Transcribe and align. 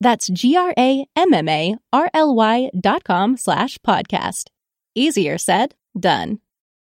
That's 0.00 0.28
G-R-A-M-M-A-R-L-Y 0.28 2.70
dot 2.78 3.04
com 3.04 3.36
slash 3.36 3.78
podcast. 3.78 4.50
Easier 4.94 5.38
said, 5.38 5.74
done. 5.98 6.40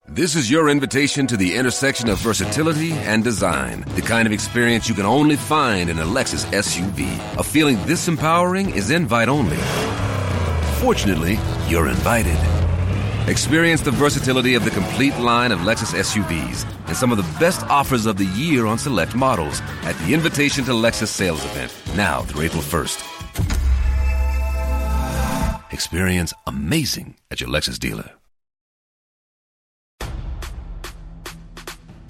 This 0.08 0.36
is 0.36 0.52
your 0.52 0.68
invitation 0.68 1.28
to 1.28 1.38
the 1.38 1.56
intersection 1.56 2.10
of 2.10 2.20
versatility 2.20 2.92
and 2.92 3.24
design. 3.24 3.86
The 3.96 4.02
kind 4.02 4.26
of 4.26 4.34
experience 4.34 4.90
you 4.90 4.96
can 4.96 5.06
only 5.06 5.38
find 5.38 5.90
in 5.90 5.98
a 5.98 6.04
Lexus 6.04 6.46
SUV. 6.48 7.38
A 7.38 7.44
feeling 7.44 7.78
this 7.86 8.10
empowering 8.10 8.72
is 8.72 8.92
invite 8.92 9.30
only. 9.30 9.56
Fortunately, 10.82 11.40
you're 11.70 11.88
invited. 11.88 12.38
Experience 13.30 13.80
the 13.80 13.92
versatility 13.92 14.56
of 14.56 14.66
the 14.66 14.72
complete 14.72 15.18
line 15.20 15.54
of 15.54 15.60
Lexus 15.60 15.98
SUVs 15.98 16.66
and 16.88 16.96
some 16.96 17.12
of 17.12 17.18
the 17.18 17.40
best 17.40 17.64
offers 17.68 18.06
of 18.06 18.18
the 18.18 18.26
year 18.26 18.66
on 18.66 18.78
select 18.78 19.16
models 19.16 19.62
at 19.84 19.98
the 20.00 20.14
Invitation 20.14 20.64
to 20.66 20.72
Lexus 20.72 21.08
sales 21.08 21.44
event 21.46 21.74
now 21.96 22.22
through 22.24 22.44
April 22.44 22.62
1st. 22.62 23.10
Experience 25.72 26.34
amazing 26.46 27.16
at 27.32 27.42
your 27.42 27.50
Lexus 27.50 27.80
dealer. 27.80 28.12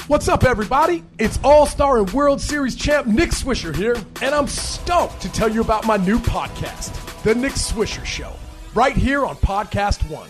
What's 0.08 0.28
up, 0.28 0.44
everybody? 0.44 1.02
It's 1.18 1.40
All 1.46 1.66
Star 1.66 1.98
and 1.98 2.12
World 2.12 2.42
Series 2.42 2.76
champ 2.76 3.08
Nick 3.08 3.30
Swisher 3.30 3.74
here, 3.74 3.96
and 4.22 4.36
I'm 4.36 4.48
stoked 4.48 5.22
to 5.22 5.32
tell 5.32 5.50
you 5.50 5.62
about 5.62 5.88
my 5.88 5.96
new 5.96 6.20
podcast, 6.20 7.24
The 7.24 7.34
Nick 7.34 7.54
Swisher 7.54 8.04
Show, 8.04 8.34
right 8.76 8.98
here 8.98 9.26
on 9.26 9.38
Podcast 9.38 10.08
One. 10.10 10.30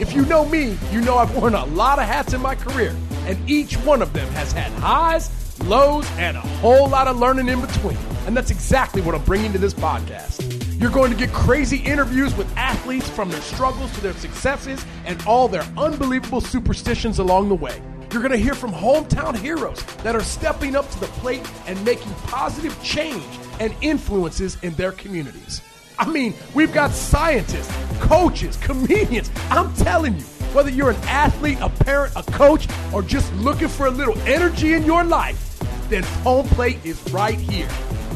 If 0.00 0.14
you 0.14 0.26
know 0.26 0.44
me, 0.44 0.76
you 0.90 1.00
know 1.00 1.16
I've 1.16 1.34
worn 1.36 1.54
a 1.54 1.64
lot 1.66 2.00
of 2.00 2.06
hats 2.06 2.32
in 2.32 2.42
my 2.42 2.56
career, 2.56 2.94
and 3.28 3.48
each 3.48 3.76
one 3.76 4.02
of 4.02 4.12
them 4.12 4.26
has 4.32 4.50
had 4.50 4.72
highs, 4.80 5.30
lows, 5.60 6.10
and 6.12 6.36
a 6.36 6.40
whole 6.40 6.88
lot 6.88 7.06
of 7.06 7.18
learning 7.18 7.48
in 7.48 7.60
between. 7.60 7.98
And 8.26 8.36
that's 8.36 8.50
exactly 8.50 9.02
what 9.02 9.14
I'm 9.14 9.22
bringing 9.24 9.52
to 9.52 9.58
this 9.58 9.74
podcast. 9.74 10.80
You're 10.80 10.90
going 10.90 11.10
to 11.10 11.16
get 11.16 11.32
crazy 11.32 11.76
interviews 11.78 12.34
with 12.36 12.48
athletes 12.56 13.08
from 13.08 13.30
their 13.30 13.40
struggles 13.40 13.92
to 13.94 14.00
their 14.00 14.14
successes 14.14 14.84
and 15.04 15.22
all 15.26 15.48
their 15.48 15.66
unbelievable 15.76 16.40
superstitions 16.40 17.18
along 17.18 17.48
the 17.48 17.54
way. 17.54 17.80
You're 18.12 18.22
going 18.22 18.32
to 18.32 18.38
hear 18.38 18.54
from 18.54 18.72
hometown 18.72 19.36
heroes 19.36 19.82
that 20.02 20.16
are 20.16 20.22
stepping 20.22 20.74
up 20.74 20.90
to 20.90 21.00
the 21.00 21.06
plate 21.06 21.46
and 21.66 21.82
making 21.84 22.12
positive 22.24 22.80
change 22.82 23.22
and 23.60 23.74
influences 23.82 24.56
in 24.62 24.72
their 24.74 24.92
communities. 24.92 25.60
I 25.98 26.08
mean, 26.08 26.32
we've 26.54 26.72
got 26.72 26.92
scientists, 26.92 27.74
coaches, 27.98 28.56
comedians. 28.58 29.30
I'm 29.50 29.74
telling 29.74 30.16
you, 30.16 30.24
whether 30.58 30.70
you're 30.70 30.90
an 30.90 30.96
athlete, 31.04 31.56
a 31.60 31.68
parent, 31.68 32.12
a 32.16 32.22
coach, 32.32 32.66
or 32.92 33.00
just 33.00 33.32
looking 33.34 33.68
for 33.68 33.86
a 33.86 33.90
little 33.92 34.18
energy 34.22 34.72
in 34.72 34.82
your 34.82 35.04
life, 35.04 35.56
then 35.88 36.02
home 36.02 36.48
plate 36.48 36.84
is 36.84 37.00
right 37.12 37.38
here. 37.38 37.68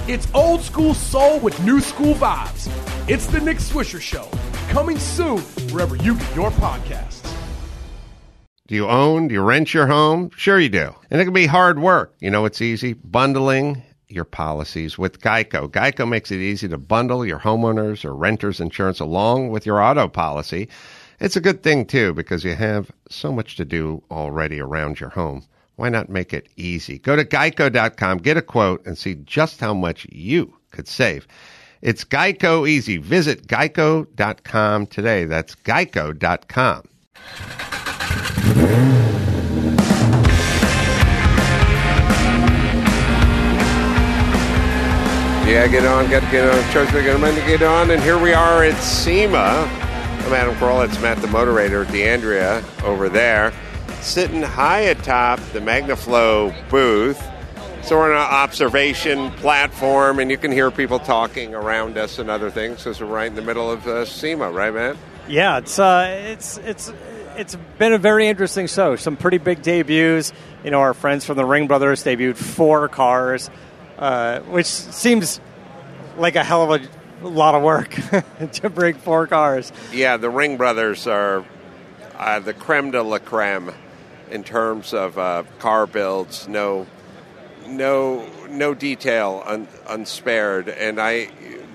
It's 0.08 0.26
old 0.34 0.60
school 0.60 0.92
soul 0.92 1.38
with 1.38 1.56
new 1.62 1.80
school 1.80 2.14
vibes. 2.14 2.68
It's 3.08 3.26
the 3.26 3.38
Nick 3.38 3.58
Swisher 3.58 4.00
Show, 4.00 4.28
coming 4.70 4.98
soon 4.98 5.38
wherever 5.70 5.94
you 5.94 6.16
get 6.16 6.34
your 6.34 6.50
podcasts. 6.50 7.32
Do 8.66 8.74
you 8.74 8.88
own? 8.88 9.28
Do 9.28 9.34
you 9.34 9.42
rent 9.42 9.72
your 9.72 9.86
home? 9.86 10.30
Sure 10.36 10.58
you 10.58 10.68
do. 10.68 10.96
And 11.12 11.20
it 11.20 11.24
can 11.24 11.32
be 11.32 11.46
hard 11.46 11.78
work. 11.78 12.12
You 12.18 12.32
know, 12.32 12.44
it's 12.44 12.60
easy. 12.60 12.94
Bundling 12.94 13.84
your 14.08 14.24
policies 14.24 14.98
with 14.98 15.20
Geico. 15.20 15.68
Geico 15.70 16.08
makes 16.08 16.32
it 16.32 16.40
easy 16.40 16.66
to 16.66 16.76
bundle 16.76 17.24
your 17.24 17.38
homeowners 17.38 18.04
or 18.04 18.16
renters 18.16 18.58
insurance 18.58 18.98
along 18.98 19.50
with 19.50 19.64
your 19.64 19.80
auto 19.80 20.08
policy. 20.08 20.68
It's 21.20 21.36
a 21.36 21.40
good 21.40 21.62
thing 21.62 21.86
too 21.86 22.14
because 22.14 22.44
you 22.44 22.54
have 22.54 22.90
so 23.08 23.32
much 23.32 23.56
to 23.56 23.64
do 23.64 24.02
already 24.10 24.60
around 24.60 25.00
your 25.00 25.10
home. 25.10 25.44
Why 25.76 25.88
not 25.88 26.08
make 26.08 26.32
it 26.32 26.48
easy? 26.56 26.98
Go 26.98 27.16
to 27.16 27.24
geico.com, 27.24 28.18
get 28.18 28.36
a 28.36 28.42
quote, 28.42 28.84
and 28.86 28.96
see 28.96 29.14
just 29.14 29.60
how 29.60 29.74
much 29.74 30.06
you 30.10 30.54
could 30.70 30.88
save. 30.88 31.26
It's 31.80 32.04
Geico 32.04 32.68
easy. 32.68 32.98
Visit 32.98 33.48
geico.com 33.48 34.86
today. 34.86 35.24
That's 35.24 35.54
geico.com. 35.56 36.88
Yeah, 45.44 45.66
get 45.66 45.84
on, 45.84 46.08
got 46.08 46.20
to 46.20 46.30
get 46.30 46.48
on. 46.48 46.72
Church, 46.72 46.92
we're 46.92 47.02
going 47.02 47.34
to 47.34 47.40
get 47.46 47.62
on, 47.62 47.90
and 47.90 48.00
here 48.00 48.16
we 48.16 48.32
are 48.32 48.64
at 48.64 48.80
SEMA. 48.80 49.81
I'm 50.24 50.32
Adam 50.34 50.54
Carolla. 50.54 50.86
It's 50.86 51.00
Matt, 51.02 51.18
the 51.18 51.26
moderator, 51.26 51.84
D'Andrea 51.84 52.64
over 52.84 53.08
there, 53.08 53.52
sitting 54.00 54.40
high 54.40 54.80
atop 54.80 55.40
the 55.52 55.58
MagnaFlow 55.58 56.70
booth. 56.70 57.20
So 57.82 57.98
we're 57.98 58.04
on 58.04 58.12
an 58.12 58.16
observation 58.16 59.32
platform, 59.32 60.20
and 60.20 60.30
you 60.30 60.38
can 60.38 60.52
hear 60.52 60.70
people 60.70 61.00
talking 61.00 61.54
around 61.54 61.98
us 61.98 62.18
and 62.20 62.30
other 62.30 62.50
things 62.50 62.78
because 62.78 63.00
we're 63.00 63.08
right 63.08 63.26
in 63.26 63.34
the 63.34 63.42
middle 63.42 63.70
of 63.70 63.86
uh, 63.86 64.04
SEMA, 64.04 64.50
right, 64.50 64.72
Matt? 64.72 64.96
Yeah, 65.28 65.58
it's 65.58 65.78
uh, 65.78 66.06
it's 66.28 66.56
it's 66.58 66.92
it's 67.36 67.56
been 67.78 67.92
a 67.92 67.98
very 67.98 68.28
interesting 68.28 68.68
show. 68.68 68.94
Some 68.94 69.16
pretty 69.16 69.38
big 69.38 69.60
debuts. 69.60 70.32
You 70.64 70.70
know, 70.70 70.80
our 70.80 70.94
friends 70.94 71.24
from 71.24 71.36
the 71.36 71.44
Ring 71.44 71.66
Brothers 71.66 72.04
debuted 72.04 72.36
four 72.36 72.88
cars, 72.88 73.50
uh, 73.98 74.38
which 74.40 74.66
seems 74.66 75.40
like 76.16 76.36
a 76.36 76.44
hell 76.44 76.72
of 76.72 76.82
a 76.82 77.01
lot 77.28 77.54
of 77.54 77.62
work 77.62 77.90
to 78.52 78.70
bring 78.70 78.94
four 78.94 79.26
cars. 79.26 79.72
Yeah, 79.92 80.16
the 80.16 80.30
Ring 80.30 80.56
Brothers 80.56 81.06
are 81.06 81.44
uh, 82.16 82.40
the 82.40 82.54
creme 82.54 82.90
de 82.90 83.02
la 83.02 83.18
creme 83.18 83.72
in 84.30 84.44
terms 84.44 84.94
of 84.94 85.18
uh, 85.18 85.44
car 85.58 85.86
builds. 85.86 86.48
No, 86.48 86.86
no, 87.66 88.28
no 88.48 88.74
detail 88.74 89.42
un, 89.46 89.68
unspared. 89.88 90.68
And 90.68 91.00
I, 91.00 91.28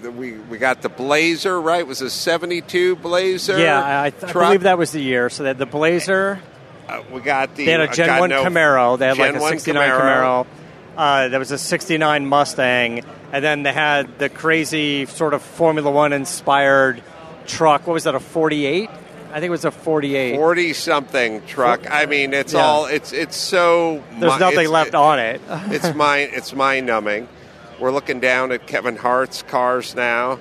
we 0.04 0.34
we 0.34 0.58
got 0.58 0.82
the 0.82 0.90
Blazer 0.90 1.60
right. 1.60 1.82
It 1.82 1.88
was 1.88 2.02
a 2.02 2.10
'72 2.10 2.96
Blazer. 2.98 3.60
Yeah, 3.60 3.80
I, 3.80 4.06
I 4.08 4.32
believe 4.32 4.64
that 4.64 4.78
was 4.78 4.92
the 4.92 5.02
year. 5.02 5.30
So 5.30 5.44
they 5.44 5.50
had 5.50 5.58
the 5.58 5.66
Blazer. 5.66 6.40
Uh, 6.88 7.04
we 7.12 7.22
got 7.22 7.56
the. 7.56 7.66
They 7.66 7.72
had 7.72 7.82
a 7.82 7.88
Gen 7.88 8.20
One 8.20 8.30
no, 8.30 8.44
Camaro. 8.44 8.98
They 8.98 9.08
had 9.08 9.18
Gen 9.18 9.34
like 9.34 9.42
a 9.42 9.44
1 9.44 9.52
'69 9.54 9.90
Camaro. 9.90 10.00
Camaro. 10.00 10.48
Uh, 10.98 11.28
there 11.30 11.40
was 11.40 11.52
a 11.52 11.58
'69 11.58 12.26
Mustang, 12.26 13.04
and 13.32 13.44
then 13.46 13.64
they 13.64 13.72
had 13.72 14.18
the 14.20 14.30
crazy 14.30 15.06
sort 15.06 15.34
of 15.34 15.42
Formula 15.42 15.90
One 15.92 16.12
inspired 16.12 17.04
truck. 17.46 17.86
What 17.86 17.94
was 17.94 18.06
that? 18.06 18.16
A 18.16 18.20
'48? 18.20 18.90
I 19.30 19.34
think 19.34 19.44
it 19.46 19.50
was 19.52 19.66
a 19.66 19.72
'48. 19.72 20.36
Forty 20.36 20.74
something 20.74 21.46
truck. 21.46 21.90
I 21.92 22.06
mean, 22.08 22.34
it's 22.34 22.54
Yeah. 22.54 22.66
all. 22.66 22.86
It's 22.88 23.14
it's 23.14 23.38
so. 23.38 24.04
There's 24.20 24.40
nothing 24.40 24.70
left 24.70 24.96
on 24.96 25.20
it. 25.20 25.40
it's 25.50 25.94
mind 25.94 26.32
it's 26.34 26.54
mind 26.54 26.88
numbing. 26.88 27.28
We're 27.80 27.92
looking 27.92 28.20
down 28.20 28.52
at 28.52 28.66
Kevin 28.66 28.96
Hart's 28.96 29.44
cars 29.44 29.94
now. 29.94 30.40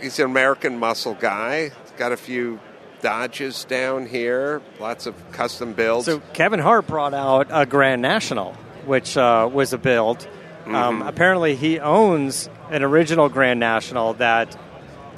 He's 0.00 0.18
an 0.18 0.24
American 0.26 0.78
muscle 0.78 1.14
guy. 1.14 1.64
He's 1.64 1.92
got 1.98 2.12
a 2.12 2.16
few 2.16 2.58
Dodges 3.02 3.64
down 3.64 4.06
here, 4.06 4.62
lots 4.80 5.04
of 5.06 5.14
custom 5.30 5.74
builds. 5.74 6.06
So 6.06 6.20
Kevin 6.32 6.58
Hart 6.60 6.86
brought 6.86 7.12
out 7.12 7.46
a 7.50 7.66
Grand 7.66 8.00
National, 8.00 8.56
which 8.86 9.16
uh, 9.16 9.48
was 9.52 9.72
a 9.72 9.78
build. 9.78 10.26
Um, 10.66 10.72
Mm-hmm. 10.72 11.02
apparently, 11.08 11.54
he 11.54 11.78
owns 11.78 12.48
an 12.70 12.82
original 12.82 13.28
Grand 13.28 13.60
National 13.60 14.14
that 14.14 14.56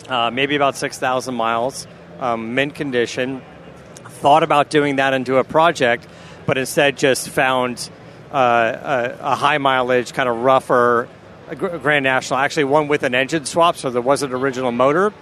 uh, 0.09 0.31
maybe 0.31 0.57
about 0.57 0.77
six 0.77 0.99
thousand 0.99 1.35
miles, 1.37 1.87
um, 2.21 2.55
mint 2.55 2.75
condition. 2.75 3.41
Thought 4.05 4.43
about 4.43 4.69
doing 4.69 4.97
that 4.97 5.15
into 5.15 5.37
a 5.39 5.45
project, 5.45 6.07
but 6.45 6.59
instead 6.59 6.99
just 6.99 7.29
found 7.29 7.89
uh, 8.33 8.37
a, 9.21 9.33
a 9.33 9.35
high 9.37 9.59
mileage, 9.59 10.13
kind 10.13 10.29
of 10.29 10.37
rougher 10.39 11.09
uh, 11.49 11.55
Grand 11.55 12.03
National. 12.03 12.41
Actually, 12.41 12.65
one 12.65 12.89
with 12.89 13.03
an 13.05 13.15
engine 13.15 13.45
swap, 13.47 13.77
so 13.77 13.91
there 13.91 14.03
was 14.03 14.23
an 14.23 14.33
original 14.33 14.73
motor. 14.73 15.13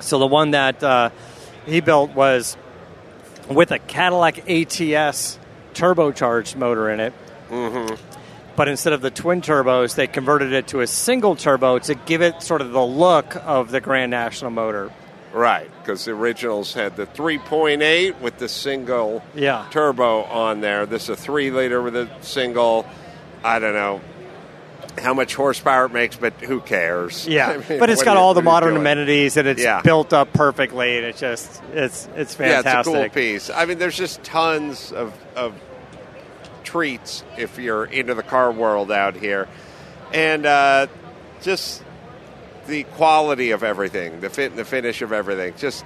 So 0.00 0.18
the 0.18 0.26
one 0.26 0.52
that 0.52 0.82
uh, 0.82 1.10
he 1.66 1.80
built 1.80 2.10
was 2.16 2.56
with 3.48 3.70
a 3.70 3.78
Cadillac 3.78 4.38
ATS 4.50 5.38
turbocharged 5.74 6.56
motor 6.56 6.90
in 6.90 6.98
it. 7.00 7.12
Mm-hmm. 7.52 7.94
But 8.56 8.68
instead 8.68 8.92
of 8.92 9.00
the 9.00 9.10
twin 9.10 9.40
turbos, 9.40 9.94
they 9.94 10.06
converted 10.06 10.52
it 10.52 10.66
to 10.68 10.80
a 10.80 10.86
single 10.86 11.36
turbo 11.36 11.78
to 11.80 11.94
give 11.94 12.20
it 12.22 12.42
sort 12.42 12.60
of 12.60 12.72
the 12.72 12.84
look 12.84 13.36
of 13.46 13.70
the 13.70 13.80
Grand 13.80 14.10
National 14.10 14.50
motor. 14.50 14.90
Right, 15.32 15.70
because 15.80 16.04
the 16.04 16.10
originals 16.12 16.74
had 16.74 16.96
the 16.96 17.06
3.8 17.06 18.20
with 18.20 18.36
the 18.36 18.48
single 18.50 19.22
Yeah. 19.34 19.64
turbo 19.70 20.24
on 20.24 20.60
there. 20.60 20.84
This 20.84 21.04
is 21.04 21.08
a 21.10 21.16
three 21.16 21.50
liter 21.50 21.80
with 21.80 21.96
a 21.96 22.08
single. 22.20 22.86
I 23.42 23.58
don't 23.58 23.72
know 23.72 24.02
how 24.98 25.14
much 25.14 25.34
horsepower 25.34 25.86
it 25.86 25.92
makes, 25.92 26.16
but 26.16 26.34
who 26.34 26.60
cares? 26.60 27.26
Yeah, 27.26 27.48
I 27.66 27.68
mean, 27.70 27.78
but 27.80 27.88
it's 27.88 28.02
got 28.02 28.12
you- 28.14 28.18
all 28.18 28.34
the 28.34 28.42
what 28.42 28.62
are 28.62 28.66
you 28.68 28.72
modern 28.74 28.76
amenities 28.76 29.38
and 29.38 29.48
it's 29.48 29.62
Yeah. 29.62 29.80
built 29.80 30.12
up 30.12 30.30
perfectly, 30.34 30.98
and 30.98 31.06
it's 31.06 31.20
just 31.20 31.62
it's 31.72 32.06
it's 32.14 32.36
Yeah, 32.38 32.60
it's 32.60 32.68
a 32.68 32.82
cool 32.84 33.08
piece. 33.08 33.48
I 33.48 33.64
mean, 33.64 33.78
there's 33.78 33.96
just 33.96 34.22
tons 34.22 34.92
of, 34.92 35.14
of 35.34 35.54
treats 36.62 37.24
if 37.36 37.58
you're 37.58 37.84
into 37.84 38.14
the 38.14 38.22
car 38.22 38.52
world 38.52 38.90
out 38.90 39.16
here, 39.16 39.48
and 40.12 40.46
uh, 40.46 40.86
just 41.42 41.82
the 42.66 42.84
quality 42.84 43.50
of 43.50 43.62
everything, 43.62 44.20
the 44.20 44.30
fit 44.30 44.50
and 44.50 44.58
the 44.58 44.64
finish 44.64 45.02
of 45.02 45.12
everything. 45.12 45.54
Just 45.56 45.84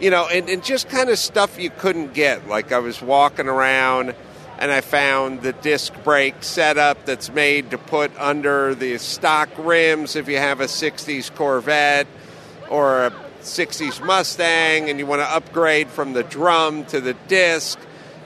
you 0.00 0.10
know, 0.10 0.26
and, 0.26 0.48
and 0.48 0.64
just 0.64 0.88
kind 0.88 1.10
of 1.10 1.18
stuff 1.18 1.60
you 1.60 1.70
couldn't 1.70 2.12
get. 2.12 2.48
Like 2.48 2.72
I 2.72 2.78
was 2.78 3.00
walking 3.00 3.48
around. 3.48 4.14
And 4.58 4.70
I 4.70 4.80
found 4.80 5.42
the 5.42 5.52
disc 5.52 5.92
brake 6.04 6.44
setup 6.44 7.04
that's 7.04 7.32
made 7.32 7.72
to 7.72 7.78
put 7.78 8.12
under 8.16 8.76
the 8.76 8.96
stock 8.98 9.48
rims 9.58 10.14
if 10.14 10.28
you 10.28 10.36
have 10.36 10.60
a 10.60 10.66
60s 10.66 11.34
Corvette 11.34 12.06
or 12.70 13.06
a 13.06 13.10
60s 13.40 14.04
Mustang 14.04 14.88
and 14.88 15.00
you 15.00 15.06
want 15.06 15.20
to 15.20 15.26
upgrade 15.26 15.88
from 15.88 16.12
the 16.12 16.22
drum 16.22 16.84
to 16.86 17.00
the 17.00 17.14
disc, 17.26 17.76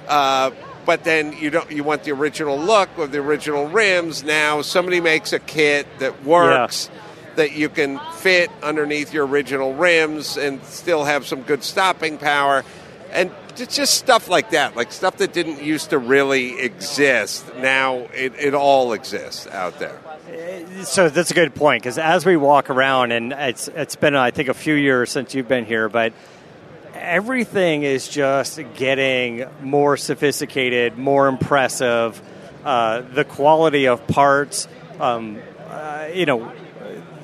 uh, 0.08 0.50
but 0.86 1.04
then 1.04 1.34
you 1.34 1.50
don't 1.50 1.70
you 1.70 1.84
want 1.84 2.04
the 2.04 2.12
original 2.12 2.58
look 2.58 2.96
of 2.96 3.12
the 3.12 3.18
original 3.18 3.68
rims. 3.68 4.22
Now 4.22 4.62
somebody 4.62 5.00
makes 5.00 5.32
a 5.32 5.38
kit 5.38 5.86
that 5.98 6.24
works 6.24 6.88
that 7.34 7.52
you 7.52 7.68
can 7.68 8.00
fit 8.14 8.50
underneath 8.62 9.12
your 9.12 9.26
original 9.26 9.74
rims 9.74 10.38
and 10.38 10.62
still 10.64 11.04
have 11.04 11.26
some 11.26 11.42
good 11.42 11.62
stopping 11.62 12.16
power. 12.16 12.64
And 13.12 13.30
it's 13.58 13.76
just 13.76 13.94
stuff 13.94 14.28
like 14.28 14.50
that, 14.50 14.76
like 14.76 14.92
stuff 14.92 15.18
that 15.18 15.32
didn't 15.32 15.62
used 15.62 15.90
to 15.90 15.98
really 15.98 16.58
exist. 16.60 17.44
Now 17.56 18.08
it, 18.14 18.34
it 18.38 18.54
all 18.54 18.92
exists 18.92 19.46
out 19.46 19.78
there. 19.78 19.98
Uh, 20.26 20.84
so 20.84 21.08
that's 21.08 21.30
a 21.30 21.34
good 21.34 21.54
point 21.54 21.82
because 21.82 21.98
as 21.98 22.26
we 22.26 22.36
walk 22.36 22.68
around, 22.70 23.12
and 23.12 23.32
it's 23.32 23.68
it's 23.68 23.96
been 23.96 24.14
I 24.14 24.30
think 24.30 24.48
a 24.48 24.54
few 24.54 24.74
years 24.74 25.10
since 25.10 25.34
you've 25.34 25.48
been 25.48 25.64
here, 25.64 25.88
but 25.88 26.12
everything 27.00 27.82
is 27.82 28.08
just 28.08 28.60
getting 28.75 29.44
more 29.62 29.96
sophisticated, 29.96 30.96
more 30.98 31.28
impressive. 31.28 32.20
Uh, 32.64 33.00
the 33.00 33.25
quality 33.25 33.87
of 33.87 34.06
parts, 34.08 34.66
um, 35.00 35.38
uh, 35.69 36.08
you 36.12 36.26
know, 36.26 36.52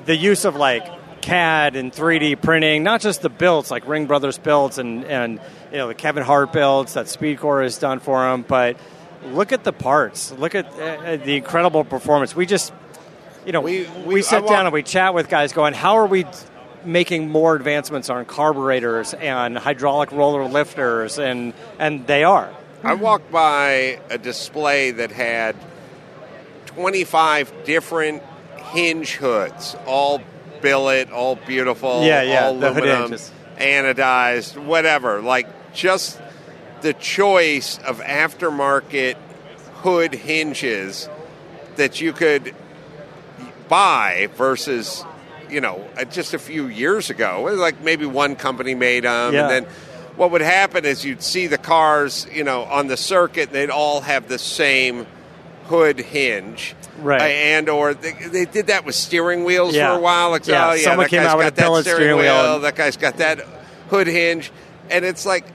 the 0.05 0.15
use 0.15 0.45
of 0.45 0.55
like 0.55 0.85
CAD 1.21 1.75
and 1.75 1.91
3D 1.91 2.41
printing, 2.41 2.83
not 2.83 3.01
just 3.01 3.21
the 3.21 3.29
builds 3.29 3.69
like 3.71 3.87
Ring 3.87 4.05
Brothers 4.07 4.37
builds 4.37 4.77
and 4.77 5.03
and 5.05 5.39
you 5.71 5.77
know 5.77 5.87
the 5.87 5.95
Kevin 5.95 6.23
Hart 6.23 6.53
builds 6.53 6.93
that 6.93 7.07
SpeedKore 7.07 7.63
has 7.63 7.77
done 7.77 7.99
for 7.99 8.21
them, 8.23 8.43
but 8.47 8.77
look 9.27 9.51
at 9.51 9.63
the 9.63 9.73
parts, 9.73 10.31
look 10.33 10.55
at 10.55 10.65
uh, 10.79 11.17
the 11.17 11.35
incredible 11.37 11.83
performance. 11.83 12.35
We 12.35 12.45
just 12.45 12.73
you 13.45 13.51
know, 13.51 13.61
we, 13.61 13.87
We- 14.05 14.15
we, 14.15 14.21
sit 14.21 14.47
down 14.47 14.65
and 14.65 14.73
we 14.73 14.83
chat 14.83 15.13
with 15.13 15.27
guys 15.27 15.51
going, 15.51 15.73
how 15.73 15.97
are 15.97 16.05
we 16.05 16.25
making 16.85 17.29
more 17.29 17.55
advancements 17.55 18.09
on 18.09 18.25
carburetors 18.25 19.13
and 19.13 19.57
hydraulic 19.57 20.11
roller 20.11 20.45
lifters? 20.45 21.17
And, 21.19 21.53
and 21.79 22.05
they 22.07 22.23
are. 22.23 22.53
I 22.83 22.95
walked 22.95 23.31
by 23.31 23.99
a 24.09 24.17
display 24.17 24.91
that 24.91 25.11
had 25.11 25.55
25 26.67 27.63
different 27.63 28.23
hinge 28.57 29.15
hoods, 29.15 29.75
all 29.85 30.21
billet, 30.61 31.11
all 31.11 31.35
beautiful, 31.35 32.03
Yeah, 32.03 32.23
yeah, 32.23 32.45
all 32.45 32.51
aluminum, 32.57 33.11
anodized, 33.57 34.57
whatever. 34.57 35.21
Like 35.21 35.47
just 35.73 36.19
the 36.81 36.93
choice 36.93 37.77
of 37.79 37.99
aftermarket 37.99 39.15
hood 39.75 40.13
hinges 40.13 41.07
that 41.77 42.01
you 42.01 42.11
could 42.13 42.53
buy 43.69 44.29
versus 44.35 45.05
you 45.53 45.61
know 45.61 45.87
uh, 45.97 46.03
just 46.05 46.33
a 46.33 46.39
few 46.39 46.67
years 46.67 47.09
ago 47.09 47.43
like 47.57 47.81
maybe 47.81 48.05
one 48.05 48.35
company 48.35 48.73
made 48.75 49.03
them 49.03 49.33
Yeah. 49.33 49.41
and 49.41 49.49
then 49.49 49.63
what 50.15 50.31
would 50.31 50.41
happen 50.41 50.85
is 50.85 51.05
you'd 51.05 51.21
see 51.23 51.47
the 51.47 51.57
cars 51.57 52.27
you 52.33 52.43
know 52.43 52.63
on 52.63 52.87
the 52.87 52.97
circuit 52.97 53.51
they'd 53.51 53.69
all 53.69 54.01
have 54.01 54.27
the 54.27 54.39
same 54.39 55.05
hood 55.65 55.99
hinge 55.99 56.75
Right. 56.99 57.21
Uh, 57.21 57.25
and 57.25 57.69
or 57.69 57.93
they, 57.95 58.11
they 58.13 58.45
did 58.45 58.67
that 58.67 58.85
with 58.85 58.93
steering 58.95 59.43
wheels 59.45 59.73
Yeah. 59.75 59.91
for 59.93 59.97
a 59.99 60.01
while 60.01 60.29
like 60.31 60.45
Yeah, 60.45 60.69
oh 60.69 60.73
yeah 60.73 60.83
someone 60.83 61.07
came 61.07 61.21
out 61.23 61.37
with 61.37 61.47
a 61.47 61.51
that 61.51 61.65
steering, 61.65 61.83
steering 61.83 62.17
wheel 62.17 62.43
wheel 62.43 62.55
and- 62.55 62.63
that 62.65 62.75
guy's 62.75 62.97
got 62.97 63.17
that 63.17 63.39
hood 63.89 64.07
hinge 64.07 64.51
and 64.89 65.03
it's 65.05 65.25
like 65.25 65.45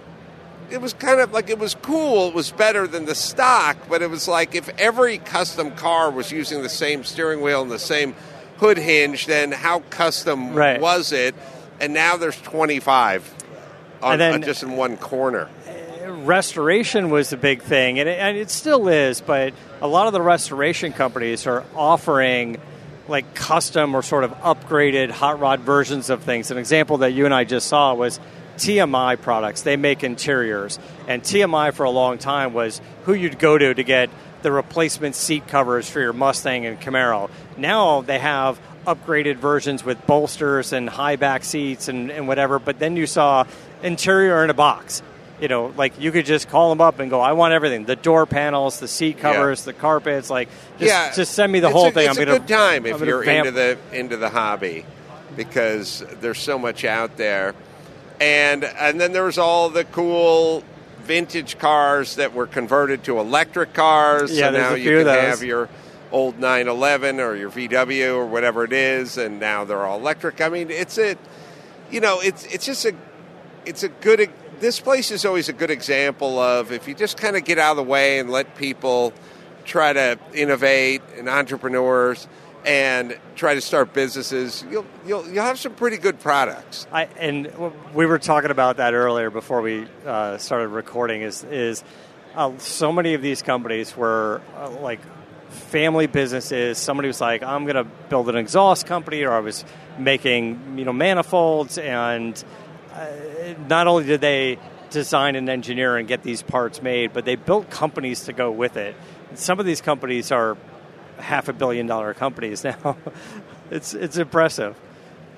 it 0.71 0.81
was 0.83 0.93
kind 0.93 1.19
of 1.21 1.33
like 1.33 1.49
it 1.49 1.59
was 1.59 1.75
cool. 1.81 2.29
It 2.29 2.35
was 2.35 2.50
better 2.50 2.87
than 2.87 3.06
the 3.06 3.15
stock, 3.15 3.79
but 3.89 4.03
it 4.03 4.11
was 4.11 4.29
like 4.29 4.55
if 4.55 4.69
every 4.79 5.17
custom 5.17 5.71
car 5.71 6.11
was 6.11 6.31
using 6.31 6.61
the 6.62 6.69
same 6.69 7.05
steering 7.05 7.41
wheel 7.41 7.62
and 7.62 7.71
the 7.71 7.79
same 7.79 8.15
hood 8.58 8.78
hinge, 8.78 9.26
then 9.26 9.52
how 9.52 9.81
custom 9.90 10.55
Right. 10.55 10.81
was 10.81 11.12
it? 11.12 11.34
And 11.81 11.94
now 11.94 12.16
there's 12.16 12.40
25 12.40 13.22
on, 14.02 14.19
then- 14.19 14.34
on 14.34 14.43
just 14.43 14.62
in 14.62 14.76
one 14.76 14.96
corner. 14.96 15.49
restoration 16.25 17.10
was 17.10 17.31
the 17.31 17.37
big 17.37 17.62
thing, 17.62 17.99
and 18.00 18.08
it, 18.08 18.19
and 18.19 18.37
it 18.37 18.50
still 18.50 18.88
is. 18.88 19.20
But 19.20 19.52
a 19.81 19.87
lot 19.87 20.06
of 20.06 20.12
the 20.12 20.20
restoration 20.22 20.93
companies 20.93 21.46
are 21.46 21.64
offering 21.76 22.58
like 23.08 23.34
custom 23.34 23.94
or 23.94 24.02
sort 24.02 24.25
of 24.25 24.32
upgraded 24.43 25.11
hot 25.11 25.40
rod 25.40 25.61
versions 25.61 26.11
of 26.11 26.22
things. 26.22 26.50
An 26.50 26.58
example 26.58 26.99
that 26.99 27.12
you 27.12 27.25
and 27.25 27.32
I 27.32 27.44
just 27.44 27.69
saw 27.69 27.94
was 27.94 28.20
TMI 28.58 29.16
products. 29.16 29.62
They 29.62 29.76
make 29.76 30.02
interiors, 30.04 30.78
and 31.06 31.22
TMI 31.22 31.70
for 31.72 31.84
a 31.84 31.90
long 31.90 32.19
time 32.19 32.52
was 32.52 32.81
who 33.04 33.14
you'd 33.14 33.38
go 33.38 33.56
to 33.56 33.72
to 33.72 33.82
get 33.84 34.11
the 34.49 34.53
replacement 34.53 35.15
seat 35.15 35.47
covers 35.47 35.91
for 35.91 36.00
your 36.00 36.15
Mustang 36.15 36.65
and 36.65 36.81
Camaro. 36.81 37.29
Now 37.59 38.00
they 38.00 38.19
have 38.19 38.59
upgraded 38.87 39.37
versions 39.37 39.85
with 39.85 40.06
bolsters 40.06 40.73
and 40.73 40.89
high 40.89 41.17
back 41.17 41.45
seats 41.45 41.89
and, 41.89 42.11
and 42.11 42.27
whatever. 42.27 42.59
But 42.59 42.79
then 42.79 42.97
you 42.97 43.06
saw 43.06 43.45
interior 43.83 44.43
in 44.43 44.49
a 44.49 44.55
box 44.55 45.03
you 45.39 45.49
know, 45.49 45.73
like 45.77 46.00
you 46.00 46.11
could 46.11 46.25
just 46.25 46.49
call 46.49 46.71
them 46.71 46.81
up 46.81 46.99
and 46.99 47.11
go, 47.11 47.21
I 47.21 47.33
want 47.33 47.53
everything 47.53 47.85
the 47.85 47.95
door 47.95 48.25
panels, 48.27 48.81
the 48.81 48.88
seat 48.88 49.19
covers, 49.19 49.64
the 49.64 49.73
carpets. 49.73 50.31
Like, 50.31 50.49
just, 50.78 50.90
yeah, 50.90 51.12
just 51.14 51.33
send 51.33 51.52
me 51.52 51.61
the 51.61 51.69
it's 51.69 51.76
whole 51.76 51.88
a, 51.88 51.93
thing. 51.93 52.09
It's 52.09 52.17
I'm 52.17 52.23
a 52.23 52.26
gonna, 52.26 52.38
good 52.40 52.49
time 52.49 52.87
I'm 52.87 52.93
if 52.95 53.00
you're 53.02 53.23
vamp- 53.23 53.47
into 53.47 53.52
the 53.61 53.78
into 53.93 54.17
the 54.17 54.31
hobby 54.31 54.85
because 55.37 56.02
there's 56.21 56.40
so 56.40 56.59
much 56.59 56.85
out 56.85 57.17
there, 57.19 57.55
and 58.21 58.64
and 58.64 59.00
then 59.00 59.12
there's 59.12 59.38
all 59.38 59.69
the 59.69 59.85
cool 59.85 60.64
vintage 61.09 61.59
cars 61.59 62.17
that 62.17 62.35
were 62.35 62.47
converted 62.47 63.03
to 63.05 63.19
electric 63.19 63.73
cars. 63.73 64.31
Yeah, 64.31 64.50
so 64.50 64.59
now 64.59 64.75
a 64.75 64.77
you 64.77 64.99
can 64.99 65.07
have 65.07 65.43
your 65.43 65.71
old 66.12 66.38
911 66.38 67.19
or 67.19 67.35
your 67.35 67.50
VW 67.50 68.15
or 68.15 68.27
whatever 68.27 68.62
it 68.62 68.75
is, 68.75 69.17
and 69.17 69.41
now 69.41 69.65
they're 69.65 69.85
all 69.85 69.99
electric. 69.99 70.41
I 70.43 70.50
mean, 70.50 70.71
it's 70.71 70.99
a, 70.99 71.17
you 71.91 72.00
know, 72.00 72.21
it's 72.21 72.45
it's 72.47 72.67
just 72.67 72.85
a, 72.85 72.95
it's 73.65 73.83
a 73.83 73.88
good. 73.88 74.31
This 74.61 74.81
place 74.81 75.11
is 75.11 75.25
always 75.25 75.49
a 75.49 75.53
good 75.53 75.71
example 75.71 76.38
of 76.38 76.73
if 76.73 76.87
you 76.87 76.95
just 76.95 77.17
kind 77.17 77.37
of 77.37 77.45
get 77.45 77.59
out 77.59 77.73
of 77.73 77.77
the 77.79 77.91
way 77.91 78.19
and 78.19 78.29
let 78.29 78.57
people 78.57 79.15
try 79.65 79.93
to 79.93 80.19
innovate 80.35 81.00
and 81.17 81.29
entrepreneurs 81.29 82.27
and 82.65 83.19
try 83.37 83.55
to 83.55 83.61
start 83.61 83.93
businesses, 83.93 84.65
you'll 84.71 84.87
you'll 85.07 85.27
you'll 85.29 85.45
have 85.45 85.59
some 85.59 85.75
pretty 85.75 85.97
good 85.97 86.21
products. 86.21 86.87
I, 86.93 87.05
and 87.19 87.50
we 87.95 88.07
were 88.07 88.19
talking 88.19 88.50
about 88.50 88.79
that 88.79 88.95
earlier 88.95 89.31
before 89.31 89.61
we 89.61 89.87
uh, 90.07 90.38
started 90.38 90.69
recording. 90.69 91.23
Is 91.23 91.45
is 91.45 91.85
uh, 92.35 92.57
so 92.59 92.93
many 92.93 93.15
of 93.15 93.23
these 93.23 93.43
companies 93.43 93.97
were 93.97 94.41
uh, 94.57 94.71
like 94.71 95.00
family 95.49 96.07
businesses. 96.07 96.79
Somebody 96.79 97.09
was 97.09 97.21
like, 97.21 97.43
"I'm 97.43 97.65
going 97.65 97.77
to 97.77 97.85
build 98.09 98.29
an 98.29 98.37
exhaust 98.37 98.87
company," 98.87 99.23
or 99.23 99.33
I 99.33 99.41
was 99.41 99.65
making 99.99 100.79
you 100.79 100.85
know 100.85 100.93
manifolds, 100.93 101.79
and 101.79 102.43
uh, 102.93 103.07
not 103.69 103.87
only 103.87 104.05
did 104.05 104.21
they 104.21 104.59
design 104.91 105.37
and 105.37 105.49
engineer 105.49 105.97
and 105.97 106.09
get 106.09 106.23
these 106.23 106.43
parts 106.43 106.83
made, 106.83 107.12
but 107.12 107.25
they 107.25 107.37
built 107.37 107.71
companies 107.71 108.25
to 108.25 108.33
go 108.33 108.50
with 108.50 108.77
it. 108.77 108.97
Some 109.35 109.61
of 109.61 109.67
these 109.67 109.81
companies 109.81 110.33
are 110.33 110.57
half 111.18 111.48
a 111.48 111.52
billion 111.52 111.87
dollar 111.87 112.14
companies 112.14 112.64
now. 112.64 112.96
it's 113.70 113.94
it's 113.94 114.16
impressive. 114.16 114.76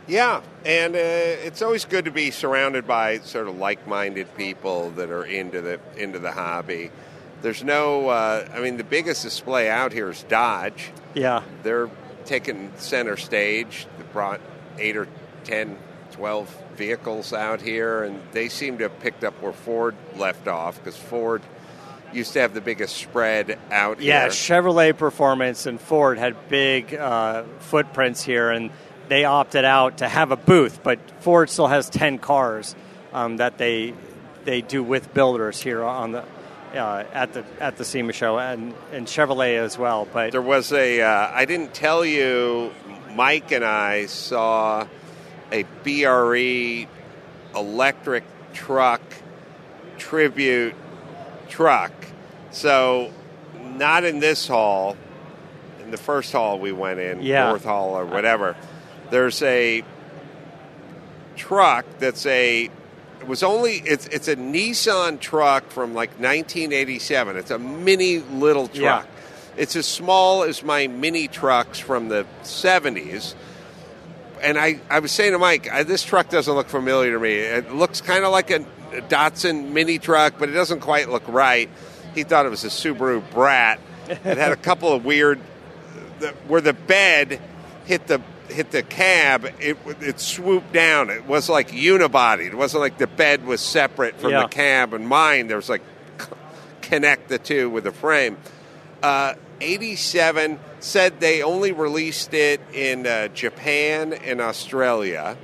Yeah, 0.07 0.41
and 0.65 0.97
uh, 0.97 0.99
it's 0.99 1.63
always 1.63 1.85
good 1.85 2.07
to 2.07 2.11
be 2.11 2.31
surrounded 2.31 2.87
by 2.87 3.19
sort 3.19 3.47
of 3.47 3.59
like-minded 3.59 4.37
people 4.37 4.91
that 4.93 5.11
are 5.11 5.25
into 5.25 5.61
the 5.61 5.81
into 5.97 6.19
the 6.19 6.33
hobby. 6.33 6.91
There's 7.43 7.65
no, 7.65 8.09
uh, 8.09 8.49
I 8.53 8.61
mean, 8.61 8.77
the 8.77 8.85
biggest 8.85 9.23
display 9.23 9.71
out 9.71 9.93
here 9.93 10.11
is 10.11 10.23
Dodge. 10.25 10.91
Yeah. 11.15 11.43
They're 11.63 11.89
taking 12.27 12.73
center 12.77 13.17
stage. 13.17 13.87
They 13.97 14.05
brought 14.13 14.41
eight 14.79 14.97
or 14.97 15.09
ten 15.45 15.79
12 16.13 16.63
vehicles 16.75 17.33
out 17.33 17.61
here, 17.63 18.05
and 18.05 18.21
they 18.33 18.49
seem 18.49 18.79
to 18.79 18.85
have 18.85 19.01
picked 19.01 19.25
up 19.25 19.41
where 19.43 19.53
Ford 19.53 19.95
left 20.17 20.49
off 20.49 20.79
because 20.79 20.97
Ford 20.97 21.43
used 22.15 22.33
to 22.35 22.41
have 22.41 22.55
the 22.55 22.61
biggest 22.61 22.97
spread 22.97 23.59
out 23.71 23.99
here. 23.99 24.09
Yeah, 24.09 24.21
here. 24.23 24.31
Chevrolet 24.31 24.97
Performance 24.97 25.67
and 25.67 25.81
Ford 25.81 26.19
had 26.19 26.49
big 26.49 26.95
uh, 26.95 27.45
footprints 27.61 28.23
here, 28.23 28.51
and 28.51 28.71
they 29.09 29.25
opted 29.25 29.65
out 29.65 29.99
to 29.99 30.09
have 30.09 30.31
a 30.31 30.37
booth. 30.37 30.83
But 30.83 30.99
Ford 31.23 31.51
still 31.51 31.69
has 31.69 31.89
ten 31.89 32.19
cars 32.19 32.75
um, 33.13 33.39
that 33.39 33.59
they 33.59 33.95
they 34.45 34.61
do 34.61 34.83
with 34.83 35.13
builders 35.13 35.61
here 35.61 35.85
on 35.85 36.13
the 36.13 36.25
uh, 36.75 37.05
at 37.13 37.33
the 37.33 37.45
at 37.59 37.77
the 37.77 37.85
SEMA 37.85 38.13
show, 38.13 38.39
and, 38.39 38.75
and 38.93 39.07
Chevrolet 39.07 39.59
as 39.59 39.77
well. 39.77 40.07
But 40.11 40.33
There 40.33 40.43
was 40.43 40.73
a. 40.73 41.03
Uh, 41.03 41.31
I 41.33 41.45
didn't 41.45 41.75
tell 41.75 42.05
you. 42.05 42.73
Mike 43.15 43.51
and 43.51 43.65
I 43.65 44.07
saw 44.07 44.87
a 45.51 45.65
BRE 45.83 46.87
electric 47.59 48.25
truck 48.53 49.03
tribute 49.99 50.75
truck. 51.51 51.93
So, 52.51 53.13
not 53.77 54.05
in 54.05 54.21
this 54.21 54.49
hall. 54.49 54.97
In 55.83 55.91
the 55.91 55.97
first 55.99 56.33
hall 56.33 56.59
we 56.59 56.73
went 56.73 57.01
in, 57.01 57.21
Yeah. 57.23 57.49
North 57.49 57.65
Hall 57.65 57.91
or 57.99 58.07
whatever. 58.07 58.57
There's 59.11 59.43
a 59.43 59.83
truck 61.37 61.85
that's 61.99 62.27
a 62.27 62.65
it 63.21 63.27
was 63.27 63.43
only 63.43 63.83
it's 63.85 64.07
it's 64.07 64.29
a 64.29 64.37
Nissan 64.37 65.21
truck 65.21 65.69
from 65.71 65.95
like 65.95 66.11
1987. 66.19 67.37
It's 67.37 67.51
a 67.51 67.59
mini 67.59 68.19
little 68.19 68.69
truck. 68.69 69.07
It's 69.57 69.77
as 69.77 69.87
small 69.87 70.43
as 70.43 70.63
my 70.63 70.87
mini 70.87 71.29
trucks 71.29 71.79
from 71.79 72.09
the 72.09 72.25
70s. 72.45 73.35
And 74.43 74.59
I, 74.59 74.81
I 74.89 74.99
was 75.01 75.13
saying 75.13 75.33
to 75.33 75.39
Mike, 75.39 75.71
I, 75.71 75.83
this 75.83 76.03
truck 76.03 76.29
doesn't 76.29 76.53
look 76.55 76.69
familiar 76.69 77.13
to 77.13 77.21
me. 77.21 77.35
It 77.35 77.75
looks 77.75 78.01
kind 78.01 78.25
of 78.25 78.33
like 78.33 78.51
a, 78.51 78.65
a 78.93 79.03
Datsun 79.03 79.73
mini 79.73 79.99
truck, 79.99 80.35
but 80.39 80.49
it 80.49 80.53
doesn't 80.53 80.81
quite 80.81 81.09
look 81.11 81.27
right. 81.29 81.69
He 82.15 82.23
thought 82.25 82.47
it 82.47 82.51
was 82.51 82.65
a 82.65 82.69
Subaru 82.69 83.23
Brat. 83.33 83.81
It 84.09 84.19
had 84.19 84.53
a 84.53 84.57
couple 84.69 84.93
of 84.93 85.05
weird 85.05 85.41
the, 86.19 86.29
where 86.49 86.61
the 86.61 86.73
bed 86.73 87.41
hit 87.85 88.07
the 88.07 88.21
hit 88.49 88.73
the 88.73 88.83
cab, 88.83 89.45
it 89.61 89.77
it 90.01 90.19
swooped 90.19 90.73
down. 90.73 91.09
It 91.09 91.25
was 91.27 91.49
like 91.49 91.71
unibody. 91.71 92.47
It 92.47 92.55
wasn't 92.55 92.81
like 92.81 92.99
the 92.99 93.07
bed 93.07 93.47
was 93.47 93.61
separate 93.61 94.21
from 94.21 94.31
Yeah. 94.33 94.43
the 94.43 94.49
cab. 94.49 94.93
And 94.93 95.07
mine, 95.07 95.47
there 95.47 95.57
was 95.57 95.69
like 95.69 95.83
connect 96.83 97.29
the 97.29 97.39
two 97.39 97.71
with 97.71 97.85
the 97.85 97.93
frame. 97.93 98.37
Uh, 99.03 99.35
87 99.61 100.59
said 100.81 101.21
they 101.21 101.43
only 101.43 101.73
released 101.73 102.35
it 102.35 102.61
in 102.73 103.07
uh, 103.07 103.29
Japan 103.29 104.13
and 104.13 104.41
Australia, 104.41 105.37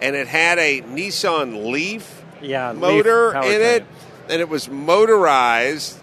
and 0.00 0.16
it 0.16 0.26
had 0.26 0.58
a 0.58 0.82
Nissan 0.82 1.70
Leaf 1.70 2.24
yeah, 2.40 2.72
Leaf 2.72 2.80
motor 2.80 3.36
in 3.36 3.60
it, 3.60 3.84
and 4.28 4.40
it 4.40 4.48
was 4.48 4.68
motorized, 4.68 6.00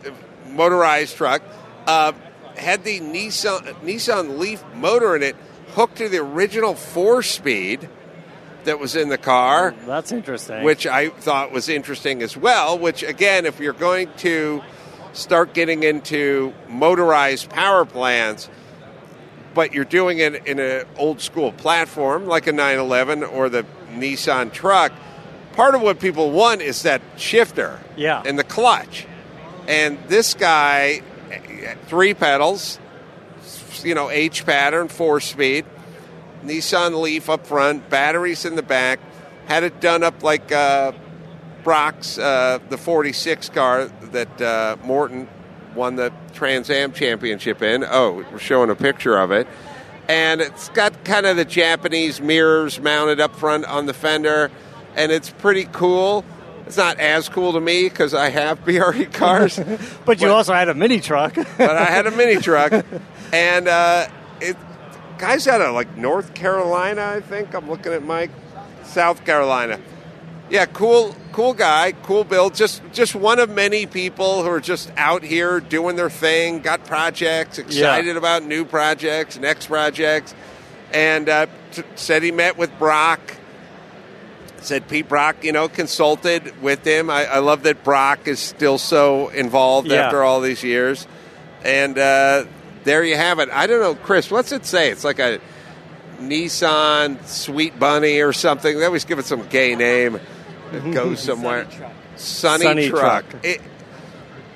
motorized 0.49 1.15
truck. 1.15 1.41
Uh, 1.85 2.13
had 2.55 2.83
the 2.83 2.99
Nissan 2.99 3.61
Nissan 3.81 4.37
Leaf 4.37 4.63
motor 4.75 5.15
in 5.15 5.23
it, 5.23 5.35
hooked 5.69 5.97
to 5.97 6.09
the 6.09 6.17
original 6.17 6.73
four-speed 6.75 7.89
that 8.63 8.79
was 8.79 8.95
in 8.95 9.09
the 9.09 9.17
car, 9.17 9.73
That's 9.85 10.11
interesting. 10.11 10.63
which 10.63 10.85
I 10.85 11.09
thought 11.09 11.51
was 11.51 11.69
interesting 11.69 12.21
as 12.21 12.35
well. 12.35 12.77
Which 12.77 13.01
again, 13.01 13.45
if 13.45 13.59
you're 13.59 13.73
going 13.73 14.09
to 14.17 14.61
start 15.13 15.53
getting 15.53 15.83
into 15.83 16.53
motorized 16.69 17.49
power 17.49 17.85
plants, 17.85 18.49
but 19.53 19.73
you're 19.73 19.85
doing 19.85 20.19
it 20.19 20.45
in 20.47 20.59
an 20.59 20.85
old 20.97 21.21
school 21.21 21.51
platform 21.51 22.25
like 22.27 22.47
a 22.47 22.51
911 22.51 23.23
or 23.23 23.49
the 23.49 23.65
Nissan 23.93 24.51
truck, 24.51 24.91
part 25.53 25.73
of 25.73 25.81
what 25.81 25.99
people 25.99 26.31
want 26.31 26.61
is 26.61 26.83
that 26.83 27.01
shifter 27.17 27.79
Yeah. 27.95 28.21
and 28.25 28.37
the 28.37 28.43
clutch. 28.43 29.07
And 29.67 29.97
this 30.07 30.33
guy, 30.35 31.01
three 31.87 32.13
pedals, 32.13 32.79
you 33.83 33.95
know, 33.95 34.09
H 34.09 34.45
pattern, 34.45 34.87
four 34.87 35.19
speed, 35.19 35.65
Nissan 36.45 37.01
Leaf 37.01 37.29
up 37.29 37.47
front, 37.47 37.89
batteries 37.89 38.45
in 38.45 38.55
the 38.55 38.61
back, 38.61 38.99
had 39.47 39.63
it 39.63 39.79
done 39.81 40.03
up 40.03 40.21
like 40.23 40.51
uh, 40.51 40.91
Brock's, 41.67 42.17
uh, 42.17 42.59
the 42.69 42.77
46 42.77 43.49
car 43.49 43.87
that 44.13 44.41
uh, 44.41 44.77
Morton 44.85 45.27
won 45.75 45.97
the 45.97 46.13
Trans 46.33 46.69
Am 46.69 46.93
championship 46.93 47.61
in. 47.61 47.83
Oh, 47.83 48.25
we're 48.31 48.39
showing 48.39 48.69
a 48.69 48.75
picture 48.75 49.17
of 49.17 49.31
it. 49.31 49.49
And 50.07 50.39
it's 50.39 50.69
got 50.69 51.03
kind 51.03 51.25
of 51.25 51.35
the 51.35 51.43
Japanese 51.43 52.21
mirrors 52.21 52.79
mounted 52.79 53.19
up 53.19 53.35
front 53.35 53.65
on 53.65 53.85
the 53.85 53.93
fender, 53.93 54.49
and 54.95 55.11
it's 55.11 55.29
pretty 55.29 55.65
cool. 55.65 56.23
It's 56.65 56.77
not 56.77 57.01
as 57.01 57.27
cool 57.27 57.51
to 57.51 57.59
me 57.59 57.89
because 57.89 58.13
I 58.13 58.29
have 58.29 58.63
BRE 58.63 59.03
cars, 59.11 59.59
but 60.05 60.21
you 60.21 60.29
also 60.29 60.53
had 60.53 60.69
a 60.69 60.73
mini 60.73 61.01
truck. 61.01 61.35
but 61.57 61.75
I 61.75 61.83
had 61.83 62.07
a 62.07 62.11
mini 62.11 62.37
truck, 62.41 62.85
and 63.33 63.67
uh, 63.67 64.07
it 64.39 64.55
guys 65.17 65.49
out 65.49 65.59
of 65.59 65.75
like 65.75 65.97
North 65.97 66.33
Carolina, 66.33 67.11
I 67.13 67.19
think. 67.19 67.53
I'm 67.53 67.69
looking 67.69 67.91
at 67.91 68.05
Mike, 68.05 68.31
South 68.85 69.25
Carolina. 69.25 69.81
Yeah, 70.49 70.65
cool, 70.65 71.13
cool 71.33 71.53
guy, 71.53 71.91
cool 72.03 72.23
build. 72.23 72.55
Just, 72.55 72.81
just 72.93 73.13
one 73.15 73.39
of 73.39 73.49
many 73.49 73.85
people 73.85 74.43
who 74.43 74.49
are 74.49 74.61
just 74.61 74.89
out 74.95 75.21
here 75.23 75.59
doing 75.59 75.97
their 75.97 76.09
thing. 76.09 76.59
Got 76.59 76.85
projects, 76.85 77.57
excited 77.59 78.15
about 78.15 78.43
new 78.43 78.63
projects, 78.63 79.37
next 79.37 79.67
projects, 79.67 80.33
and 80.93 81.27
uh, 81.27 81.47
t- 81.73 81.83
said 81.95 82.23
he 82.23 82.31
met 82.31 82.57
with 82.57 82.71
Brock. 82.79 83.19
Said 84.61 84.87
Pete 84.87 85.07
Brock, 85.09 85.43
you 85.43 85.51
know, 85.51 85.67
consulted 85.67 86.61
with 86.61 86.83
him. 86.85 87.09
I, 87.09 87.25
I 87.25 87.39
love 87.39 87.63
that 87.63 87.83
Brock 87.83 88.27
is 88.27 88.39
still 88.39 88.77
so 88.77 89.27
involved 89.29 89.87
Yeah. 89.89 90.05
after 90.05 90.23
all 90.23 90.39
these 90.41 90.63
years. 90.63 91.07
And 91.63 91.97
uh, 91.97 92.45
there 92.83 93.03
you 93.03 93.15
have 93.17 93.39
it. 93.39 93.49
I 93.51 93.67
don't 93.67 93.81
know, 93.81 93.95
Chris, 93.95 94.31
what's 94.31 94.51
it 94.51 94.65
say? 94.65 94.89
It's 94.89 95.03
like 95.03 95.19
a 95.19 95.39
Nissan 96.19 97.23
Sweet 97.25 97.77
Bunny 97.79 98.21
or 98.21 98.33
something. 98.33 98.77
They 98.79 98.85
always 98.85 99.05
give 99.05 99.19
it 99.19 99.25
some 99.25 99.45
gay 99.47 99.75
name. 99.75 100.19
It 100.73 100.91
goes 100.93 101.19
somewhere. 101.21 101.67
Sunny, 102.15 102.63
Sunny 102.63 102.89
truck. 102.89 103.29
truck. 103.29 103.45
It- 103.45 103.61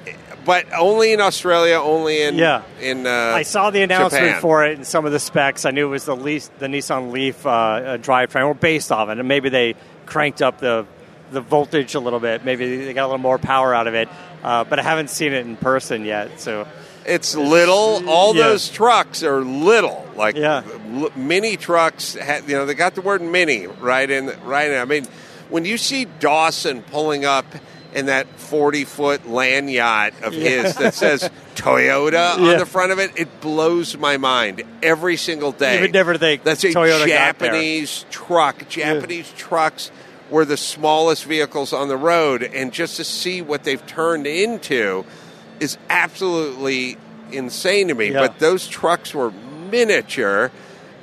it- 0.06 0.15
but 0.46 0.65
only 0.75 1.13
in 1.13 1.22
Australia, 1.22 1.75
only 1.80 2.22
in 2.24 2.36
Yeah. 2.36 2.62
in. 2.82 3.06
Uh, 3.06 3.12
I 3.36 3.44
saw 3.44 3.70
the 3.70 3.84
announcement 3.84 4.25
Japan. 4.25 4.41
for 4.41 4.65
it 4.65 4.75
and 4.77 4.88
some 4.88 5.06
of 5.06 5.12
the 5.12 5.20
specs. 5.20 5.65
I 5.65 5.72
knew 5.72 5.86
it 5.88 5.91
was 5.91 6.06
the 6.06 6.15
least 6.15 6.51
the 6.60 6.65
Nissan 6.68 7.12
Leaf 7.12 7.46
uh, 7.46 7.98
drivetrain, 8.01 8.46
or 8.48 8.56
based 8.56 8.91
off 8.91 9.10
it, 9.10 9.20
and 9.20 9.27
maybe 9.27 9.50
they 9.50 9.75
cranked 10.06 10.41
up 10.41 10.60
the 10.60 10.86
the 11.32 11.41
voltage 11.41 11.96
a 11.96 12.00
little 12.00 12.20
bit. 12.20 12.44
Maybe 12.44 12.84
they 12.86 12.94
got 12.94 13.03
a 13.03 13.08
little 13.08 13.18
more 13.20 13.38
power 13.38 13.74
out 13.74 13.88
of 13.88 13.94
it, 13.94 14.10
uh, 14.44 14.63
but 14.65 14.80
I 14.80 14.82
haven't 14.82 15.10
seen 15.12 15.32
it 15.32 15.46
in 15.46 15.56
person 15.56 16.03
yet. 16.06 16.39
So 16.41 16.68
It's 17.06 17.36
little. 17.36 18.08
All 18.08 18.36
Yeah. 18.36 18.50
those 18.50 18.70
trucks 18.70 19.24
are 19.24 19.41
little, 19.41 20.06
like 20.15 20.36
Yeah. 20.36 20.62
mini 21.15 21.58
trucks. 21.58 22.15
ha- 22.22 22.41
You 22.46 22.56
know, 22.58 22.65
they 22.68 22.74
got 22.75 22.94
the 22.96 23.01
word 23.01 23.22
"mini" 23.24 23.65
right 23.80 24.08
in. 24.10 24.32
Right 24.46 24.70
in. 24.70 24.77
I 24.80 24.86
mean, 24.86 25.08
when 25.51 25.65
you 25.65 25.77
see 25.77 26.05
Dawson 26.05 26.81
pulling 26.81 27.24
up 27.25 27.46
in 27.93 28.05
that 28.08 28.25
forty-foot 28.39 29.27
land 29.29 29.70
yacht 29.70 30.13
of 30.24 30.34
his 30.34 30.75
that 30.77 30.93
says 30.93 31.29
Toyota 31.55 32.38
Yeah. 32.38 32.53
on 32.53 32.58
the 32.60 32.65
front 32.65 32.91
of 32.93 33.00
it, 33.00 33.12
it 33.17 33.41
blows 33.41 33.98
my 33.98 34.17
mind 34.17 34.63
every 34.81 35.17
single 35.17 35.51
day. 35.51 35.75
You 35.75 35.81
would 35.81 35.93
never 35.93 36.17
think 36.17 36.43
that's 36.43 36.63
a 36.63 36.70
Toyota. 36.70 37.05
Japanese 37.05 38.05
truck. 38.10 38.67
Japanese 38.70 39.31
trucks 39.38 39.91
were 40.29 40.46
the 40.46 40.55
smallest 40.55 41.25
vehicles 41.25 41.74
on 41.74 41.89
the 41.89 41.98
road, 41.98 42.41
and 42.43 42.72
just 42.72 42.96
to 42.96 43.03
see 43.03 43.41
what 43.41 43.65
they've 43.65 43.86
turned 43.86 44.25
into 44.25 45.03
is 45.60 45.77
absolutely 45.89 46.98
insane 47.34 47.89
to 47.89 47.93
me. 47.93 48.12
Yeah. 48.12 48.22
But 48.22 48.39
those 48.39 48.67
trucks 48.70 49.13
were 49.13 49.31
miniature, 49.70 50.50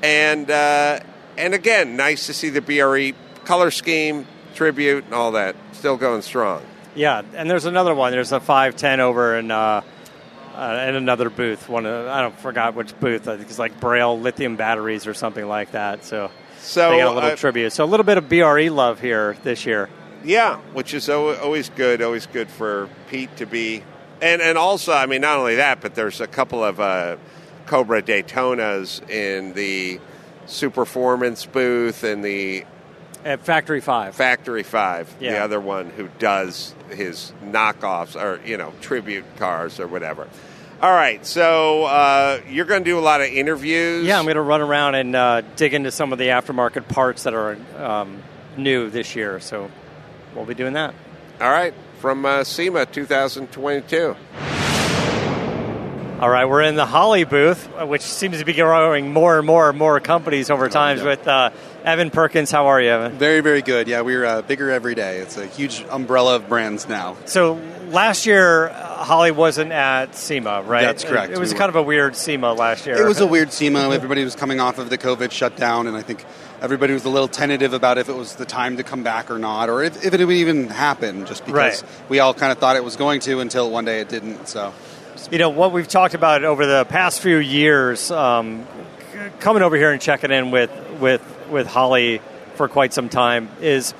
and 0.02 0.50
uh, 0.50 1.00
and 1.36 1.52
again, 1.52 1.96
nice 1.96 2.26
to 2.26 2.32
see 2.32 2.48
the 2.48 2.62
BRE 2.62 3.10
color 3.44 3.70
scheme, 3.70 4.26
tribute, 4.58 5.04
and 5.04 5.14
all 5.14 5.32
that 5.32 5.54
still 5.72 5.96
going 5.96 6.20
strong. 6.20 6.60
yeah, 6.96 7.22
and 7.34 7.48
there's 7.48 7.64
another 7.64 7.94
one. 7.94 8.10
There's 8.10 8.32
a 8.32 8.40
510 8.40 8.98
over 9.00 9.38
in 9.38 9.50
uh, 9.52 9.82
uh, 10.54 10.84
in 10.88 10.96
another 10.96 11.30
booth. 11.30 11.68
One 11.68 11.86
of, 11.86 12.08
I 12.08 12.20
don't 12.20 12.38
forgot 12.40 12.74
which 12.74 12.98
booth. 12.98 13.28
I 13.28 13.36
think 13.36 13.48
it's 13.48 13.60
like 13.60 13.78
Braille 13.80 14.18
lithium 14.20 14.56
batteries 14.56 15.06
or 15.06 15.14
something 15.14 15.46
like 15.46 15.70
that. 15.72 16.04
So. 16.04 16.30
So 16.60 16.90
they 16.90 16.98
got 16.98 17.12
a 17.12 17.14
little 17.14 17.30
uh, 17.30 17.36
tribute. 17.36 17.72
So 17.72 17.84
a 17.84 17.86
little 17.86 18.04
bit 18.04 18.18
of 18.18 18.28
BRE 18.28 18.68
love 18.68 19.00
here 19.00 19.36
this 19.44 19.64
year. 19.64 19.88
Yeah, 20.24 20.56
which 20.74 20.92
is 20.92 21.08
always 21.08 21.68
good. 21.70 22.02
Always 22.02 22.26
good 22.26 22.50
for 22.50 22.88
Pete 23.08 23.34
to 23.36 23.46
be, 23.46 23.84
and 24.20 24.42
and 24.42 24.58
also, 24.58 24.92
I 24.92 25.06
mean, 25.06 25.20
not 25.20 25.38
only 25.38 25.54
that, 25.54 25.80
but 25.80 25.94
there's 25.94 26.20
a 26.20 26.26
couple 26.26 26.64
of 26.64 26.80
uh, 26.80 27.16
Cobra 27.66 28.02
Daytonas 28.02 29.08
in 29.08 29.52
the 29.52 30.00
Superformance 30.48 31.50
booth 31.50 32.02
and 32.02 32.24
the 32.24 32.64
At 33.24 33.44
Factory 33.44 33.80
Five. 33.80 34.14
Factory 34.14 34.62
Five, 34.62 35.18
the 35.18 35.38
other 35.38 35.60
one 35.60 35.90
who 35.90 36.08
does 36.18 36.74
his 36.90 37.32
knockoffs 37.44 38.20
or 38.20 38.40
you 38.46 38.56
know 38.56 38.72
tribute 38.80 39.24
cars 39.36 39.80
or 39.80 39.86
whatever. 39.86 40.28
All 40.80 40.92
right, 40.92 41.26
so 41.26 41.84
uh, 41.86 42.40
you're 42.48 42.64
going 42.64 42.84
to 42.84 42.88
do 42.88 42.98
a 42.98 43.00
lot 43.00 43.20
of 43.20 43.26
interviews. 43.26 44.06
Yeah, 44.06 44.16
I'm 44.16 44.26
going 44.26 44.36
to 44.36 44.42
run 44.42 44.60
around 44.60 44.94
and 44.94 45.16
uh, 45.16 45.40
dig 45.56 45.74
into 45.74 45.90
some 45.90 46.12
of 46.12 46.20
the 46.20 46.28
aftermarket 46.28 46.86
parts 46.86 47.24
that 47.24 47.34
are 47.34 47.58
um, 47.76 48.22
new 48.56 48.88
this 48.88 49.16
year. 49.16 49.40
So 49.40 49.72
we'll 50.36 50.44
be 50.44 50.54
doing 50.54 50.74
that. 50.74 50.94
All 51.40 51.50
right, 51.50 51.74
from 51.98 52.24
uh, 52.24 52.44
SEMA 52.44 52.86
2022. 52.86 54.14
All 56.20 56.28
right, 56.28 56.46
we're 56.46 56.62
in 56.62 56.74
the 56.74 56.86
Holley 56.86 57.22
booth, 57.22 57.68
which 57.86 58.02
seems 58.02 58.38
to 58.38 58.44
be 58.44 58.52
growing 58.52 59.12
more 59.12 59.38
and 59.38 59.46
more 59.46 59.68
and 59.68 59.78
more 59.78 60.00
companies 60.00 60.50
over 60.50 60.68
time. 60.68 61.04
With 61.04 61.26
uh, 61.28 61.50
Evan 61.84 62.10
Perkins, 62.10 62.50
how 62.50 62.66
are 62.66 62.80
you, 62.80 62.90
Evan? 62.90 63.12
Very, 63.12 63.40
very 63.40 63.62
good. 63.62 63.88
Yeah, 63.88 64.00
we're 64.02 64.24
uh, 64.24 64.42
bigger 64.42 64.70
every 64.70 64.94
day. 64.94 65.18
It's 65.18 65.36
a 65.36 65.46
huge 65.46 65.84
umbrella 65.90 66.36
of 66.36 66.48
brands 66.48 66.88
now. 66.88 67.16
So 67.24 67.54
last 67.88 68.26
year, 68.26 68.68
Holley 68.68 69.30
wasn't 69.30 69.72
at 69.72 70.14
SEMA, 70.14 70.62
right? 70.62 70.82
That's 70.82 71.04
correct. 71.04 71.30
It, 71.32 71.36
it 71.36 71.40
was 71.40 71.52
We 71.52 71.58
kind 71.58 71.68
of 71.68 71.76
a 71.76 71.82
weird 71.82 72.16
SEMA 72.16 72.52
last 72.52 72.84
year. 72.84 73.00
It 73.00 73.06
was 73.06 73.20
a 73.20 73.26
weird 73.34 73.52
SEMA. 73.52 73.90
Everybody 73.90 74.24
was 74.24 74.34
coming 74.34 74.60
off 74.60 74.78
of 74.78 74.90
the 74.90 74.98
COVID 74.98 75.30
shutdown, 75.30 75.86
and 75.86 75.96
I 75.96 76.02
think 76.02 76.24
everybody 76.60 76.92
was 76.92 77.04
a 77.04 77.08
little 77.08 77.28
tentative 77.28 77.72
about 77.72 77.96
if 77.96 78.08
it 78.08 78.16
was 78.16 78.34
the 78.34 78.44
time 78.44 78.76
to 78.78 78.82
come 78.82 79.02
back 79.04 79.30
or 79.30 79.38
not, 79.38 79.68
or 79.70 79.82
if, 79.84 80.04
if 80.04 80.12
it 80.12 80.24
would 80.24 80.34
even 80.36 80.68
happen, 80.68 81.26
just 81.26 81.46
because 81.46 81.82
Right. 81.82 81.84
we 82.08 82.18
all 82.18 82.34
kind 82.34 82.50
of 82.50 82.58
thought 82.58 82.76
it 82.76 82.84
was 82.84 82.96
going 82.96 83.20
to 83.20 83.38
until 83.40 83.70
one 83.70 83.84
day 83.84 84.00
it 84.00 84.08
didn't. 84.08 84.48
So, 84.48 84.74
You 85.30 85.38
know 85.38 85.48
what 85.50 85.72
we've 85.72 85.88
talked 85.88 86.14
about 86.14 86.42
over 86.44 86.66
the 86.66 86.84
past 86.86 87.20
few 87.20 87.36
years, 87.38 88.10
um, 88.10 88.66
coming 89.38 89.62
over 89.62 89.76
here 89.76 89.92
and 89.92 90.02
checking 90.02 90.32
in 90.32 90.50
with 90.50 90.70
with 91.00 91.22
with 91.50 91.66
Holley 91.66 92.20
for 92.54 92.68
quite 92.68 92.92
some 92.92 93.08
time 93.08 93.48
is 93.60 93.94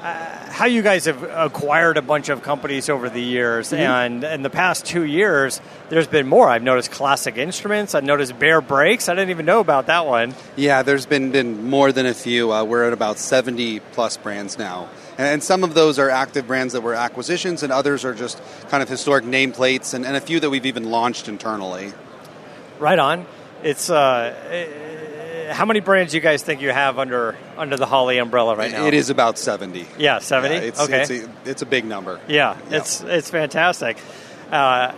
uh, 0.00 0.50
how 0.50 0.66
you 0.66 0.82
guys 0.82 1.06
have 1.06 1.22
acquired 1.24 1.96
a 1.96 2.02
bunch 2.02 2.28
of 2.28 2.42
companies 2.42 2.88
over 2.88 3.10
the 3.10 3.20
years, 3.20 3.72
and 3.72 4.22
in 4.22 4.42
the 4.42 4.50
past 4.50 4.86
two 4.86 5.02
years, 5.02 5.60
there's 5.88 6.06
been 6.06 6.28
more. 6.28 6.48
I've 6.48 6.62
noticed 6.62 6.92
Classic 6.92 7.36
Instruments. 7.36 7.94
I've 7.94 8.04
noticed 8.04 8.38
Baer 8.38 8.60
Brakes. 8.60 9.08
I 9.08 9.14
didn't 9.14 9.30
even 9.30 9.46
know 9.46 9.60
about 9.60 9.86
that 9.86 10.06
one. 10.06 10.34
yeah, 10.54 10.82
there's 10.82 11.06
been, 11.06 11.32
been 11.32 11.68
more 11.68 11.92
than 11.92 12.06
a 12.06 12.14
few. 12.14 12.52
Uh, 12.52 12.62
we're 12.64 12.84
at 12.84 12.92
about 12.92 13.18
70 13.18 13.80
plus 13.92 14.16
brands 14.16 14.56
now. 14.56 14.88
And, 15.18 15.42
some 15.42 15.64
of 15.64 15.74
those 15.74 15.98
are 15.98 16.10
active 16.10 16.46
brands 16.46 16.72
that 16.74 16.82
were 16.82 16.94
acquisitions, 16.94 17.62
and 17.62 17.72
others 17.72 18.04
are 18.04 18.14
just 18.14 18.40
kind 18.68 18.82
of 18.82 18.88
historic 18.88 19.24
nameplates, 19.24 19.92
and, 19.92 20.06
and 20.06 20.14
a 20.14 20.20
few 20.20 20.38
that 20.40 20.50
we've 20.50 20.66
even 20.66 20.90
launched 20.90 21.28
internally. 21.28 21.92
Right 22.78 22.98
on. 22.98 23.26
It's 23.62 23.90
uh, 23.90 24.34
how 25.50 25.64
many 25.64 25.80
brands 25.80 26.12
do 26.12 26.18
you 26.18 26.20
guys 26.22 26.42
think 26.42 26.60
you 26.60 26.70
have 26.70 26.98
under 26.98 27.36
under 27.56 27.76
the 27.76 27.86
Holley 27.86 28.18
umbrella 28.18 28.56
right 28.56 28.72
now? 28.72 28.86
It 28.86 28.94
is 28.94 29.10
about 29.10 29.38
70. 29.38 29.86
Yeah, 29.98 30.18
seventy. 30.18 30.54
Yeah, 30.56 30.60
it's, 30.62 30.80
okay. 30.80 31.02
it's, 31.02 31.10
a, 31.10 31.30
it's 31.44 31.62
a 31.62 31.66
big 31.66 31.84
number. 31.84 32.20
Yeah, 32.28 32.56
Yeah. 32.70 32.78
it's 32.78 33.00
it's 33.02 33.30
fantastic. 33.30 33.98
Uh, 34.50 34.92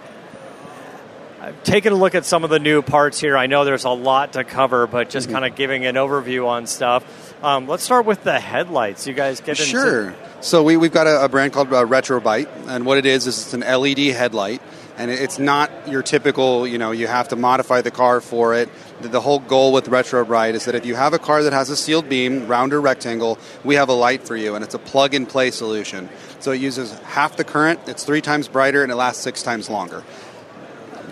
I've 1.40 1.62
taken 1.62 1.92
a 1.92 1.96
look 1.96 2.14
at 2.16 2.24
some 2.24 2.42
of 2.42 2.50
the 2.50 2.58
new 2.58 2.82
parts 2.82 3.20
here. 3.20 3.36
I 3.36 3.46
know 3.46 3.64
there's 3.64 3.84
a 3.84 3.90
lot 3.90 4.32
to 4.32 4.42
cover, 4.42 4.86
but 4.88 5.08
just 5.08 5.30
kind 5.30 5.44
of 5.44 5.54
giving 5.54 5.86
an 5.86 5.94
overview 5.94 6.46
on 6.48 6.66
stuff. 6.66 7.04
Um, 7.44 7.68
let's 7.68 7.84
start 7.84 8.06
with 8.06 8.24
the 8.24 8.40
headlights. 8.40 9.06
You 9.06 9.14
guys 9.14 9.40
get 9.40 9.50
into 9.60 9.70
Sure. 9.70 10.14
So 10.40 10.64
we, 10.64 10.76
we've 10.76 10.92
got 10.92 11.06
a, 11.06 11.24
a 11.24 11.28
brand 11.28 11.52
called 11.52 11.72
uh, 11.72 11.84
RetroBright, 11.84 12.48
and 12.66 12.84
what 12.84 12.98
it 12.98 13.06
is 13.06 13.28
is 13.28 13.38
it's 13.40 13.54
an 13.54 13.60
LED 13.60 13.98
headlight, 14.14 14.60
and 14.98 15.10
it's 15.10 15.38
not 15.38 15.70
your 15.88 16.02
typical. 16.02 16.66
You 16.66 16.76
know, 16.76 16.90
you 16.90 17.06
have 17.06 17.28
to 17.28 17.36
modify 17.36 17.80
the 17.80 17.90
car 17.90 18.20
for 18.20 18.54
it. 18.54 18.68
The, 19.00 19.20
whole 19.20 19.38
goal 19.38 19.72
with 19.72 19.86
RetroBright 19.86 20.54
is 20.54 20.64
that 20.64 20.74
if 20.74 20.84
you 20.84 20.96
have 20.96 21.14
a 21.14 21.20
car 21.20 21.44
that 21.44 21.52
has 21.52 21.70
a 21.70 21.76
sealed 21.76 22.08
beam, 22.08 22.48
round 22.48 22.72
or 22.72 22.80
rectangle, 22.80 23.38
we 23.62 23.76
have 23.76 23.88
a 23.88 23.92
light 23.92 24.26
for 24.26 24.34
you, 24.34 24.56
and 24.56 24.64
it's 24.64 24.74
a 24.74 24.78
plug-and-play 24.78 25.52
solution. 25.52 26.08
So 26.40 26.50
it 26.50 26.60
uses 26.60 26.92
half 27.00 27.36
the 27.36 27.44
current. 27.44 27.80
It's 27.86 28.02
three 28.02 28.20
times 28.20 28.48
brighter, 28.48 28.82
and 28.82 28.90
it 28.90 28.96
lasts 28.96 29.22
six 29.22 29.44
times 29.44 29.70
longer. 29.70 30.02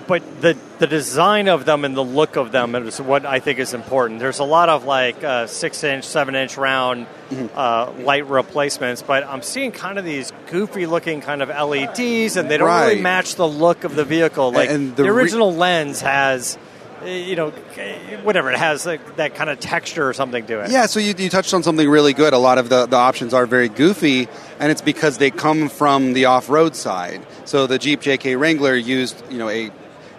But 0.06 0.22
the 0.40 0.56
the 0.78 0.86
design 0.86 1.48
of 1.48 1.64
them 1.64 1.84
and 1.84 1.96
the 1.96 2.04
look 2.04 2.36
of 2.36 2.52
them 2.52 2.74
is 2.76 3.00
what 3.00 3.26
I 3.26 3.40
think 3.40 3.58
is 3.58 3.74
important. 3.74 4.20
There's 4.20 4.38
a 4.38 4.44
lot 4.44 4.68
of 4.68 4.84
like 4.84 5.24
uh, 5.24 5.46
six 5.48 5.82
inch, 5.84 6.04
seven 6.04 6.34
inch 6.34 6.56
round 6.56 7.06
Mm-hmm. 7.26 7.58
uh, 7.58 7.90
light 8.04 8.24
replacements, 8.28 9.02
but 9.02 9.24
I'm 9.24 9.42
seeing 9.42 9.72
kind 9.72 9.98
of 9.98 10.04
these 10.04 10.32
goofy 10.48 10.86
looking 10.86 11.20
kind 11.20 11.42
of 11.42 11.48
LEDs, 11.48 12.36
and 12.36 12.48
they 12.48 12.56
don't 12.56 12.68
really 12.70 13.00
match 13.02 13.34
the 13.34 13.48
look 13.48 13.82
of 13.82 13.96
the 13.96 14.04
vehicle. 14.04 14.52
Like 14.52 14.70
and 14.70 14.94
the, 14.94 15.02
the 15.02 15.12
re- 15.12 15.22
original 15.24 15.52
lens 15.52 16.00
has. 16.02 16.56
uh, 17.02 17.06
You 17.06 17.34
know, 17.34 17.50
whatever 18.22 18.52
it 18.52 18.58
has, 18.58 18.86
like, 18.86 19.16
that 19.16 19.34
kind 19.34 19.50
of 19.50 19.58
texture 19.58 20.08
or 20.08 20.12
something 20.14 20.46
to 20.46 20.60
it. 20.60 20.70
Yeah, 20.70 20.86
so 20.86 21.00
you, 21.00 21.14
you 21.18 21.28
touched 21.28 21.52
on 21.52 21.64
something 21.64 21.88
really 21.90 22.12
good. 22.12 22.32
A 22.32 22.38
lot 22.38 22.58
of 22.58 22.68
the, 22.68 22.86
the 22.86 22.96
options 22.96 23.34
are 23.34 23.44
very 23.44 23.68
goofy, 23.68 24.28
and 24.60 24.70
it's 24.70 24.80
because 24.82 25.18
they 25.18 25.32
come 25.32 25.68
from 25.68 26.12
the 26.12 26.26
off 26.26 26.48
road 26.48 26.76
side. 26.76 27.26
So 27.44 27.66
the 27.66 27.78
Jeep 27.78 28.00
JK 28.02 28.38
Wrangler 28.38 28.76
used, 28.76 29.20
you 29.32 29.38
know, 29.38 29.48
a 29.48 29.70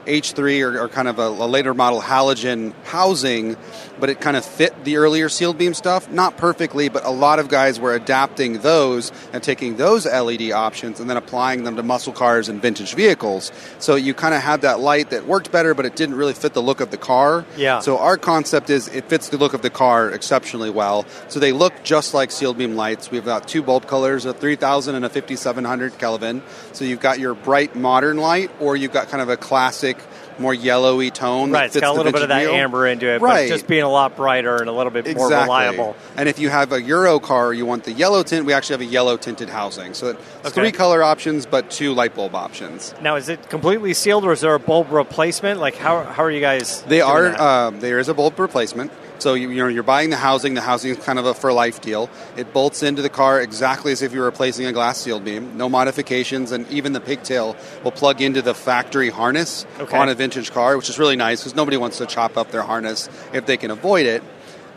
H3 0.08 0.62
or, 0.62 0.80
or 0.80 0.90
kind 0.90 1.08
of 1.08 1.20
a, 1.20 1.28
a 1.28 1.48
later 1.48 1.74
model 1.74 2.02
halogen 2.02 2.74
housing, 2.86 3.56
but 4.00 4.10
it 4.10 4.20
kind 4.22 4.38
of 4.38 4.46
fit 4.46 4.84
the 4.84 4.98
earlier 4.98 5.30
sealed 5.30 5.58
beam 5.58 5.74
stuff. 5.74 6.10
Not 6.10 6.38
perfectly, 6.38 6.90
but 6.90 7.06
a 7.06 7.12
lot 7.12 7.40
of 7.40 7.50
guys 7.50 7.80
were 7.80 7.94
adapting 7.94 8.60
those 8.60 9.12
and 9.34 9.44
taking 9.44 9.78
those 9.78 10.06
LED 10.06 10.52
options 10.52 11.00
and 11.00 11.10
then 11.10 11.18
applying 11.18 11.64
them 11.64 11.76
to 11.76 11.84
muscle 11.84 12.14
cars 12.14 12.50
and 12.50 12.62
vintage 12.62 12.96
vehicles. 12.96 13.52
So 13.80 13.96
you 13.96 14.14
kind 14.14 14.34
of 14.34 14.42
had 14.42 14.62
that 14.62 14.80
light 14.80 15.10
that 15.12 15.28
worked 15.28 15.52
better, 15.52 15.74
but 15.74 15.86
it 15.86 15.96
didn't 15.96 16.16
really 16.16 16.34
fit 16.34 16.54
the 16.54 16.62
look 16.62 16.80
of 16.80 16.92
the 16.92 16.98
car. 16.98 17.46
Yeah. 17.56 17.80
So 17.80 17.98
our 17.98 18.18
concept 18.18 18.70
is 18.70 18.88
it 18.88 19.06
fits 19.10 19.30
the 19.30 19.38
look 19.38 19.54
of 19.54 19.62
the 19.62 19.70
car 19.70 20.10
exceptionally 20.12 20.70
well. 20.70 21.06
So 21.28 21.40
they 21.40 21.52
look 21.52 21.74
just 21.84 22.14
like 22.14 22.32
sealed 22.32 22.58
beam 22.58 22.76
lights. 22.76 23.12
We've 23.12 23.26
got 23.26 23.48
two 23.48 23.62
bulb 23.62 23.88
colors, 23.88 24.26
a 24.26 24.34
3000 24.34 24.96
and 24.96 25.06
a 25.06 25.10
5700 25.10 25.98
Kelvin. 25.98 26.42
So 26.74 26.86
you've 26.86 27.00
got 27.00 27.20
your 27.20 27.34
bright 27.34 27.76
modern 27.76 28.18
light, 28.18 28.52
or 28.60 28.76
you've 28.76 28.94
got 28.94 29.10
kind 29.10 29.22
of 29.22 29.30
a 29.30 29.38
classic, 29.38 29.97
more 30.40 30.54
yellowy 30.54 31.12
tone. 31.12 31.52
Right, 31.52 31.66
it's 31.66 31.80
got 31.80 31.94
a 31.94 31.98
little 31.98 32.12
bit 32.12 32.22
of 32.24 32.30
that 32.30 32.46
amber 32.48 32.88
into 32.88 33.08
it, 33.08 33.22
Right. 33.22 33.50
but 33.50 33.54
just 33.56 33.68
being 33.68 33.84
a 33.84 33.90
lot 33.90 34.16
brighter 34.16 34.58
and 34.58 34.70
a 34.70 34.72
little 34.72 34.92
bit 34.92 35.06
more 35.16 35.26
Exactly. 35.28 35.44
reliable. 35.44 35.96
And 36.16 36.28
if 36.30 36.40
you 36.40 36.50
have 36.50 36.72
a 36.72 36.82
Euro 36.82 37.20
car, 37.20 37.54
you 37.54 37.66
want 37.66 37.84
the 37.84 37.92
yellow 37.92 38.24
tint. 38.24 38.46
We 38.46 38.54
actually 38.54 38.74
have 38.76 38.82
a 38.82 38.92
yellow 38.92 39.18
tinted 39.18 39.50
housing. 39.50 39.94
So 39.94 40.08
it's 40.10 40.20
Okay. 40.46 40.50
three 40.62 40.72
color 40.72 41.04
options, 41.04 41.46
but 41.46 41.70
two 41.70 41.94
light 41.94 42.16
bulb 42.16 42.36
options. 42.36 42.94
Now, 43.02 43.16
is 43.16 43.30
it 43.30 43.50
completely 43.50 43.94
sealed, 43.94 44.24
or 44.26 44.32
is 44.32 44.42
there 44.42 44.54
a 44.54 44.60
bulb 44.60 44.92
replacement? 44.92 45.60
Like, 45.60 45.76
how, 45.76 46.04
how 46.04 46.24
are 46.24 46.32
you 46.32 46.42
guys? 46.42 46.82
They 46.88 46.98
doing 47.00 47.10
are. 47.10 47.30
that? 47.30 47.40
Um, 47.40 47.80
there 47.80 48.00
is 48.00 48.10
a 48.10 48.14
bulb 48.14 48.40
replacement. 48.40 48.92
So 49.20 49.34
you, 49.34 49.50
you 49.50 49.64
know 49.64 49.68
you're 49.68 49.84
buying 49.84 50.10
the 50.10 50.18
housing. 50.18 50.54
The 50.54 50.62
housing 50.62 50.92
is 50.92 50.98
kind 51.04 51.18
of 51.20 51.26
a 51.26 51.34
for 51.34 51.52
life 51.52 51.82
deal. 51.82 52.10
It 52.36 52.54
bolts 52.54 52.84
into 52.84 53.02
the 53.02 53.10
car 53.10 53.42
exactly 53.42 53.92
as 53.92 54.02
if 54.02 54.14
you 54.14 54.20
were 54.20 54.26
replacing 54.26 54.66
a 54.66 54.72
glass 54.74 55.00
sealed 55.00 55.24
beam. 55.26 55.58
No 55.58 55.70
modifications, 55.70 56.52
and 56.52 56.70
even 56.70 56.94
the 56.94 57.00
pigtail 57.02 57.56
will 57.84 57.92
plug 57.92 58.22
into 58.22 58.42
the 58.42 58.54
factory 58.54 59.10
harness 59.10 59.66
Okay. 59.80 59.98
on 59.98 60.10
a 60.10 60.16
vintage 60.16 60.52
car, 60.52 60.78
which 60.78 60.90
is 60.90 61.00
really 61.00 61.16
nice 61.16 61.42
because 61.42 61.56
nobody 61.56 61.78
wants 61.78 61.98
to 61.98 62.06
chop 62.06 62.38
up 62.38 62.52
their 62.52 62.62
harness 62.64 63.10
if 63.34 63.46
they 63.46 63.58
can 63.58 63.72
avoid 63.72 64.06
it. 64.06 64.24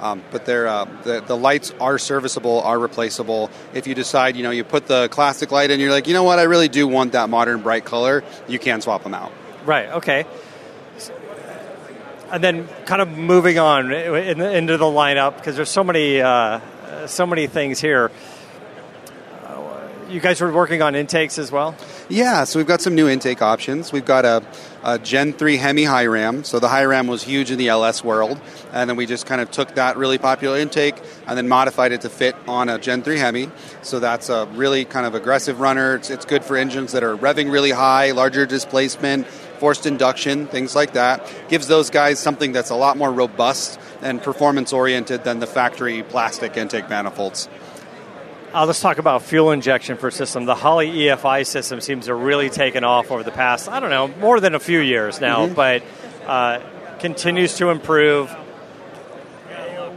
Um, 0.00 0.22
but 0.30 0.46
they're, 0.46 0.66
uh, 0.66 0.86
the, 1.04 1.20
the 1.20 1.36
lights 1.36 1.74
are 1.78 1.98
serviceable, 1.98 2.62
are 2.62 2.78
replaceable. 2.78 3.50
If 3.74 3.86
you 3.86 3.94
decide, 3.94 4.34
you 4.34 4.42
know, 4.42 4.50
you 4.50 4.64
put 4.64 4.86
the 4.86 5.08
classic 5.08 5.50
light 5.52 5.70
in, 5.70 5.78
you're 5.78 5.90
like, 5.90 6.06
you 6.06 6.14
know 6.14 6.22
what, 6.22 6.38
I 6.38 6.44
really 6.44 6.68
do 6.68 6.88
want 6.88 7.12
that 7.12 7.28
modern 7.28 7.60
bright 7.60 7.84
color, 7.84 8.24
you 8.48 8.58
can 8.58 8.80
swap 8.80 9.02
them 9.02 9.12
out. 9.12 9.30
Right. 9.66 9.90
Okay. 9.90 10.24
And 12.30 12.44
then, 12.44 12.68
kind 12.86 13.02
of 13.02 13.08
moving 13.08 13.58
on 13.58 13.92
into 13.92 14.76
the 14.76 14.84
lineup 14.84 15.36
because 15.36 15.56
there's 15.56 15.70
so 15.70 15.82
many, 15.82 16.20
uh, 16.20 16.60
so 17.06 17.26
many 17.26 17.46
things 17.46 17.80
here. 17.80 18.10
You 20.10 20.18
guys 20.18 20.40
were 20.40 20.52
working 20.52 20.82
on 20.82 20.96
intakes 20.96 21.38
as 21.38 21.52
well. 21.52 21.76
Yeah, 22.08 22.42
so 22.42 22.58
we've 22.58 22.66
got 22.66 22.80
some 22.80 22.96
new 22.96 23.08
intake 23.08 23.42
options. 23.42 23.92
We've 23.92 24.04
got 24.04 24.24
a, 24.24 24.42
a 24.82 24.98
Gen 24.98 25.32
3 25.32 25.56
Hemi 25.56 25.84
High 25.84 26.06
Ram. 26.06 26.42
So 26.42 26.58
the 26.58 26.66
High 26.66 26.82
Ram 26.82 27.06
was 27.06 27.22
huge 27.22 27.52
in 27.52 27.58
the 27.58 27.68
LS 27.68 28.02
world, 28.02 28.40
and 28.72 28.90
then 28.90 28.96
we 28.96 29.06
just 29.06 29.26
kind 29.26 29.40
of 29.40 29.52
took 29.52 29.76
that 29.76 29.96
really 29.96 30.18
popular 30.18 30.58
intake 30.58 30.96
and 31.28 31.38
then 31.38 31.46
modified 31.46 31.92
it 31.92 32.00
to 32.00 32.08
fit 32.08 32.34
on 32.48 32.68
a 32.68 32.80
Gen 32.80 33.04
3 33.04 33.18
Hemi. 33.18 33.50
So 33.82 34.00
that's 34.00 34.28
a 34.28 34.46
really 34.46 34.84
kind 34.84 35.06
of 35.06 35.14
aggressive 35.14 35.60
runner. 35.60 35.94
It's, 35.94 36.10
it's 36.10 36.24
good 36.24 36.42
for 36.42 36.56
engines 36.56 36.90
that 36.90 37.04
are 37.04 37.16
revving 37.16 37.52
really 37.52 37.70
high, 37.70 38.10
larger 38.10 38.46
displacement, 38.46 39.28
forced 39.60 39.86
induction, 39.86 40.46
things 40.46 40.74
like 40.74 40.94
that. 40.94 41.24
Gives 41.48 41.68
those 41.68 41.90
guys 41.90 42.18
something 42.18 42.52
that's 42.52 42.70
a 42.70 42.74
lot 42.74 42.96
more 42.96 43.12
robust 43.12 43.78
and 44.02 44.20
performance 44.22 44.72
oriented 44.72 45.22
than 45.22 45.38
the 45.38 45.46
factory 45.46 46.02
plastic 46.02 46.56
intake 46.56 46.88
manifolds. 46.88 47.48
Uh, 48.52 48.66
let's 48.66 48.80
talk 48.80 48.98
about 48.98 49.22
fuel 49.22 49.52
injection 49.52 49.96
for 49.96 50.10
system. 50.10 50.44
The 50.44 50.56
Holley 50.56 50.90
EFI 50.90 51.46
system 51.46 51.80
seems 51.80 52.06
to 52.06 52.14
really 52.14 52.50
taken 52.50 52.82
off 52.82 53.12
over 53.12 53.22
the 53.22 53.30
past, 53.30 53.68
I 53.68 53.78
don't 53.78 53.90
know, 53.90 54.08
more 54.08 54.40
than 54.40 54.56
a 54.56 54.58
few 54.58 54.80
years 54.80 55.20
now, 55.20 55.46
but 55.46 55.84
uh, 56.26 56.60
continues 56.98 57.56
to 57.58 57.68
improve. 57.68 58.28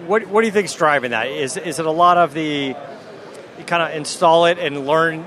What, 0.06 0.28
what 0.28 0.42
do 0.42 0.48
you 0.48 0.54
think 0.54 0.66
is 0.66 0.76
driving 0.76 1.12
that? 1.12 1.30
Is, 1.30 1.58
is 1.58 1.80
it 1.80 1.86
a 1.86 1.92
lot 1.92 2.18
of 2.18 2.34
the, 2.34 2.76
you 3.58 3.64
kind 3.66 3.82
of 3.82 3.96
install 3.96 4.46
it 4.46 4.60
and 4.60 4.86
learn, 4.86 5.26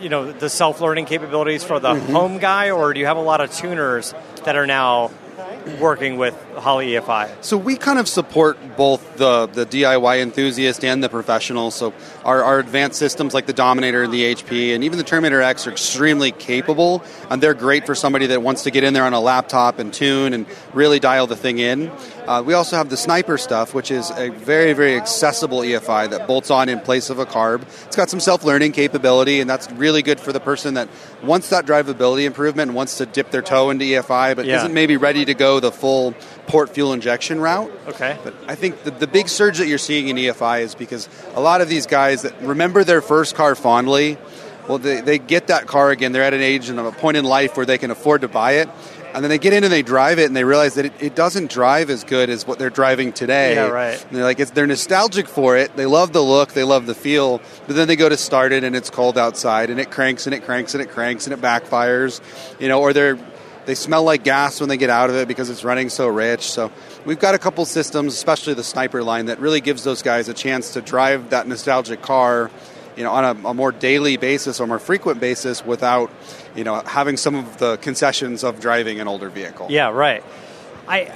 you 0.00 0.08
know, 0.08 0.32
the 0.32 0.48
self 0.48 0.80
learning 0.80 1.06
capabilities 1.06 1.64
for 1.64 1.80
the 1.80 1.94
mm-hmm. 1.94 2.12
home 2.12 2.38
guy, 2.38 2.70
or 2.70 2.92
do 2.92 3.00
you 3.00 3.06
have 3.06 3.16
a 3.16 3.22
lot 3.22 3.40
of 3.40 3.52
tuners 3.52 4.14
that 4.44 4.56
are 4.56 4.66
now 4.66 5.10
working 5.80 6.16
with 6.16 6.34
Holley 6.56 6.88
EFI? 6.88 7.44
So 7.44 7.56
we 7.56 7.76
kind 7.76 7.98
of 7.98 8.08
support 8.08 8.76
both 8.76 9.16
the, 9.16 9.46
the 9.46 9.66
DIY 9.66 10.22
enthusiast 10.22 10.84
and 10.84 11.02
the 11.02 11.08
professional. 11.08 11.70
So 11.70 11.92
our, 12.24 12.42
our 12.42 12.58
advanced 12.58 12.98
systems 12.98 13.34
like 13.34 13.46
the 13.46 13.52
Dominator 13.52 14.04
and 14.04 14.12
the 14.12 14.34
HP 14.34 14.74
and 14.74 14.84
even 14.84 14.98
the 14.98 15.04
Terminator 15.04 15.42
X 15.42 15.66
are 15.66 15.70
extremely 15.70 16.32
capable, 16.32 17.02
and 17.30 17.42
they're 17.42 17.54
great 17.54 17.86
for 17.86 17.94
somebody 17.94 18.26
that 18.26 18.42
wants 18.42 18.62
to 18.64 18.70
get 18.70 18.84
in 18.84 18.94
there 18.94 19.04
on 19.04 19.12
a 19.12 19.20
laptop 19.20 19.78
and 19.78 19.92
tune 19.92 20.32
and 20.32 20.46
really 20.72 20.98
dial 20.98 21.26
the 21.26 21.36
thing 21.36 21.58
in. 21.58 21.90
Uh, 22.28 22.42
we 22.42 22.52
also 22.52 22.76
have 22.76 22.90
the 22.90 22.96
Sniper 22.96 23.38
stuff, 23.38 23.72
which 23.72 23.90
is 23.90 24.10
a 24.10 24.28
very, 24.28 24.74
very 24.74 24.96
accessible 24.96 25.60
EFI 25.60 26.10
that 26.10 26.26
bolts 26.26 26.50
on 26.50 26.68
in 26.68 26.78
place 26.78 27.08
of 27.08 27.18
a 27.18 27.24
carb. 27.24 27.62
It's 27.86 27.96
got 27.96 28.10
some 28.10 28.20
self-learning 28.20 28.72
capability, 28.72 29.40
and 29.40 29.48
that's 29.48 29.70
really 29.72 30.02
good 30.02 30.20
for 30.20 30.30
the 30.30 30.38
person 30.38 30.74
that 30.74 30.90
wants 31.22 31.48
that 31.48 31.64
drivability 31.64 32.24
improvement 32.24 32.68
and 32.68 32.76
wants 32.76 32.98
to 32.98 33.06
dip 33.06 33.30
their 33.30 33.40
toe 33.40 33.70
into 33.70 33.86
EFI, 33.86 34.36
but 34.36 34.44
Yeah. 34.44 34.58
isn't 34.58 34.74
maybe 34.74 34.98
ready 34.98 35.24
to 35.24 35.32
go 35.32 35.58
the 35.58 35.72
full 35.72 36.12
port 36.46 36.68
fuel 36.74 36.92
injection 36.92 37.40
route. 37.40 37.72
Okay. 37.88 38.18
But 38.22 38.34
I 38.46 38.56
think 38.56 38.82
the, 38.82 38.90
the 38.90 39.06
big 39.06 39.30
surge 39.30 39.56
that 39.56 39.66
you're 39.66 39.78
seeing 39.78 40.08
in 40.08 40.16
EFI 40.16 40.60
is 40.60 40.74
because 40.74 41.08
a 41.34 41.40
lot 41.40 41.62
of 41.62 41.70
these 41.70 41.86
guys 41.86 42.22
that 42.22 42.38
remember 42.42 42.84
their 42.84 43.00
first 43.00 43.36
car 43.36 43.54
fondly, 43.54 44.18
well, 44.68 44.76
they, 44.76 45.00
they 45.00 45.18
get 45.18 45.46
that 45.46 45.66
car 45.66 45.90
again. 45.90 46.12
They're 46.12 46.22
at 46.22 46.34
an 46.34 46.42
age 46.42 46.68
and 46.68 46.78
a 46.78 46.92
point 46.92 47.16
in 47.16 47.24
life 47.24 47.56
where 47.56 47.64
they 47.64 47.78
can 47.78 47.90
afford 47.90 48.20
to 48.20 48.28
buy 48.28 48.52
it. 48.56 48.68
And 49.14 49.24
then 49.24 49.30
they 49.30 49.38
get 49.38 49.52
in 49.52 49.64
and 49.64 49.72
they 49.72 49.82
drive 49.82 50.18
it 50.18 50.26
and 50.26 50.36
they 50.36 50.44
realize 50.44 50.74
that 50.74 50.86
it, 50.86 50.92
it 51.00 51.14
doesn't 51.14 51.50
drive 51.50 51.90
as 51.90 52.04
good 52.04 52.30
as 52.30 52.46
what 52.46 52.58
they're 52.58 52.70
driving 52.70 53.12
today. 53.12 53.54
Yeah, 53.54 53.68
right. 53.68 54.02
And 54.04 54.16
they're 54.16 54.24
like, 54.24 54.38
it's, 54.38 54.50
they're 54.50 54.66
nostalgic 54.66 55.28
for 55.28 55.56
it. 55.56 55.74
They 55.76 55.86
love 55.86 56.12
the 56.12 56.22
look, 56.22 56.52
they 56.52 56.64
love 56.64 56.86
the 56.86 56.94
feel. 56.94 57.40
But 57.66 57.76
then 57.76 57.88
they 57.88 57.96
go 57.96 58.08
to 58.08 58.16
start 58.16 58.52
it 58.52 58.64
and 58.64 58.76
it's 58.76 58.90
cold 58.90 59.16
outside 59.16 59.70
and 59.70 59.80
it 59.80 59.90
cranks 59.90 60.26
and 60.26 60.34
it 60.34 60.44
cranks 60.44 60.74
and 60.74 60.82
it 60.82 60.90
cranks 60.90 61.26
and 61.26 61.32
it 61.32 61.40
backfires. 61.40 62.20
You 62.60 62.68
know, 62.68 62.80
or 62.80 62.92
they're 62.92 63.18
they 63.68 63.74
smell 63.74 64.02
like 64.02 64.24
gas 64.24 64.60
when 64.60 64.70
they 64.70 64.78
get 64.78 64.88
out 64.88 65.10
of 65.10 65.16
it 65.16 65.28
because 65.28 65.50
it's 65.50 65.62
running 65.62 65.90
so 65.90 66.08
rich. 66.08 66.50
So 66.50 66.72
we've 67.04 67.18
got 67.18 67.34
a 67.34 67.38
couple 67.38 67.66
systems, 67.66 68.14
especially 68.14 68.54
the 68.54 68.64
Sniper 68.64 69.02
line, 69.02 69.26
that 69.26 69.40
really 69.40 69.60
gives 69.60 69.84
those 69.84 70.00
guys 70.00 70.30
a 70.30 70.32
chance 70.32 70.72
to 70.72 70.80
drive 70.80 71.28
that 71.30 71.46
nostalgic 71.46 72.00
car, 72.00 72.50
you 72.98 73.04
know, 73.04 73.12
on 73.12 73.24
a, 73.24 73.48
a 73.48 73.54
more 73.54 73.70
daily 73.70 74.16
basis 74.16 74.58
or 74.60 74.66
more 74.66 74.80
frequent 74.80 75.20
basis 75.20 75.64
without, 75.64 76.10
you 76.56 76.64
know, 76.64 76.82
having 76.84 77.16
some 77.16 77.36
of 77.36 77.58
the 77.58 77.76
concessions 77.76 78.42
of 78.42 78.58
driving 78.58 78.98
an 78.98 79.06
older 79.06 79.30
vehicle. 79.30 79.68
Yeah, 79.70 79.90
right. 79.90 80.24
I 80.88 81.12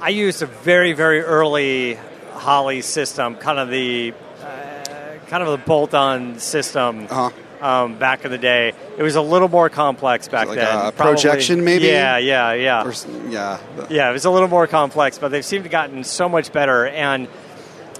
I 0.00 0.10
used 0.10 0.42
a 0.42 0.46
very 0.46 0.92
very 0.92 1.20
early 1.20 1.98
Holley 2.32 2.82
system, 2.82 3.34
kind 3.34 3.58
of 3.58 3.68
the 3.68 4.14
uh, 4.40 5.18
kind 5.26 5.42
of 5.42 5.48
the 5.58 5.66
bolt-on 5.66 6.38
system. 6.38 7.08
Uh-huh. 7.10 7.30
Um, 7.60 7.98
back 7.98 8.26
in 8.26 8.30
the 8.30 8.36
day, 8.36 8.74
it 8.98 9.02
was 9.02 9.16
a 9.16 9.22
little 9.22 9.48
more 9.48 9.70
complex 9.70 10.28
back 10.28 10.48
like 10.48 10.58
then. 10.58 10.66
a 10.68 10.92
Probably- 10.92 11.14
Pro-Jection, 11.14 11.64
maybe? 11.64 11.86
Yeah, 11.86 12.18
yeah, 12.18 12.52
yeah. 12.52 12.84
Or 12.84 12.92
yeah. 13.30 13.58
Yeah, 13.88 14.10
it 14.10 14.12
was 14.12 14.26
a 14.26 14.30
little 14.30 14.48
more 14.48 14.66
complex, 14.66 15.16
but 15.16 15.28
they've 15.30 15.44
seemed 15.44 15.64
to 15.64 15.70
gotten 15.70 16.04
so 16.04 16.28
much 16.28 16.52
better. 16.52 16.86
And 16.86 17.26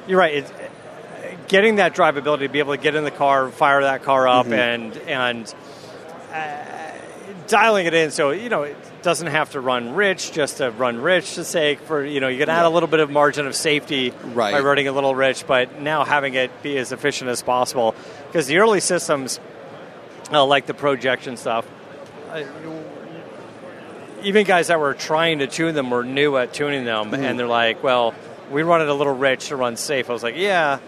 you're 0.06 0.18
right, 0.18 0.34
it, 0.34 0.52
getting 1.48 1.76
that 1.76 1.94
drivability 1.94 2.40
to 2.40 2.48
be 2.48 2.58
able 2.58 2.74
to 2.76 2.82
get 2.82 2.94
in 2.94 3.04
the 3.04 3.10
car, 3.10 3.48
fire 3.50 3.82
that 3.82 4.02
car 4.02 4.26
up, 4.28 4.46
and 4.46 4.96
and 4.96 5.54
uh, 6.32 6.54
dialing 7.46 7.86
it 7.86 7.94
in 7.94 8.10
so 8.10 8.30
you 8.30 8.48
know 8.48 8.62
it 8.62 8.76
doesn't 9.02 9.26
have 9.26 9.50
to 9.50 9.60
run 9.60 9.94
rich 9.94 10.32
just 10.32 10.56
to 10.58 10.70
run 10.70 10.98
rich 11.00 11.34
to 11.34 11.44
say 11.44 11.74
for 11.76 12.02
you 12.04 12.18
know 12.20 12.28
you 12.28 12.38
can 12.38 12.48
add 12.48 12.64
a 12.64 12.68
little 12.70 12.88
bit 12.88 13.00
of 13.00 13.10
margin 13.10 13.46
of 13.46 13.54
safety 13.54 14.12
Right. 14.24 14.52
by 14.52 14.60
running 14.60 14.88
a 14.88 14.92
little 14.92 15.14
rich, 15.14 15.46
but 15.46 15.80
now 15.80 16.04
having 16.04 16.32
it 16.34 16.50
be 16.62 16.78
as 16.78 16.90
efficient 16.92 17.28
as 17.30 17.42
possible 17.42 17.94
because 18.28 18.46
the 18.46 18.58
early 18.58 18.80
systems 18.80 19.38
uh, 20.32 20.42
like 20.44 20.64
the 20.66 20.72
Pro-Jection 20.74 21.36
stuff. 21.36 21.66
Uh, 22.30 22.42
even 24.22 24.46
guys 24.46 24.68
that 24.68 24.80
were 24.80 24.94
trying 24.94 25.40
to 25.40 25.46
tune 25.46 25.74
them 25.74 25.90
were 25.90 26.02
new 26.04 26.36
at 26.38 26.54
tuning 26.54 26.84
them, 26.84 27.10
Mm-hmm. 27.10 27.22
and 27.24 27.38
they're 27.38 27.46
like, 27.46 27.82
"Well, 27.82 28.14
we 28.50 28.62
run 28.62 28.80
it 28.80 28.88
a 28.88 28.94
little 28.94 29.14
rich 29.14 29.48
to 29.48 29.56
run 29.56 29.76
safe." 29.76 30.08
I 30.08 30.12
was 30.14 30.22
like, 30.22 30.36
"Yeah, 30.36 30.78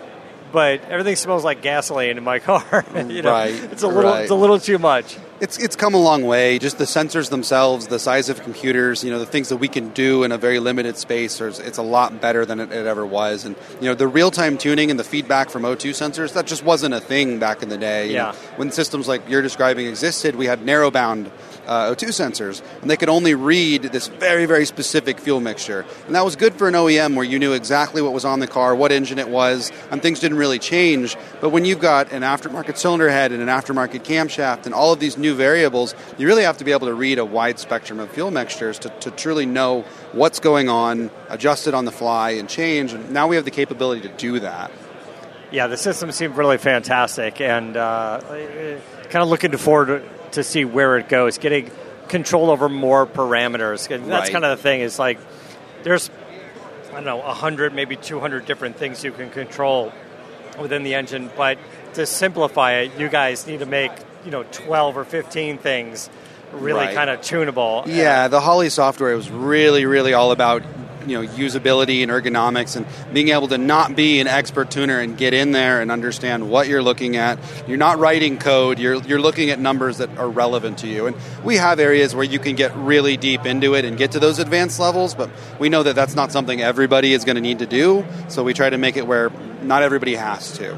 but 0.57 0.81
everything 0.89 1.17
smells 1.17 1.45
like 1.45 1.61
gasoline 1.61 2.17
in 2.17 2.25
my 2.25 2.39
car. 2.39 2.65
you 2.97 3.21
know, 3.21 3.31
Right, 3.31 3.53
it's 3.73 3.83
a 3.83 3.89
little, 3.89 4.11
right. 4.11 4.23
it's 4.23 4.31
a 4.31 4.35
little 4.35 4.59
too 4.59 4.79
much." 4.79 5.17
It's 5.39 5.59
it's 5.59 5.77
come 5.77 5.93
a 5.93 5.99
long 6.01 6.25
way. 6.25 6.59
Just 6.59 6.79
the 6.79 6.87
sensors 6.87 7.29
themselves, 7.29 7.89
the 7.89 7.99
size 7.99 8.31
of 8.31 8.43
computers, 8.43 9.05
you 9.05 9.11
know, 9.11 9.19
the 9.19 9.27
things 9.27 9.51
that 9.51 9.59
we 9.59 9.69
can 9.69 9.91
do 9.91 10.25
in 10.25 10.33
a 10.33 10.39
very 10.39 10.59
limited 10.61 10.97
space, 10.97 11.39
it's 11.43 11.77
a 11.77 11.83
lot 11.83 12.23
better 12.23 12.47
than 12.47 12.59
it, 12.59 12.73
it 12.73 12.87
ever 12.87 13.05
was. 13.05 13.45
And 13.45 13.55
you 13.83 13.89
know, 13.91 13.95
the 13.95 14.09
real 14.09 14.31
time 14.31 14.57
tuning 14.57 14.91
and 14.91 14.99
the 14.99 15.05
feedback 15.05 15.51
from 15.51 15.65
O2 15.65 15.91
sensors 15.91 16.33
that 16.33 16.47
just 16.47 16.65
wasn't 16.65 16.95
a 16.95 17.01
thing 17.01 17.39
back 17.39 17.63
in 17.63 17.69
the 17.69 17.77
day. 17.77 18.07
you 18.07 18.15
Yeah. 18.15 18.31
know. 18.33 18.39
when 18.57 18.71
systems 18.73 19.09
like 19.09 19.29
you're 19.29 19.43
describing 19.43 19.87
existed, 19.87 20.37
we 20.37 20.47
had 20.47 20.61
narrowband 20.61 21.29
uh, 21.67 21.95
O2 21.95 22.09
sensors, 22.09 22.63
and 22.81 22.91
they 22.91 22.97
could 22.97 23.09
only 23.09 23.35
read 23.35 23.83
this 23.83 24.09
very 24.09 24.47
very 24.47 24.67
specific 24.67 25.19
fuel 25.19 25.41
mixture, 25.41 25.85
and 26.07 26.15
that 26.15 26.25
was 26.25 26.37
good 26.37 26.55
for 26.55 26.69
an 26.69 26.75
OEM 26.75 27.15
where 27.15 27.25
you 27.25 27.39
knew 27.39 27.53
exactly 27.53 28.03
what 28.03 28.13
was 28.13 28.25
on 28.25 28.41
the 28.41 28.47
car, 28.47 28.75
what 28.75 28.93
engine 28.93 29.19
it 29.19 29.29
was, 29.29 29.73
and 29.91 30.03
things 30.03 30.21
didn't 30.21 30.39
really 30.39 30.59
change. 30.59 31.17
But 31.41 31.51
when 31.51 31.65
you've 31.65 31.81
got 31.81 32.13
an 32.13 32.23
aftermarket 32.23 32.77
cylinder 32.77 33.09
head 33.11 33.33
and 33.33 33.43
an 33.43 33.49
aftermarket 33.49 34.05
camshaft 34.05 34.67
and 34.67 34.75
all 34.75 34.93
of 34.93 35.01
these 35.01 35.17
new 35.17 35.35
variables, 35.35 35.95
you 36.19 36.27
really 36.27 36.43
have 36.43 36.59
to 36.59 36.65
be 36.65 36.73
able 36.73 36.87
to 36.87 36.95
read 36.95 37.19
a 37.19 37.25
wide 37.25 37.59
spectrum 37.59 38.01
of 38.01 38.11
fuel 38.11 38.31
mixtures 38.31 38.79
to, 38.81 38.89
to 39.01 39.11
truly 39.11 39.47
know 39.47 39.83
what's 40.13 40.41
going 40.41 40.69
on, 40.69 41.11
adjust 41.29 41.67
it 41.67 41.75
on 41.75 41.85
the 41.85 41.93
fly, 41.93 42.31
and 42.31 42.49
change. 42.49 42.93
And 42.93 43.11
now 43.11 43.29
we 43.29 43.37
have 43.37 43.45
the 43.45 43.51
capability 43.51 44.03
to 44.03 44.15
do 44.17 44.41
that. 44.41 44.71
Yeah, 45.51 45.69
the 45.69 45.77
system 45.77 46.11
seemed 46.11 46.37
really 46.37 46.59
fantastic, 46.59 47.41
and 47.41 47.77
uh, 47.77 48.21
kind 49.05 49.23
of 49.23 49.29
looking 49.29 49.57
forward 49.57 50.09
to, 50.27 50.31
to 50.33 50.45
see 50.45 50.65
where 50.65 50.97
it 50.99 51.09
goes. 51.09 51.39
Getting 51.39 51.71
control 52.09 52.51
over 52.51 52.69
more 52.69 53.07
parameters. 53.07 53.89
'Cause 53.89 54.01
That's 54.07 54.09
Right. 54.27 54.33
kind 54.33 54.45
of 54.45 54.57
the 54.57 54.63
thing. 54.63 54.81
Is 54.81 54.99
like 54.99 55.19
there's 55.83 56.11
I 56.91 56.95
don't 56.95 57.05
know 57.05 57.21
hundred, 57.21 57.75
maybe 57.75 57.97
two 57.97 58.21
hundred 58.21 58.47
different 58.47 58.77
things 58.77 59.05
you 59.05 59.13
can 59.13 59.31
control 59.31 59.93
within 60.59 60.83
the 60.83 60.95
engine, 60.95 61.31
but 61.37 61.59
to 61.95 62.07
simplify 62.07 62.73
it, 62.75 62.93
you 62.99 63.09
guys 63.09 63.47
need 63.47 63.61
to 63.61 63.67
make 63.67 63.91
you 64.25 64.31
know 64.31 64.45
twelve 64.51 64.97
or 64.97 65.05
fifteen 65.05 65.59
things 65.59 66.09
really 66.53 66.87
Right. 66.87 66.95
kind 66.95 67.11
of 67.11 67.21
tunable. 67.23 67.83
Yeah, 67.87 68.29
the 68.29 68.41
Holley 68.41 68.71
software 68.71 69.15
was 69.17 69.29
really, 69.31 69.85
really 69.85 70.15
all 70.15 70.31
about 70.31 70.63
you 71.07 71.21
know 71.21 71.27
usability 71.35 72.03
and 72.03 72.11
ergonomics 72.11 72.77
and 72.77 72.87
being 73.15 73.29
able 73.29 73.49
to 73.49 73.59
not 73.59 73.97
be 73.97 74.21
an 74.21 74.27
expert 74.27 74.71
tuner 74.71 74.99
and 74.99 75.17
get 75.17 75.35
in 75.35 75.53
there 75.53 75.81
and 75.81 75.91
understand 75.91 76.51
what 76.51 76.69
you're 76.69 76.83
looking 76.83 77.17
at. 77.17 77.39
You're 77.67 77.79
not 77.79 77.99
writing 77.99 78.39
code. 78.39 78.79
You're 78.79 79.03
you're 79.03 79.21
looking 79.21 79.51
at 79.51 79.59
numbers 79.59 79.99
that 79.99 80.17
are 80.19 80.29
relevant 80.29 80.79
to 80.79 80.89
you. 80.89 81.07
And 81.07 81.17
we 81.45 81.57
have 81.57 81.81
areas 81.81 82.15
where 82.15 82.25
you 82.25 82.39
can 82.39 82.57
get 82.57 82.75
really 82.77 83.17
deep 83.17 83.47
into 83.47 83.75
it 83.75 83.85
and 83.85 83.97
get 83.97 84.13
to 84.13 84.21
those 84.21 84.39
advanced 84.39 84.79
levels, 84.79 85.15
but 85.15 85.31
we 85.59 85.69
know 85.69 85.83
that 85.83 85.95
that's 85.95 86.15
not 86.15 86.33
something 86.33 86.61
everybody 86.61 87.13
is 87.13 87.25
going 87.25 87.37
to 87.37 87.43
need 87.43 87.61
to 87.61 87.67
do. 87.67 88.05
So 88.29 88.43
we 88.43 88.55
try 88.55 88.71
to 88.71 88.79
make 88.79 88.97
it 88.97 89.07
where 89.07 89.31
not 89.63 89.83
everybody 89.83 90.15
has 90.15 90.53
to. 90.59 90.77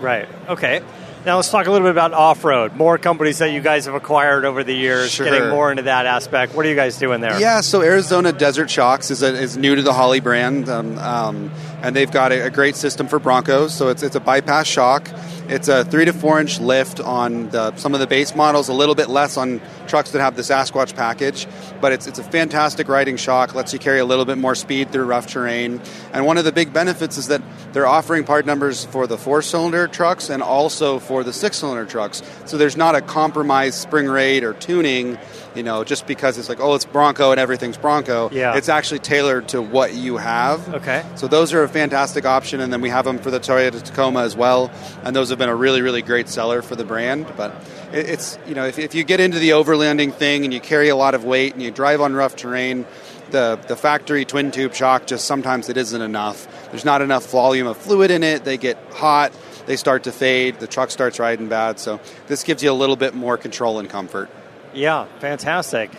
Right. 0.00 0.28
Okay. 0.48 0.82
Now 1.24 1.36
let's 1.36 1.50
talk 1.50 1.68
a 1.68 1.70
little 1.70 1.86
bit 1.86 1.92
about 1.92 2.12
off-road. 2.14 2.74
More 2.74 2.98
companies 2.98 3.38
that 3.38 3.52
you 3.52 3.60
guys 3.60 3.84
have 3.84 3.94
acquired 3.94 4.44
over 4.44 4.64
the 4.64 4.74
years, 4.74 5.12
Sure. 5.12 5.24
getting 5.24 5.50
more 5.50 5.70
into 5.70 5.84
that 5.84 6.04
aspect. 6.04 6.52
What 6.56 6.66
are 6.66 6.68
you 6.68 6.74
guys 6.74 6.98
doing 6.98 7.20
there? 7.20 7.38
Yeah, 7.38 7.60
so 7.60 7.80
Arizona 7.80 8.32
Desert 8.32 8.68
Shocks 8.68 9.08
is, 9.12 9.22
a, 9.22 9.32
is 9.32 9.56
new 9.56 9.76
to 9.76 9.82
the 9.82 9.92
Holley 9.92 10.18
brand, 10.18 10.68
um, 10.68 10.98
um, 10.98 11.50
and 11.82 11.94
they've 11.94 12.10
got 12.10 12.32
a, 12.32 12.46
a 12.46 12.50
great 12.50 12.76
system 12.76 13.08
for 13.08 13.18
Broncos. 13.18 13.74
So 13.74 13.88
it's, 13.88 14.02
it's 14.02 14.16
a 14.16 14.20
bypass 14.20 14.66
shock. 14.66 15.08
It's 15.48 15.68
a 15.68 15.84
three 15.84 16.04
to 16.04 16.12
four 16.12 16.40
inch 16.40 16.60
lift 16.60 17.00
on 17.00 17.50
the, 17.50 17.76
some 17.76 17.94
of 17.94 18.00
the 18.00 18.06
base 18.06 18.34
models, 18.34 18.68
a 18.68 18.72
little 18.72 18.94
bit 18.94 19.10
less 19.10 19.36
on 19.36 19.60
trucks 19.88 20.12
that 20.12 20.20
have 20.20 20.36
the 20.36 20.42
Sasquatch 20.42 20.94
package, 20.94 21.46
but 21.80 21.92
it's, 21.92 22.06
it's 22.06 22.20
a 22.20 22.24
fantastic 22.24 22.88
riding 22.88 23.16
shock. 23.16 23.54
Lets 23.54 23.72
you 23.72 23.78
carry 23.78 23.98
a 23.98 24.04
little 24.04 24.24
bit 24.24 24.38
more 24.38 24.54
speed 24.54 24.92
through 24.92 25.04
rough 25.04 25.26
terrain. 25.26 25.80
And 26.12 26.24
one 26.24 26.38
of 26.38 26.44
the 26.44 26.52
big 26.52 26.72
benefits 26.72 27.18
is 27.18 27.26
that 27.26 27.42
they're 27.72 27.86
offering 27.86 28.24
part 28.24 28.46
numbers 28.46 28.84
for 28.84 29.06
the 29.06 29.18
four 29.18 29.42
cylinder 29.42 29.88
trucks 29.88 30.30
and 30.30 30.42
also 30.42 31.00
for 31.00 31.24
the 31.24 31.32
six 31.32 31.58
cylinder 31.58 31.84
trucks. 31.84 32.22
So 32.46 32.56
there's 32.56 32.76
not 32.76 32.94
a 32.94 33.00
compromised 33.00 33.78
spring 33.78 34.06
rate 34.06 34.44
or 34.44 34.54
tuning 34.54 35.18
you 35.54 35.62
know, 35.62 35.84
just 35.84 36.06
because 36.06 36.38
it's 36.38 36.48
like, 36.48 36.60
oh, 36.60 36.74
it's 36.74 36.84
Bronco 36.84 37.30
and 37.30 37.40
everything's 37.40 37.76
Bronco. 37.76 38.30
Yeah. 38.32 38.56
It's 38.56 38.68
actually 38.68 39.00
tailored 39.00 39.48
to 39.48 39.62
what 39.62 39.94
you 39.94 40.16
have. 40.16 40.74
Okay. 40.74 41.04
So 41.16 41.28
those 41.28 41.52
are 41.52 41.62
a 41.62 41.68
fantastic 41.68 42.24
option, 42.24 42.60
and 42.60 42.72
then 42.72 42.80
we 42.80 42.88
have 42.88 43.04
them 43.04 43.18
for 43.18 43.30
the 43.30 43.40
Toyota 43.40 43.82
Tacoma 43.82 44.22
as 44.22 44.36
well, 44.36 44.70
and 45.04 45.14
those 45.14 45.30
have 45.30 45.38
been 45.38 45.48
a 45.48 45.56
really, 45.56 45.82
really 45.82 46.02
great 46.02 46.28
seller 46.28 46.62
for 46.62 46.76
the 46.76 46.84
brand. 46.84 47.26
But 47.36 47.54
it's, 47.92 48.38
you 48.46 48.54
know, 48.54 48.66
if, 48.66 48.78
if 48.78 48.94
you 48.94 49.04
get 49.04 49.20
into 49.20 49.38
the 49.38 49.50
overlanding 49.50 50.14
thing 50.14 50.44
and 50.44 50.52
you 50.52 50.60
carry 50.60 50.88
a 50.88 50.96
lot 50.96 51.14
of 51.14 51.24
weight 51.24 51.54
and 51.54 51.62
you 51.62 51.70
drive 51.70 52.00
on 52.00 52.14
rough 52.14 52.36
terrain, 52.36 52.86
the, 53.30 53.58
the 53.66 53.76
factory 53.76 54.24
twin 54.24 54.50
tube 54.50 54.74
shock 54.74 55.06
just 55.06 55.26
sometimes 55.26 55.68
it 55.68 55.76
isn't 55.76 56.02
enough. 56.02 56.46
There's 56.70 56.84
not 56.84 57.02
enough 57.02 57.30
volume 57.30 57.66
of 57.66 57.76
fluid 57.76 58.10
in 58.10 58.22
it. 58.22 58.44
They 58.44 58.58
get 58.58 58.78
hot, 58.92 59.32
they 59.66 59.76
start 59.76 60.04
to 60.04 60.12
fade, 60.12 60.60
the 60.60 60.66
truck 60.66 60.90
starts 60.90 61.18
riding 61.18 61.48
bad. 61.48 61.78
So 61.78 62.00
this 62.26 62.44
gives 62.44 62.62
you 62.62 62.70
a 62.70 62.74
little 62.74 62.96
bit 62.96 63.14
more 63.14 63.36
control 63.36 63.78
and 63.78 63.88
comfort. 63.88 64.30
Yeah, 64.74 65.06
fantastic. 65.18 65.90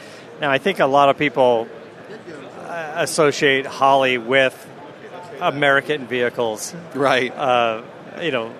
Now, 0.41 0.51
I 0.51 0.57
think 0.57 0.79
a 0.79 0.85
lot 0.87 1.09
of 1.09 1.17
people 1.17 1.67
uh, 2.67 2.93
associate 2.97 3.65
Holley 3.65 4.17
with 4.17 4.55
American 5.39 6.07
vehicles, 6.07 6.73
Right. 6.95 7.31
uh, 7.35 7.83
you 8.21 8.31
know, 8.31 8.51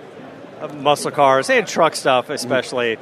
uh, 0.61 0.67
muscle 0.69 1.11
cars 1.11 1.49
and 1.49 1.67
truck 1.67 1.95
stuff, 1.95 2.29
especially. 2.29 2.97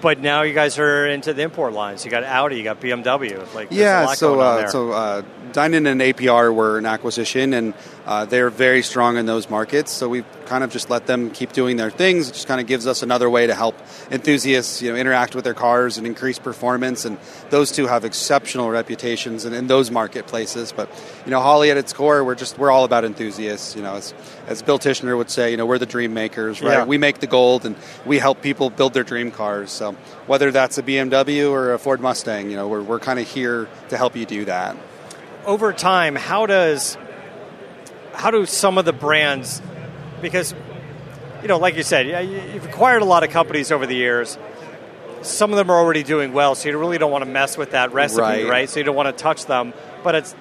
but 0.00 0.20
now 0.20 0.42
you 0.42 0.54
guys 0.54 0.78
are 0.78 1.06
into 1.06 1.34
the 1.34 1.42
import 1.42 1.72
lines. 1.72 2.04
You 2.04 2.10
got 2.10 2.22
Audi, 2.24 2.56
you 2.56 2.62
got 2.62 2.80
BMW. 2.80 3.52
Like 3.54 3.68
Yeah, 3.72 4.04
lot 4.04 4.16
so 4.16 4.38
uh, 4.40 4.68
so 4.68 4.92
uh, 4.92 5.22
Dinan 5.52 5.86
and 5.86 6.00
APR 6.00 6.54
were 6.54 6.78
an 6.78 6.86
acquisition, 6.86 7.52
and 7.52 7.74
uh, 8.08 8.24
they're 8.24 8.48
very 8.48 8.80
strong 8.80 9.18
in 9.18 9.26
those 9.26 9.50
markets. 9.50 9.92
So 9.92 10.08
we've 10.08 10.24
kind 10.46 10.64
of 10.64 10.70
just 10.70 10.88
let 10.88 11.06
them 11.06 11.30
keep 11.30 11.52
doing 11.52 11.76
their 11.76 11.90
things. 11.90 12.30
It 12.30 12.32
just 12.32 12.48
kind 12.48 12.58
of 12.58 12.66
gives 12.66 12.86
us 12.86 13.02
another 13.02 13.28
way 13.28 13.46
to 13.46 13.54
help 13.54 13.76
enthusiasts, 14.10 14.80
you 14.80 14.90
know, 14.90 14.96
interact 14.96 15.34
with 15.34 15.44
their 15.44 15.52
cars 15.52 15.98
and 15.98 16.06
increase 16.06 16.38
performance. 16.38 17.04
And 17.04 17.18
those 17.50 17.70
two 17.70 17.86
have 17.86 18.06
exceptional 18.06 18.70
reputations 18.70 19.44
in, 19.44 19.52
in 19.52 19.66
those 19.66 19.90
marketplaces. 19.90 20.72
But 20.72 20.88
you 21.26 21.30
know, 21.30 21.40
Holley 21.40 21.70
at 21.70 21.76
its 21.76 21.92
core, 21.92 22.24
we're 22.24 22.34
just 22.34 22.56
we're 22.56 22.70
all 22.70 22.84
about 22.84 23.04
enthusiasts. 23.04 23.76
You 23.76 23.82
know, 23.82 23.96
as, 23.96 24.14
as 24.46 24.62
Bill 24.62 24.78
Tishner 24.78 25.14
would 25.14 25.30
say, 25.30 25.50
you 25.50 25.58
know, 25.58 25.66
we're 25.66 25.76
the 25.76 25.84
dream 25.84 26.14
makers, 26.14 26.62
right? 26.62 26.78
Yeah. 26.78 26.84
We 26.86 26.96
make 26.96 27.18
the 27.18 27.26
gold, 27.26 27.66
and 27.66 27.76
we 28.06 28.18
help 28.18 28.40
people 28.40 28.70
build 28.70 28.94
their 28.94 29.04
dream 29.04 29.30
cars. 29.30 29.70
So 29.70 29.92
whether 30.26 30.50
that's 30.50 30.78
a 30.78 30.82
BMW 30.82 31.50
or 31.50 31.74
a 31.74 31.78
Ford 31.78 32.00
Mustang, 32.00 32.48
you 32.48 32.56
know, 32.56 32.68
we're 32.68 32.82
we're 32.82 33.00
kind 33.00 33.18
of 33.18 33.28
here 33.28 33.68
to 33.90 33.98
help 33.98 34.16
you 34.16 34.24
do 34.24 34.46
that. 34.46 34.78
over 35.44 35.74
time, 35.74 36.14
how 36.14 36.46
does 36.46 36.96
how 38.18 38.30
do 38.30 38.44
some 38.46 38.78
of 38.78 38.84
the 38.84 38.92
brands 38.92 39.62
because 40.20 40.54
you 41.40 41.46
know, 41.46 41.56
like 41.58 41.76
you 41.76 41.84
said, 41.84 42.06
you- 42.06 42.42
you've 42.52 42.64
acquired 42.66 43.00
a 43.00 43.04
lot 43.04 43.22
of 43.22 43.30
companies 43.30 43.70
over 43.70 43.86
the 43.86 43.94
years. 43.94 44.36
Some 45.22 45.52
of 45.52 45.56
them 45.56 45.70
are 45.70 45.76
already 45.78 46.02
doing 46.02 46.32
well, 46.32 46.56
so 46.56 46.68
you 46.68 46.76
really 46.78 46.98
don't 46.98 47.12
want 47.12 47.22
to 47.24 47.30
mess 47.30 47.56
with 47.56 47.70
that 47.70 47.92
recipe, 47.92 48.22
Right. 48.22 48.46
right? 48.48 48.68
So 48.70 48.80
you 48.80 48.84
don't 48.84 48.96
want 48.96 49.16
to 49.16 49.22
touch 49.22 49.46
them. 49.46 49.72
But 50.02 50.14
it's 50.16 50.34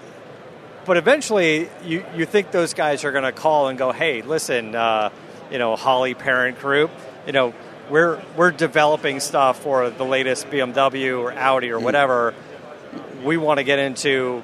but 0.85 0.97
eventually 0.97 1.69
you, 1.83 2.03
you 2.15 2.25
think 2.25 2.51
those 2.51 2.73
guys 2.73 3.03
are 3.03 3.11
going 3.11 3.25
to 3.25 3.31
call 3.33 3.67
and 3.67 3.77
go, 3.77 3.91
hey, 3.91 4.21
listen, 4.21 4.73
uh, 4.73 5.09
you 5.51 5.59
know, 5.59 5.75
Holley 5.75 6.13
Parent 6.13 6.59
Group, 6.59 6.89
you 7.27 7.33
know, 7.33 7.53
we're 7.91 8.19
we're 8.35 8.51
developing 8.51 9.19
stuff 9.19 9.59
for 9.61 9.89
the 9.91 10.05
latest 10.05 10.49
BMW 10.49 11.19
or 11.21 11.31
Audi 11.33 11.69
or 11.71 11.79
whatever. 11.79 12.33
We 13.23 13.37
want 13.37 13.59
to 13.59 13.63
get 13.63 13.77
into 13.79 14.41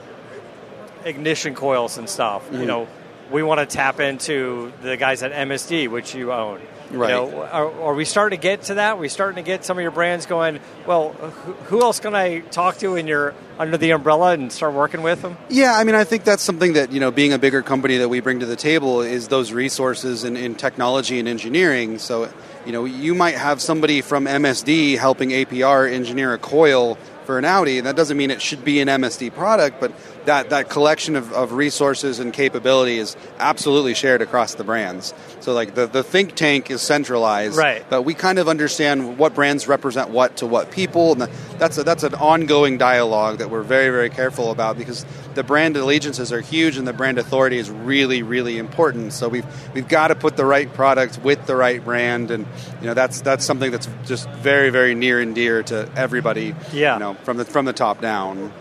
ignition 1.05 1.55
coils 1.55 1.97
and 1.97 2.09
stuff. 2.09 2.45
Mm-hmm. 2.45 2.59
You 2.61 2.65
know, 2.65 2.87
we 3.31 3.43
want 3.43 3.59
to 3.59 3.65
tap 3.65 3.99
into 3.99 4.71
the 4.81 4.97
guys 4.97 5.23
at 5.23 5.31
MSD, 5.31 5.89
which 5.89 6.15
you 6.15 6.31
own. 6.31 6.61
Right. 6.91 7.09
You 7.09 7.15
know, 7.15 7.43
are, 7.43 7.81
are 7.81 7.93
we 7.95 8.05
starting 8.05 8.37
to 8.37 8.41
get 8.41 8.63
to 8.63 8.75
that? 8.75 8.93
Are 8.93 8.97
we 8.97 9.09
starting 9.09 9.43
to 9.43 9.47
get 9.47 9.65
some 9.65 9.77
of 9.77 9.81
your 9.81 9.91
brands 9.91 10.27
going? 10.27 10.59
Well, 10.85 11.09
who, 11.13 11.53
who 11.53 11.81
else 11.81 11.99
can 11.99 12.13
I 12.13 12.39
talk 12.39 12.77
to 12.79 12.95
in 12.95 13.07
your 13.07 13.33
under 13.57 13.77
the 13.77 13.91
umbrella 13.91 14.33
and 14.33 14.51
start 14.51 14.73
working 14.73 15.01
with 15.01 15.21
them? 15.23 15.37
Yeah, 15.49 15.75
I 15.75 15.83
mean, 15.85 15.95
I 15.95 16.03
think 16.03 16.23
that's 16.23 16.43
something 16.43 16.73
that 16.73 16.91
you 16.91 16.99
know, 16.99 17.09
being 17.09 17.33
a 17.33 17.39
bigger 17.39 17.63
company 17.63 17.97
that 17.97 18.09
we 18.09 18.19
bring 18.19 18.41
to 18.41 18.45
the 18.45 18.55
table 18.55 19.01
is 19.01 19.27
those 19.27 19.51
resources 19.51 20.23
in, 20.23 20.37
in 20.37 20.53
technology 20.53 21.17
and 21.19 21.27
engineering. 21.27 21.97
So, 21.97 22.31
you 22.65 22.71
know, 22.71 22.85
you 22.85 23.15
might 23.15 23.35
have 23.35 23.59
somebody 23.59 24.01
from 24.01 24.25
MSD 24.25 24.97
helping 24.97 25.29
APR 25.29 25.91
engineer 25.91 26.33
a 26.33 26.37
coil 26.37 26.97
for 27.25 27.37
an 27.37 27.45
Audi, 27.45 27.79
and 27.79 27.87
that 27.87 27.95
doesn't 27.95 28.17
mean 28.17 28.29
it 28.29 28.41
should 28.41 28.63
be 28.63 28.81
an 28.81 28.87
MSD 28.87 29.33
product, 29.33 29.79
but 29.79 29.91
that, 30.25 30.49
that 30.49 30.69
collection 30.69 31.15
of, 31.15 31.31
of 31.33 31.53
resources 31.53 32.19
and 32.19 32.33
capability 32.33 32.97
is 32.97 33.15
absolutely 33.39 33.93
shared 33.93 34.21
across 34.21 34.55
the 34.55 34.63
brands. 34.63 35.13
So, 35.39 35.53
like 35.53 35.75
the, 35.75 35.87
the 35.87 36.03
think 36.03 36.35
tank 36.35 36.71
is 36.71 36.81
centralized, 36.81 37.57
Right. 37.57 37.85
But 37.89 38.03
we 38.03 38.13
kind 38.13 38.39
of 38.39 38.47
understand 38.47 39.17
what 39.17 39.35
brands 39.35 39.67
represent 39.67 40.09
what 40.09 40.37
to 40.37 40.47
what 40.47 40.71
people, 40.71 41.13
and 41.13 41.21
that's 41.59 41.77
a, 41.77 41.83
that's 41.83 42.03
an 42.03 42.15
ongoing 42.15 42.77
dialogue 42.77 43.39
that 43.39 43.49
we're 43.49 43.63
very 43.63 43.89
very 43.89 44.09
careful 44.09 44.51
about 44.51 44.77
because 44.77 45.05
the 45.35 45.43
brand 45.43 45.75
allegiances 45.77 46.31
are 46.31 46.41
huge 46.41 46.77
and 46.77 46.87
the 46.87 46.93
brand 46.93 47.17
authority 47.17 47.57
is 47.57 47.69
really 47.69 48.23
really 48.23 48.57
important. 48.57 49.13
So 49.13 49.29
we've 49.29 49.45
we've 49.73 49.87
got 49.87 50.07
to 50.07 50.15
put 50.15 50.37
the 50.37 50.45
right 50.45 50.71
product 50.73 51.19
with 51.23 51.45
the 51.45 51.55
right 51.55 51.83
brand, 51.83 52.31
and 52.31 52.47
you 52.81 52.87
know 52.87 52.93
that's 52.93 53.21
that's 53.21 53.45
something 53.45 53.71
that's 53.71 53.87
just 54.05 54.29
very 54.29 54.69
very 54.69 54.95
near 54.95 55.19
and 55.19 55.35
dear 55.35 55.63
to 55.63 55.89
everybody. 55.95 56.55
Yeah. 56.71 56.95
you 56.95 56.99
know 56.99 57.13
from 57.23 57.37
the 57.37 57.45
from 57.45 57.65
the 57.65 57.73
top 57.73 58.01
down. 58.01 58.51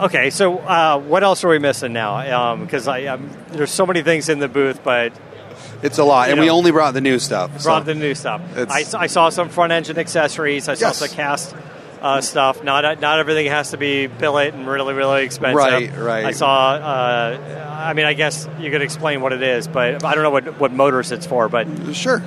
Okay, 0.00 0.30
so 0.30 0.58
uh, 0.58 0.98
what 0.98 1.22
else 1.22 1.44
are 1.44 1.48
we 1.48 1.58
missing 1.58 1.92
now? 1.92 2.56
Because 2.56 2.88
um, 2.88 3.30
there's 3.50 3.70
so 3.70 3.86
many 3.86 4.02
things 4.02 4.28
in 4.28 4.38
the 4.40 4.48
booth, 4.48 4.82
but 4.82 5.12
It's 5.82 5.98
a 5.98 6.04
lot, 6.04 6.30
and 6.30 6.40
we 6.40 6.50
only 6.50 6.72
brought 6.72 6.94
the 6.94 7.00
new 7.00 7.18
stuff. 7.18 7.62
brought 7.62 7.82
so- 7.82 7.92
the 7.92 7.94
new 7.94 8.14
stuff. 8.14 8.40
I, 8.56 8.84
I 8.96 9.06
saw 9.06 9.28
some 9.28 9.48
front 9.48 9.72
engine 9.72 9.98
accessories. 9.98 10.68
I 10.68 10.74
saw 10.74 10.88
Yes. 10.88 10.96
some 10.98 11.08
cast 11.08 11.54
uh, 12.02 12.20
stuff. 12.20 12.64
Not 12.64 13.00
not 13.00 13.18
everything 13.20 13.46
has 13.46 13.70
to 13.70 13.76
be 13.78 14.06
billet 14.08 14.52
and 14.54 14.66
really 14.66 14.94
really 14.94 15.24
expensive. 15.24 15.56
Right, 15.56 15.96
right. 15.96 16.24
I 16.24 16.32
saw. 16.32 16.72
Uh, 16.74 17.60
I 17.86 17.92
mean, 17.94 18.04
I 18.06 18.14
guess 18.14 18.48
you 18.58 18.70
could 18.70 18.82
explain 18.82 19.20
what 19.20 19.32
it 19.32 19.42
is, 19.42 19.68
but 19.68 20.04
I 20.04 20.14
don't 20.14 20.22
know 20.24 20.30
what 20.30 20.58
what 20.60 20.72
motors 20.72 21.12
it's 21.12 21.24
for. 21.26 21.48
But 21.48 21.66
Sure. 21.94 22.20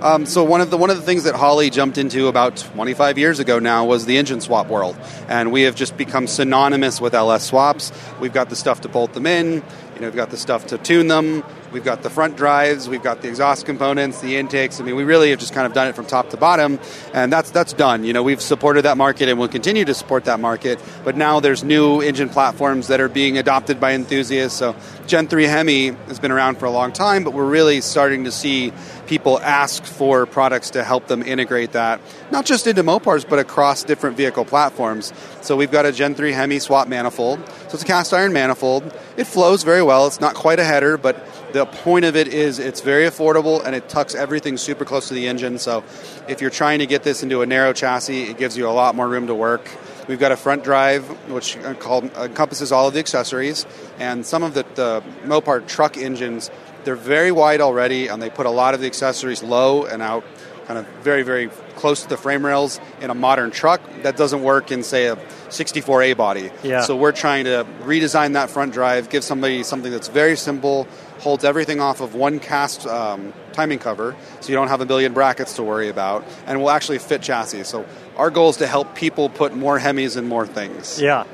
Um, 0.00 0.26
so 0.26 0.44
one 0.44 0.60
of 0.60 0.70
the 0.70 0.76
one 0.76 0.90
of 0.90 0.96
the 0.96 1.02
things 1.02 1.24
that 1.24 1.34
Holley 1.34 1.70
jumped 1.70 1.98
into 1.98 2.28
about 2.28 2.56
25 2.56 3.18
years 3.18 3.40
ago 3.40 3.58
now 3.58 3.84
was 3.84 4.06
the 4.06 4.16
engine 4.16 4.40
swap 4.40 4.68
world, 4.68 4.96
and 5.28 5.50
we 5.50 5.62
have 5.62 5.74
just 5.74 5.96
become 5.96 6.28
synonymous 6.28 7.00
with 7.00 7.14
LS 7.14 7.44
swaps. 7.44 7.90
We've 8.20 8.32
got 8.32 8.48
the 8.48 8.54
stuff 8.54 8.82
to 8.82 8.88
bolt 8.88 9.12
them 9.14 9.26
in. 9.26 9.54
You 9.54 10.00
know, 10.00 10.06
we've 10.06 10.14
got 10.14 10.30
the 10.30 10.36
stuff 10.36 10.68
to 10.68 10.78
tune 10.78 11.08
them. 11.08 11.42
We've 11.72 11.84
got 11.84 12.02
the 12.02 12.10
front 12.10 12.36
drives. 12.36 12.88
We've 12.88 13.02
got 13.02 13.22
the 13.22 13.28
exhaust 13.28 13.66
components, 13.66 14.20
the 14.20 14.36
intakes. 14.36 14.80
I 14.80 14.84
mean, 14.84 14.96
we 14.96 15.04
really 15.04 15.30
have 15.30 15.38
just 15.38 15.52
kind 15.52 15.66
of 15.66 15.72
done 15.72 15.86
it 15.86 15.94
from 15.94 16.06
top 16.06 16.30
to 16.30 16.36
bottom, 16.36 16.78
and 17.12 17.32
that's 17.32 17.50
that's 17.50 17.72
done. 17.72 18.04
You 18.04 18.12
know, 18.12 18.22
we've 18.22 18.40
supported 18.40 18.82
that 18.82 18.96
market 18.96 19.28
and 19.28 19.38
we'll 19.38 19.48
continue 19.48 19.84
to 19.84 19.94
support 19.94 20.24
that 20.24 20.40
market. 20.40 20.80
But 21.04 21.16
now 21.16 21.40
there's 21.40 21.62
new 21.62 22.00
engine 22.00 22.28
platforms 22.28 22.88
that 22.88 23.00
are 23.00 23.08
being 23.08 23.38
adopted 23.38 23.80
by 23.80 23.92
enthusiasts. 23.94 24.58
So 24.58 24.74
Gen 25.06 25.28
3 25.28 25.44
Hemi 25.44 25.88
has 25.88 26.18
been 26.18 26.32
around 26.32 26.58
for 26.58 26.66
a 26.66 26.70
long 26.70 26.92
time, 26.92 27.24
but 27.24 27.32
we're 27.32 27.48
really 27.48 27.80
starting 27.80 28.24
to 28.24 28.32
see 28.32 28.72
people 29.06 29.38
ask 29.40 29.84
for 29.84 30.26
products 30.26 30.70
to 30.70 30.84
help 30.84 31.06
them 31.06 31.22
integrate 31.22 31.72
that, 31.72 32.00
not 32.30 32.44
just 32.44 32.66
into 32.66 32.82
Mopars, 32.82 33.28
but 33.28 33.38
across 33.38 33.84
different 33.84 34.16
vehicle 34.16 34.44
platforms. 34.44 35.12
So 35.40 35.56
we've 35.56 35.70
got 35.70 35.86
a 35.86 35.92
Gen 35.92 36.14
3 36.14 36.32
Hemi 36.32 36.58
swap 36.58 36.88
manifold. 36.88 37.40
So 37.68 37.74
it's 37.74 37.82
a 37.82 37.86
cast 37.86 38.14
iron 38.14 38.32
manifold. 38.32 38.98
It 39.18 39.26
flows 39.26 39.62
very 39.62 39.82
well. 39.82 40.06
It's 40.06 40.20
not 40.20 40.34
quite 40.34 40.58
a 40.58 40.64
header, 40.64 40.96
but 40.96 41.22
the 41.52 41.66
point 41.66 42.06
of 42.06 42.16
it 42.16 42.28
is 42.28 42.58
it's 42.58 42.80
very 42.80 43.04
affordable 43.04 43.62
and 43.62 43.76
it 43.76 43.90
tucks 43.90 44.14
everything 44.14 44.56
super 44.56 44.86
close 44.86 45.08
to 45.08 45.14
the 45.14 45.28
engine. 45.28 45.58
So 45.58 45.84
if 46.28 46.40
you're 46.40 46.48
trying 46.48 46.78
to 46.78 46.86
get 46.86 47.02
this 47.02 47.22
into 47.22 47.42
a 47.42 47.46
narrow 47.46 47.74
chassis, 47.74 48.22
it 48.22 48.38
gives 48.38 48.56
you 48.56 48.66
a 48.66 48.72
lot 48.72 48.94
more 48.94 49.06
room 49.06 49.26
to 49.26 49.34
work. 49.34 49.70
We've 50.08 50.18
got 50.18 50.32
a 50.32 50.36
front 50.38 50.64
drive, 50.64 51.04
which 51.30 51.58
uh, 51.58 51.74
called, 51.74 52.04
encompasses 52.16 52.72
all 52.72 52.88
of 52.88 52.94
the 52.94 53.00
accessories, 53.00 53.66
and 53.98 54.24
some 54.24 54.42
of 54.42 54.54
the, 54.54 54.64
the 54.74 55.02
Mopar 55.24 55.66
truck 55.68 55.98
engines. 55.98 56.50
They're 56.84 56.96
very 56.96 57.30
wide 57.30 57.60
already, 57.60 58.06
and 58.06 58.22
they 58.22 58.30
put 58.30 58.46
a 58.46 58.50
lot 58.50 58.72
of 58.72 58.80
the 58.80 58.86
accessories 58.86 59.42
low 59.42 59.84
and 59.84 60.00
out, 60.00 60.24
kind 60.66 60.78
of 60.78 60.86
very, 61.02 61.22
very 61.22 61.50
close 61.78 62.02
to 62.02 62.08
the 62.08 62.16
frame 62.16 62.44
rails. 62.44 62.80
In 63.00 63.10
a 63.10 63.14
modern 63.14 63.50
truck, 63.50 63.80
that 64.02 64.16
doesn't 64.16 64.42
work 64.42 64.70
in, 64.70 64.82
say, 64.82 65.06
a 65.06 65.16
64A 65.48 66.16
body. 66.16 66.50
Yeah. 66.62 66.82
So 66.82 66.96
we're 66.96 67.12
trying 67.12 67.44
to 67.44 67.66
redesign 67.82 68.34
that 68.34 68.50
front 68.50 68.72
drive, 68.72 69.08
give 69.08 69.24
somebody 69.24 69.62
something 69.62 69.90
that's 69.90 70.08
very 70.08 70.36
simple, 70.36 70.86
holds 71.20 71.44
everything 71.44 71.80
off 71.80 72.00
of 72.00 72.14
one 72.14 72.40
cast 72.40 72.86
um, 72.86 73.32
timing 73.52 73.78
cover, 73.78 74.14
so 74.40 74.48
you 74.48 74.54
don't 74.54 74.68
have 74.68 74.80
a 74.80 74.86
billion 74.86 75.12
brackets 75.12 75.54
to 75.54 75.62
worry 75.62 75.88
about, 75.88 76.24
and 76.46 76.60
will 76.60 76.70
actually 76.70 76.98
fit 76.98 77.22
chassis. 77.22 77.64
So 77.64 77.86
our 78.16 78.30
goal 78.30 78.50
is 78.50 78.56
to 78.58 78.66
help 78.66 78.94
people 78.94 79.28
put 79.28 79.54
more 79.54 79.78
Hemis 79.78 80.16
in 80.16 80.26
more 80.26 80.46
things. 80.46 81.00
yeah, 81.00 81.24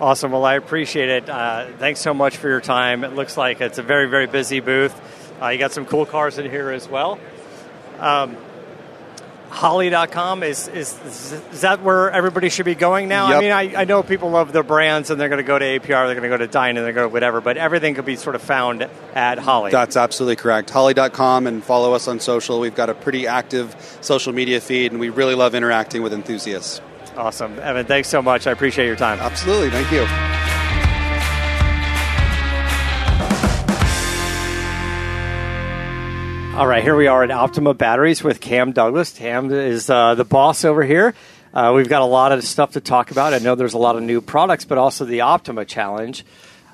awesome. 0.00 0.32
Well, 0.32 0.44
I 0.44 0.54
appreciate 0.54 1.08
it. 1.08 1.28
Uh, 1.28 1.66
thanks 1.78 2.00
so 2.00 2.14
much 2.14 2.36
for 2.36 2.48
your 2.48 2.60
time. 2.60 3.04
It 3.04 3.14
looks 3.14 3.36
like 3.36 3.60
it's 3.60 3.78
a 3.78 3.82
very 3.82 4.08
very 4.08 4.26
busy 4.26 4.60
booth. 4.60 4.94
Uh, 5.40 5.48
you 5.48 5.58
got 5.58 5.72
some 5.72 5.86
cool 5.86 6.06
cars 6.06 6.38
in 6.38 6.50
here 6.50 6.70
as 6.70 6.88
well. 6.88 7.18
Um, 8.00 8.36
Holley.com 9.50 10.42
is, 10.42 10.68
is 10.68 10.98
is 11.52 11.60
that 11.62 11.82
where 11.82 12.10
everybody 12.10 12.48
should 12.48 12.66
be 12.66 12.74
going 12.74 13.08
now? 13.08 13.26
I 13.26 13.40
mean, 13.40 13.50
I, 13.50 13.82
I 13.82 13.84
know 13.84 14.02
people 14.02 14.30
love 14.30 14.52
their 14.52 14.62
brands 14.62 15.10
and 15.10 15.20
they're 15.20 15.28
going 15.28 15.38
to 15.38 15.46
go 15.46 15.58
to 15.58 15.64
APR, 15.64 16.06
they're 16.06 16.14
going 16.14 16.22
to 16.22 16.28
go 16.28 16.36
to 16.36 16.46
Dine, 16.46 16.76
and 16.76 16.84
they're 16.84 16.92
going 16.92 17.08
to 17.08 17.12
whatever, 17.12 17.40
but 17.40 17.56
everything 17.56 17.94
could 17.94 18.04
be 18.04 18.16
sort 18.16 18.36
of 18.36 18.42
found 18.42 18.88
at 19.14 19.38
Holley. 19.38 19.70
That's 19.70 19.96
absolutely 19.96 20.36
correct. 20.36 20.70
Holley.com 20.70 21.46
and 21.46 21.64
follow 21.64 21.94
us 21.94 22.08
on 22.08 22.20
social. 22.20 22.60
We've 22.60 22.74
got 22.74 22.90
a 22.90 22.94
pretty 22.94 23.26
active 23.26 23.74
social 24.00 24.32
media 24.32 24.60
feed, 24.60 24.92
and 24.92 25.00
we 25.00 25.08
really 25.08 25.34
love 25.34 25.54
interacting 25.54 26.02
with 26.02 26.12
enthusiasts. 26.12 26.80
awesome, 27.16 27.58
Evan. 27.58 27.86
Thanks 27.86 28.08
so 28.08 28.22
much. 28.22 28.46
I 28.46 28.52
appreciate 28.52 28.86
your 28.86 28.96
time. 28.96 29.18
Absolutely. 29.18 29.70
Thank 29.70 29.90
you. 29.90 30.37
All 36.58 36.66
right, 36.66 36.82
here 36.82 36.96
we 36.96 37.06
are 37.06 37.22
at 37.22 37.30
Optima 37.30 37.72
Batteries 37.72 38.24
with 38.24 38.40
Cam 38.40 38.72
Douglas. 38.72 39.12
Cam 39.16 39.52
is 39.52 39.88
uh, 39.88 40.16
the 40.16 40.24
boss 40.24 40.64
over 40.64 40.82
here. 40.82 41.14
Uh, 41.54 41.72
we've 41.76 41.88
got 41.88 42.02
a 42.02 42.06
lot 42.06 42.32
of 42.32 42.42
stuff 42.42 42.72
to 42.72 42.80
talk 42.80 43.12
about. 43.12 43.32
I 43.32 43.38
know 43.38 43.54
there's 43.54 43.74
a 43.74 43.78
lot 43.78 43.94
of 43.94 44.02
new 44.02 44.20
products, 44.20 44.64
but 44.64 44.76
also 44.76 45.04
the 45.04 45.20
Optima 45.20 45.64
Challenge. 45.64 46.24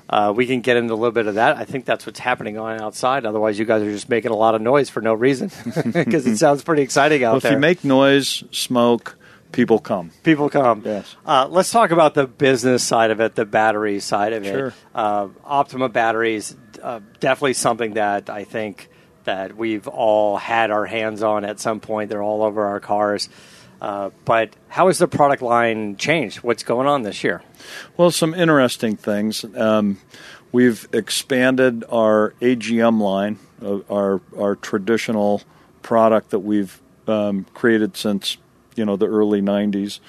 Uh, 0.09 0.33
we 0.35 0.47
can 0.47 0.61
get 0.61 0.75
into 0.77 0.91
a 0.91 0.95
little 0.95 1.11
bit 1.11 1.27
of 1.27 1.35
that. 1.35 1.57
I 1.57 1.65
think 1.65 1.85
that's 1.85 2.07
what's 2.07 2.17
happening 2.19 2.57
on 2.57 2.81
outside. 2.81 3.27
Otherwise, 3.27 3.59
you 3.59 3.65
guys 3.65 3.83
are 3.83 3.91
just 3.91 4.09
making 4.09 4.31
a 4.31 4.35
lot 4.35 4.55
of 4.55 4.61
noise 4.61 4.89
for 4.89 5.01
no 5.01 5.13
reason 5.13 5.49
because 5.93 6.25
it 6.25 6.37
sounds 6.37 6.63
pretty 6.63 6.81
exciting 6.81 7.23
out 7.23 7.29
Well, 7.31 7.37
if 7.37 7.43
there. 7.43 7.51
you 7.53 7.59
make 7.59 7.83
noise, 7.83 8.43
smoke, 8.49 9.15
people 9.51 9.77
come. 9.77 10.09
People 10.23 10.49
come. 10.49 10.81
Yes. 10.83 11.15
Uh, 11.27 11.47
let's 11.49 11.69
talk 11.71 11.91
about 11.91 12.15
the 12.15 12.25
business 12.25 12.83
side 12.83 13.11
of 13.11 13.19
it, 13.21 13.35
the 13.35 13.45
battery 13.45 13.99
side 13.99 14.33
of 14.33 14.45
Sure. 14.45 14.67
it. 14.69 14.73
Uh, 14.95 15.27
Optima 15.43 15.89
batteries, 15.89 16.55
uh, 16.81 17.01
definitely 17.19 17.53
something 17.53 17.93
that 17.93 18.31
I 18.31 18.45
think 18.45 18.89
that 19.25 19.55
we've 19.55 19.87
all 19.87 20.37
had 20.37 20.71
our 20.71 20.85
hands 20.85 21.21
on 21.21 21.45
at 21.45 21.59
some 21.59 21.79
point. 21.79 22.09
They're 22.09 22.23
all 22.23 22.43
over 22.43 22.65
our 22.65 22.79
cars. 22.79 23.29
Uh, 23.81 24.09
but 24.23 24.55
how 24.69 24.87
has 24.87 24.97
the 24.97 25.07
product 25.07 25.41
line 25.41 25.97
changed? 25.97 26.37
What's 26.37 26.63
going 26.63 26.87
on 26.87 27.03
this 27.03 27.23
year? 27.23 27.43
Well, 27.97 28.09
some 28.09 28.33
interesting 28.33 28.95
things. 28.95 29.45
Um, 29.55 29.99
we've 30.51 30.87
expanded 30.93 31.83
our 31.89 32.33
AGM 32.41 33.01
line, 33.01 33.37
uh, 33.61 33.79
our 33.89 34.21
our 34.37 34.55
traditional 34.55 35.41
product 35.81 36.29
that 36.29 36.39
we've 36.39 36.81
um, 37.07 37.45
created 37.53 37.97
since 37.97 38.37
you 38.75 38.85
know 38.85 38.95
the 38.95 39.07
early 39.07 39.41
'90s, 39.41 39.99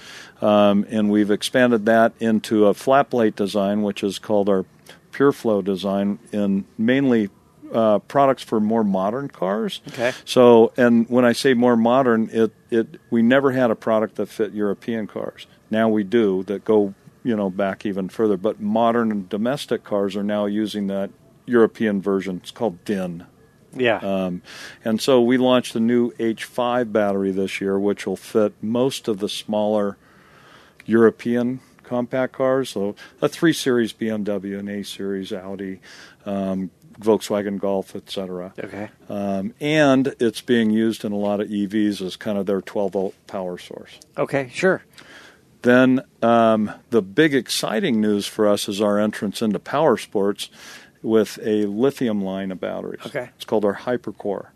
um, 0.40 0.86
and 0.88 1.10
we've 1.10 1.30
expanded 1.30 1.86
that 1.86 2.12
into 2.20 2.66
a 2.66 2.74
flat 2.74 3.10
plate 3.10 3.34
design, 3.34 3.82
which 3.82 4.04
is 4.04 4.18
called 4.18 4.48
our 4.48 4.64
Pure 5.10 5.32
Flow 5.32 5.60
design, 5.60 6.18
in 6.30 6.64
mainly 6.78 7.30
uh, 7.72 7.98
products 8.00 8.42
for 8.42 8.60
more 8.60 8.84
modern 8.84 9.28
cars. 9.28 9.80
Okay. 9.88 10.12
So, 10.24 10.72
and 10.76 11.08
when 11.08 11.24
I 11.24 11.32
say 11.32 11.54
more 11.54 11.76
modern, 11.76 12.28
it 12.32 12.52
it 12.70 13.00
we 13.10 13.22
never 13.22 13.52
had 13.52 13.70
a 13.70 13.74
product 13.74 14.16
that 14.16 14.26
fit 14.26 14.52
European 14.52 15.06
cars. 15.06 15.46
Now 15.70 15.88
we 15.88 16.04
do 16.04 16.42
that 16.44 16.64
go 16.64 16.94
you 17.22 17.36
know 17.36 17.50
back 17.50 17.84
even 17.84 18.08
further. 18.08 18.36
But 18.36 18.60
modern 18.60 19.10
and 19.10 19.28
domestic 19.28 19.84
cars 19.84 20.16
are 20.16 20.22
now 20.22 20.46
using 20.46 20.86
that 20.86 21.10
European 21.44 22.00
version. 22.00 22.40
It's 22.42 22.50
called 22.50 22.84
DIN. 22.84 23.26
Yeah. 23.74 23.98
Um, 23.98 24.42
and 24.84 25.00
so 25.00 25.20
we 25.20 25.36
launched 25.36 25.74
a 25.74 25.80
new 25.80 26.12
H5 26.12 26.92
battery 26.92 27.30
this 27.30 27.60
year, 27.60 27.78
which 27.78 28.06
will 28.06 28.16
fit 28.16 28.54
most 28.62 29.06
of 29.08 29.18
the 29.18 29.28
smaller 29.28 29.98
European 30.86 31.60
compact 31.82 32.32
cars. 32.32 32.70
So 32.70 32.94
a 33.20 33.28
3 33.28 33.52
Series 33.52 33.92
BMW, 33.92 34.58
an 34.58 34.68
A 34.68 34.82
Series 34.82 35.32
Audi, 35.32 35.80
um, 36.24 36.70
Volkswagen 37.00 37.58
Golf, 37.58 37.94
etc. 37.94 38.52
okay. 38.58 38.88
Um, 39.08 39.54
and 39.60 40.14
it's 40.18 40.40
being 40.40 40.70
used 40.70 41.04
in 41.04 41.12
a 41.12 41.16
lot 41.16 41.40
of 41.40 41.48
EVs 41.48 42.00
as 42.00 42.16
kind 42.16 42.38
of 42.38 42.46
their 42.46 42.62
12 42.62 42.92
volt 42.92 43.14
power 43.26 43.58
source. 43.58 43.98
Okay. 44.16 44.50
Sure. 44.52 44.82
Then 45.62 46.02
um, 46.22 46.70
the 46.90 47.02
big 47.02 47.34
exciting 47.34 48.00
news 48.00 48.26
for 48.26 48.46
us 48.48 48.68
is 48.68 48.80
our 48.80 48.98
entrance 48.98 49.42
into 49.42 49.58
power 49.58 49.96
sports 49.96 50.48
with 51.02 51.38
a 51.42 51.66
lithium 51.66 52.22
line 52.22 52.50
of 52.50 52.60
batteries. 52.60 53.00
Okay. 53.06 53.30
It's 53.36 53.44
called 53.44 53.64
our 53.64 53.74
HyperCore. 53.74 54.48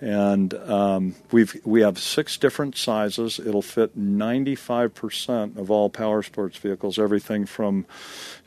And 0.00 0.54
um, 0.54 1.16
we've 1.32 1.60
we 1.64 1.80
have 1.80 1.98
six 1.98 2.36
different 2.36 2.76
sizes. 2.76 3.40
It'll 3.40 3.62
fit 3.62 3.98
95% 3.98 5.56
of 5.56 5.70
all 5.72 5.90
power 5.90 6.22
sports 6.22 6.56
vehicles, 6.56 7.00
everything 7.00 7.46
from, 7.46 7.84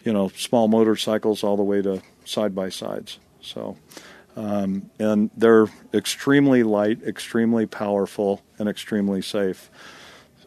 you 0.06 0.14
know, 0.14 0.30
small 0.30 0.70
motorcycles 0.70 1.44
all 1.44 1.58
the 1.58 1.64
way 1.64 1.82
to 1.82 2.02
side 2.24 2.56
by 2.56 2.70
sides. 2.70 3.20
So, 3.42 3.78
um, 4.36 4.90
and 5.00 5.30
they're 5.36 5.68
extremely 5.94 6.64
light, 6.64 7.04
extremely 7.04 7.66
powerful, 7.66 8.42
and 8.58 8.70
extremely 8.70 9.22
safe. 9.22 9.70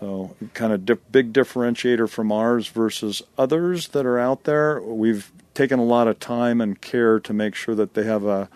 So, 0.00 0.34
kind 0.54 0.72
of 0.72 0.84
di- 0.84 0.96
big 1.12 1.32
differentiator 1.32 2.08
from 2.08 2.32
ours 2.32 2.68
versus 2.68 3.22
others 3.38 3.88
that 3.88 4.06
are 4.06 4.18
out 4.18 4.44
there. 4.44 4.80
We've 4.82 5.30
taken 5.54 5.78
a 5.78 5.84
lot 5.84 6.08
of 6.08 6.18
time 6.18 6.60
and 6.60 6.80
care 6.80 7.20
to 7.20 7.32
make 7.32 7.54
sure 7.54 7.74
that 7.74 7.94
they 7.94 8.04
have 8.04 8.24
a, 8.24 8.48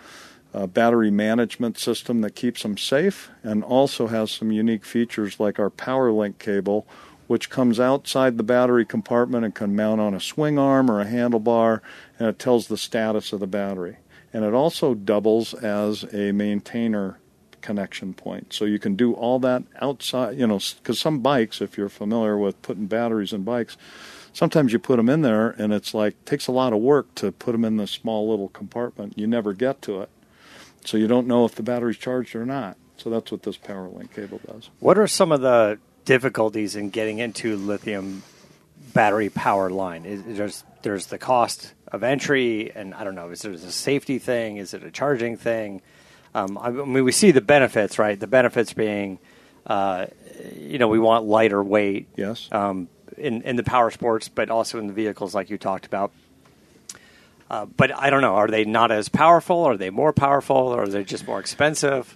a 0.53 0.67
battery 0.67 1.11
management 1.11 1.77
system 1.77 2.21
that 2.21 2.35
keeps 2.35 2.63
them 2.63 2.77
safe 2.77 3.29
and 3.41 3.63
also 3.63 4.07
has 4.07 4.31
some 4.31 4.51
unique 4.51 4.85
features 4.85 5.39
like 5.39 5.59
our 5.59 5.69
PowerLink 5.69 6.39
cable, 6.39 6.85
which 7.27 7.49
comes 7.49 7.79
outside 7.79 8.37
the 8.37 8.43
battery 8.43 8.85
compartment 8.85 9.45
and 9.45 9.55
can 9.55 9.75
mount 9.75 10.01
on 10.01 10.13
a 10.13 10.19
swing 10.19 10.59
arm 10.59 10.89
or 10.89 10.99
a 10.99 11.05
handlebar, 11.05 11.79
and 12.17 12.27
it 12.27 12.39
tells 12.39 12.67
the 12.67 12.77
status 12.77 13.31
of 13.31 13.39
the 13.39 13.47
battery. 13.47 13.97
And 14.33 14.45
it 14.45 14.53
also 14.53 14.93
doubles 14.93 15.53
as 15.53 16.03
a 16.13 16.31
maintainer 16.31 17.19
connection 17.61 18.13
point. 18.13 18.53
So 18.53 18.65
you 18.65 18.79
can 18.79 18.95
do 18.95 19.13
all 19.13 19.39
that 19.39 19.63
outside, 19.81 20.37
you 20.37 20.47
know, 20.47 20.59
because 20.77 20.99
some 20.99 21.19
bikes, 21.19 21.61
if 21.61 21.77
you're 21.77 21.89
familiar 21.89 22.37
with 22.37 22.61
putting 22.61 22.87
batteries 22.87 23.33
in 23.33 23.43
bikes, 23.43 23.77
sometimes 24.33 24.71
you 24.71 24.79
put 24.79 24.97
them 24.97 25.09
in 25.09 25.21
there 25.21 25.49
and 25.49 25.73
it's 25.73 25.93
like 25.93 26.23
takes 26.25 26.47
a 26.47 26.51
lot 26.51 26.73
of 26.73 26.79
work 26.79 27.13
to 27.15 27.31
put 27.31 27.51
them 27.51 27.65
in 27.65 27.77
the 27.77 27.87
small 27.87 28.29
little 28.29 28.49
compartment. 28.49 29.17
You 29.17 29.27
never 29.27 29.53
get 29.53 29.81
to 29.83 30.01
it. 30.01 30.09
So 30.85 30.97
you 30.97 31.07
don't 31.07 31.27
know 31.27 31.45
if 31.45 31.55
the 31.55 31.63
battery's 31.63 31.97
charged 31.97 32.35
or 32.35 32.45
not. 32.45 32.77
So 32.97 33.09
that's 33.09 33.31
what 33.31 33.43
this 33.43 33.57
PowerLink 33.57 34.13
cable 34.13 34.41
does. 34.45 34.69
What 34.79 34.97
are 34.97 35.07
some 35.07 35.31
of 35.31 35.41
the 35.41 35.79
difficulties 36.05 36.75
in 36.75 36.89
getting 36.89 37.19
into 37.19 37.55
lithium 37.55 38.23
battery 38.93 39.29
power 39.29 39.69
line? 39.69 40.05
Is, 40.05 40.37
there's 40.37 40.63
there's 40.81 41.07
the 41.07 41.17
cost 41.17 41.73
of 41.91 42.03
entry, 42.03 42.71
and 42.73 42.93
I 42.93 43.03
don't 43.03 43.15
know. 43.15 43.29
Is 43.29 43.45
it 43.45 43.53
a 43.53 43.71
safety 43.71 44.19
thing? 44.19 44.57
Is 44.57 44.73
it 44.73 44.83
a 44.83 44.91
charging 44.91 45.37
thing? 45.37 45.81
Um, 46.35 46.57
I 46.57 46.69
mean, 46.69 47.03
we 47.03 47.11
see 47.11 47.31
the 47.31 47.41
benefits, 47.41 47.97
right? 47.97 48.19
The 48.19 48.27
benefits 48.27 48.73
being, 48.73 49.19
uh, 49.65 50.07
you 50.55 50.77
know, 50.77 50.87
we 50.87 50.99
want 50.99 51.25
lighter 51.25 51.63
weight. 51.63 52.07
Yes. 52.15 52.47
Um, 52.51 52.87
in 53.17 53.41
in 53.41 53.55
the 53.55 53.63
power 53.63 53.91
sports, 53.91 54.29
but 54.29 54.49
also 54.49 54.79
in 54.79 54.87
the 54.87 54.93
vehicles, 54.93 55.35
like 55.35 55.49
you 55.49 55.57
talked 55.57 55.85
about. 55.85 56.11
Uh, 57.49 57.65
but 57.65 57.91
I 57.95 58.09
don't 58.11 58.21
know. 58.21 58.35
Are 58.35 58.47
they 58.47 58.63
not 58.63 58.91
as 58.91 59.09
powerful? 59.09 59.63
Are 59.63 59.75
they 59.75 59.89
more 59.89 60.13
powerful? 60.13 60.55
Or 60.55 60.83
are 60.83 60.87
they 60.87 61.03
just 61.03 61.25
more 61.27 61.39
expensive? 61.39 62.15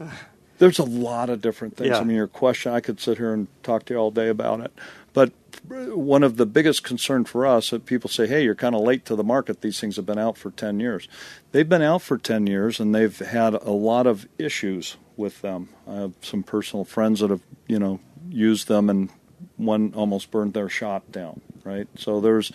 There's 0.59 0.77
a 0.79 0.83
lot 0.83 1.29
of 1.29 1.41
different 1.41 1.75
things. 1.75 1.89
Yeah. 1.89 1.97
I 1.97 2.03
mean, 2.03 2.15
your 2.15 2.27
question, 2.27 2.71
I 2.71 2.79
could 2.79 2.99
sit 2.99 3.17
here 3.17 3.33
and 3.33 3.47
talk 3.63 3.86
to 3.86 3.95
you 3.95 3.99
all 3.99 4.12
day 4.12 4.29
about 4.29 4.59
it. 4.62 4.71
But 5.13 5.32
one 5.65 6.23
of 6.23 6.38
the 6.38 6.45
biggest 6.45 6.84
concern 6.84 7.23
for 7.26 7.45
us 7.45 7.69
that 7.69 7.86
people 7.86 8.10
say, 8.10 8.28
hey, 8.28 8.43
you're 8.43 8.56
kind 8.56 8.76
of 8.76 8.82
late 8.82 9.06
to 9.06 9.15
the 9.15 9.23
market. 9.23 9.62
These 9.62 9.80
things 9.80 9.95
have 9.95 10.06
been 10.06 10.19
out 10.19 10.38
for 10.38 10.52
10 10.52 10.80
years. 10.80 11.08
They've 11.52 11.67
been 11.67 11.82
out 11.82 12.02
for 12.02 12.17
10 12.17 12.47
years 12.47 12.80
and 12.80 12.93
they've 12.93 13.17
had 13.17 13.54
a 13.54 13.71
lot 13.71 14.08
of 14.08 14.28
issues 14.38 14.97
with 15.15 15.41
them. 15.41 15.69
I 15.88 15.95
have 15.95 16.13
some 16.21 16.43
personal 16.43 16.86
friends 16.86 17.19
that 17.19 17.30
have, 17.30 17.41
you 17.67 17.80
know, 17.80 17.99
used 18.30 18.67
them 18.67 18.89
and 18.89 19.10
one 19.58 19.93
almost 19.95 20.32
burned 20.32 20.54
their 20.54 20.69
shop 20.69 21.12
down, 21.12 21.41
right? 21.63 21.88
So 21.97 22.19
there's 22.19 22.52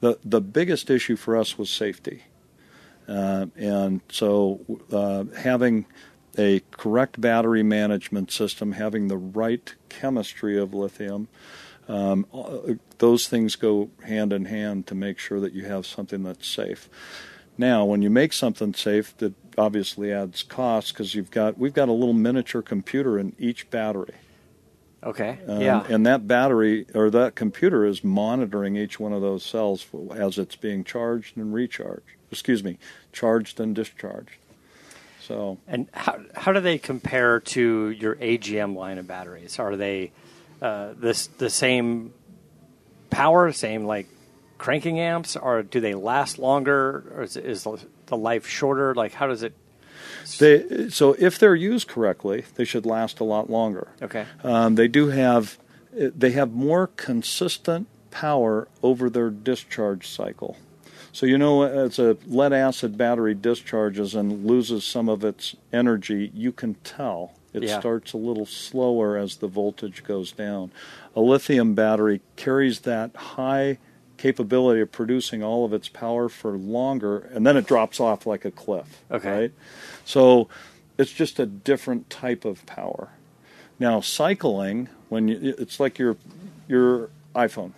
the, 0.00 0.18
the 0.24 0.40
biggest 0.40 0.90
issue 0.90 1.16
for 1.16 1.36
us 1.36 1.56
was 1.56 1.70
safety. 1.70 2.24
Uh, 3.08 3.46
and 3.56 4.00
so 4.10 4.60
uh, 4.92 5.24
having 5.40 5.86
a 6.38 6.62
correct 6.70 7.20
battery 7.20 7.62
management 7.62 8.30
system, 8.30 8.72
having 8.72 9.08
the 9.08 9.16
right 9.16 9.74
chemistry 9.88 10.58
of 10.58 10.72
lithium, 10.72 11.28
um, 11.88 12.26
those 12.98 13.28
things 13.28 13.56
go 13.56 13.90
hand 14.04 14.32
in 14.32 14.46
hand 14.46 14.86
to 14.86 14.94
make 14.94 15.18
sure 15.18 15.40
that 15.40 15.52
you 15.52 15.64
have 15.64 15.86
something 15.86 16.22
that's 16.22 16.46
safe. 16.46 16.88
Now, 17.58 17.84
when 17.84 18.02
you 18.02 18.10
make 18.10 18.32
something 18.32 18.72
safe, 18.74 19.16
that 19.18 19.34
obviously 19.58 20.12
adds 20.12 20.42
cost 20.42 20.92
because 20.92 21.14
you've 21.14 21.30
got 21.30 21.58
we've 21.58 21.74
got 21.74 21.88
a 21.88 21.92
little 21.92 22.14
miniature 22.14 22.62
computer 22.62 23.18
in 23.18 23.34
each 23.38 23.70
battery. 23.70 24.14
Okay. 25.04 25.38
Um, 25.48 25.60
yeah. 25.60 25.84
And 25.88 26.06
that 26.06 26.28
battery 26.28 26.86
or 26.94 27.10
that 27.10 27.34
computer 27.34 27.84
is 27.84 28.04
monitoring 28.04 28.76
each 28.76 29.00
one 29.00 29.12
of 29.12 29.20
those 29.20 29.44
cells 29.44 29.84
as 30.14 30.38
it's 30.38 30.56
being 30.56 30.84
charged 30.84 31.36
and 31.36 31.52
recharged. 31.52 32.16
Excuse 32.30 32.62
me, 32.62 32.78
charged 33.12 33.58
and 33.60 33.74
discharged. 33.74 34.36
So 35.20 35.58
And 35.66 35.88
how 35.92 36.20
how 36.36 36.52
do 36.52 36.60
they 36.60 36.78
compare 36.78 37.40
to 37.40 37.90
your 37.90 38.16
AGM 38.16 38.74
line 38.74 38.98
of 38.98 39.06
batteries? 39.06 39.58
Are 39.58 39.76
they 39.76 40.12
uh, 40.62 40.94
this 40.96 41.26
the 41.26 41.50
same 41.50 42.14
power, 43.10 43.52
same 43.52 43.84
like 43.84 44.06
cranking 44.58 45.00
amps, 45.00 45.36
or 45.36 45.64
do 45.64 45.80
they 45.80 45.94
last 45.94 46.38
longer, 46.38 47.12
or 47.16 47.22
is, 47.24 47.36
is 47.36 47.66
the 48.06 48.16
life 48.16 48.46
shorter? 48.46 48.94
Like 48.94 49.12
how 49.12 49.26
does 49.26 49.42
it? 49.42 49.54
they 50.38 50.88
so 50.88 51.16
if 51.18 51.38
they're 51.38 51.56
used 51.56 51.88
correctly, 51.88 52.44
they 52.54 52.64
should 52.64 52.86
last 52.86 53.18
a 53.18 53.24
lot 53.24 53.50
longer. 53.50 53.88
Okay. 54.00 54.24
Um, 54.44 54.76
they 54.76 54.88
do 54.88 55.08
have 55.08 55.58
they 55.92 56.30
have 56.30 56.52
more 56.52 56.86
consistent 56.86 57.88
power 58.12 58.68
over 58.82 59.10
their 59.10 59.30
discharge 59.30 60.08
cycle. 60.08 60.56
So 61.12 61.26
you 61.26 61.36
know, 61.38 61.62
as 61.62 61.98
a 61.98 62.16
lead 62.26 62.52
acid 62.52 62.96
battery 62.96 63.34
discharges 63.34 64.14
and 64.14 64.46
loses 64.46 64.84
some 64.84 65.08
of 65.08 65.24
its 65.24 65.56
energy, 65.72 66.30
you 66.32 66.52
can 66.52 66.74
tell 66.84 67.32
it 67.52 67.62
Yeah. 67.64 67.78
starts 67.80 68.12
a 68.12 68.16
little 68.16 68.46
slower 68.46 69.16
as 69.16 69.36
the 69.36 69.46
voltage 69.48 70.04
goes 70.04 70.32
down. 70.32 70.70
A 71.14 71.20
lithium 71.20 71.74
battery 71.74 72.20
carries 72.36 72.80
that 72.80 73.14
high 73.14 73.78
capability 74.16 74.80
of 74.80 74.92
producing 74.92 75.42
all 75.42 75.64
of 75.64 75.72
its 75.72 75.88
power 75.88 76.28
for 76.28 76.52
longer, 76.52 77.18
and 77.34 77.46
then 77.46 77.56
it 77.56 77.66
drops 77.66 77.98
off 78.00 78.24
like 78.26 78.44
a 78.44 78.50
cliff. 78.50 79.02
Okay. 79.10 79.30
Right? 79.40 79.52
So 80.04 80.48
it's 80.98 81.12
just 81.12 81.38
a 81.40 81.46
different 81.46 82.08
type 82.08 82.44
of 82.44 82.64
power. 82.66 83.08
Now, 83.80 84.00
cycling, 84.00 84.88
when 85.08 85.28
you, 85.28 85.54
it's 85.58 85.80
like 85.80 85.98
your 85.98 86.16
your 86.68 87.10
iPhone 87.34 87.72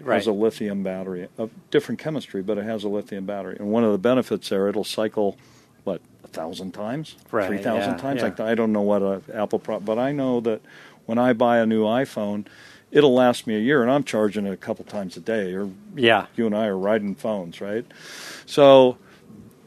Right. 0.00 0.14
has 0.14 0.28
a 0.28 0.32
lithium 0.32 0.84
battery, 0.84 1.26
a 1.38 1.48
different 1.72 1.98
chemistry, 1.98 2.40
but 2.42 2.56
it 2.58 2.64
has 2.64 2.84
a 2.84 2.88
lithium 2.88 3.26
battery. 3.26 3.56
And 3.58 3.72
one 3.72 3.82
of 3.82 3.90
the 3.90 3.98
benefits 3.98 4.48
there, 4.50 4.68
it'll 4.68 4.84
cycle 4.84 5.36
what 5.82 6.00
thousand 6.28 6.72
times, 6.72 7.16
Right, 7.30 7.46
three 7.48 7.58
thousand 7.58 7.92
yeah, 7.92 7.98
times. 7.98 8.18
yeah. 8.18 8.24
Like 8.28 8.40
I 8.40 8.54
don't 8.54 8.72
know 8.72 8.82
what 8.82 9.02
a 9.02 9.22
Apple 9.34 9.58
pro, 9.58 9.80
but 9.80 9.98
I 9.98 10.12
know 10.12 10.40
that 10.40 10.60
when 11.06 11.18
I 11.18 11.32
buy 11.32 11.58
a 11.58 11.66
new 11.66 11.84
iPhone, 11.84 12.46
it'll 12.90 13.14
last 13.14 13.46
me 13.46 13.56
a 13.56 13.60
year, 13.60 13.82
and 13.82 13.90
I'm 13.90 14.04
charging 14.04 14.46
it 14.46 14.52
a 14.52 14.56
couple 14.56 14.84
times 14.84 15.16
a 15.16 15.20
day. 15.20 15.54
Or 15.54 15.70
Yeah. 15.94 16.26
you 16.36 16.46
and 16.46 16.54
I 16.56 16.66
are 16.66 16.76
riding 16.78 17.14
phones, 17.14 17.60
right? 17.60 17.84
So 18.46 18.98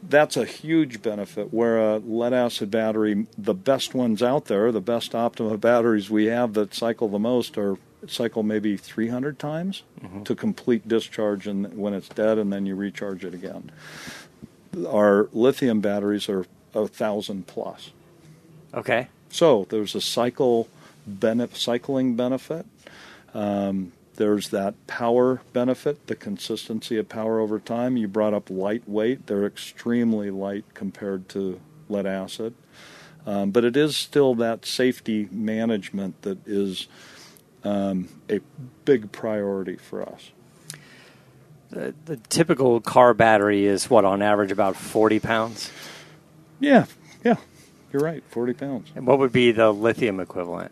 that's 0.08 0.36
a 0.36 0.44
huge 0.44 1.02
benefit. 1.02 1.52
Where 1.52 1.78
a 1.78 1.98
lead 1.98 2.32
acid 2.32 2.70
battery, 2.70 3.26
the 3.38 3.54
best 3.54 3.94
ones 3.94 4.22
out 4.22 4.46
there, 4.46 4.72
the 4.72 4.80
best 4.80 5.14
Optima 5.14 5.56
batteries 5.58 6.10
we 6.10 6.26
have 6.26 6.54
that 6.54 6.74
cycle 6.74 7.08
the 7.08 7.18
most 7.18 7.56
are 7.58 7.76
cycle 8.08 8.42
maybe 8.42 8.76
300 8.76 9.38
times 9.38 9.84
mm-hmm. 10.02 10.24
to 10.24 10.34
complete 10.34 10.88
discharge 10.88 11.46
and 11.46 11.78
when 11.78 11.94
it's 11.94 12.08
dead 12.08 12.36
and 12.36 12.52
then 12.52 12.66
you 12.66 12.74
recharge 12.74 13.24
it 13.24 13.32
again. 13.32 13.70
Our 14.86 15.28
lithium 15.32 15.80
batteries 15.80 16.28
are 16.28 16.46
a 16.74 16.88
thousand 16.88 17.46
plus. 17.46 17.90
Okay. 18.74 19.08
So 19.30 19.66
there's 19.68 19.94
a 19.94 20.00
cycle 20.00 20.68
benefit, 21.06 21.56
cycling 21.56 22.16
benefit. 22.16 22.66
Um, 23.34 23.92
there's 24.16 24.50
that 24.50 24.74
power 24.86 25.40
benefit, 25.52 26.06
the 26.06 26.14
consistency 26.14 26.98
of 26.98 27.08
power 27.08 27.40
over 27.40 27.58
time. 27.58 27.96
You 27.96 28.08
brought 28.08 28.34
up 28.34 28.50
lightweight; 28.50 29.26
they're 29.26 29.46
extremely 29.46 30.30
light 30.30 30.64
compared 30.74 31.28
to 31.30 31.60
lead 31.88 32.06
acid, 32.06 32.54
um, 33.26 33.50
but 33.50 33.64
it 33.64 33.76
is 33.76 33.96
still 33.96 34.34
that 34.36 34.66
safety 34.66 35.28
management 35.30 36.22
that 36.22 36.46
is 36.46 36.88
um, 37.64 38.08
a 38.28 38.40
big 38.84 39.12
priority 39.12 39.76
for 39.76 40.02
us. 40.02 40.30
The, 41.72 41.94
the 42.04 42.16
typical 42.16 42.80
car 42.80 43.14
battery 43.14 43.64
is 43.64 43.88
what 43.90 44.04
on 44.04 44.20
average 44.22 44.52
about 44.52 44.76
40 44.76 45.20
pounds. 45.20 45.70
Yeah, 46.60 46.84
yeah, 47.24 47.36
you're 47.92 48.02
right. 48.02 48.22
Forty 48.28 48.52
pounds. 48.52 48.92
And 48.94 49.04
what 49.06 49.18
would 49.18 49.32
be 49.32 49.50
the 49.50 49.72
lithium 49.72 50.20
equivalent? 50.20 50.70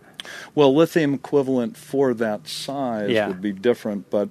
Well, 0.54 0.72
lithium 0.72 1.14
equivalent 1.14 1.76
for 1.76 2.14
that 2.14 2.46
size 2.46 3.10
Yeah. 3.10 3.26
would 3.26 3.40
be 3.42 3.52
different, 3.52 4.08
but 4.10 4.28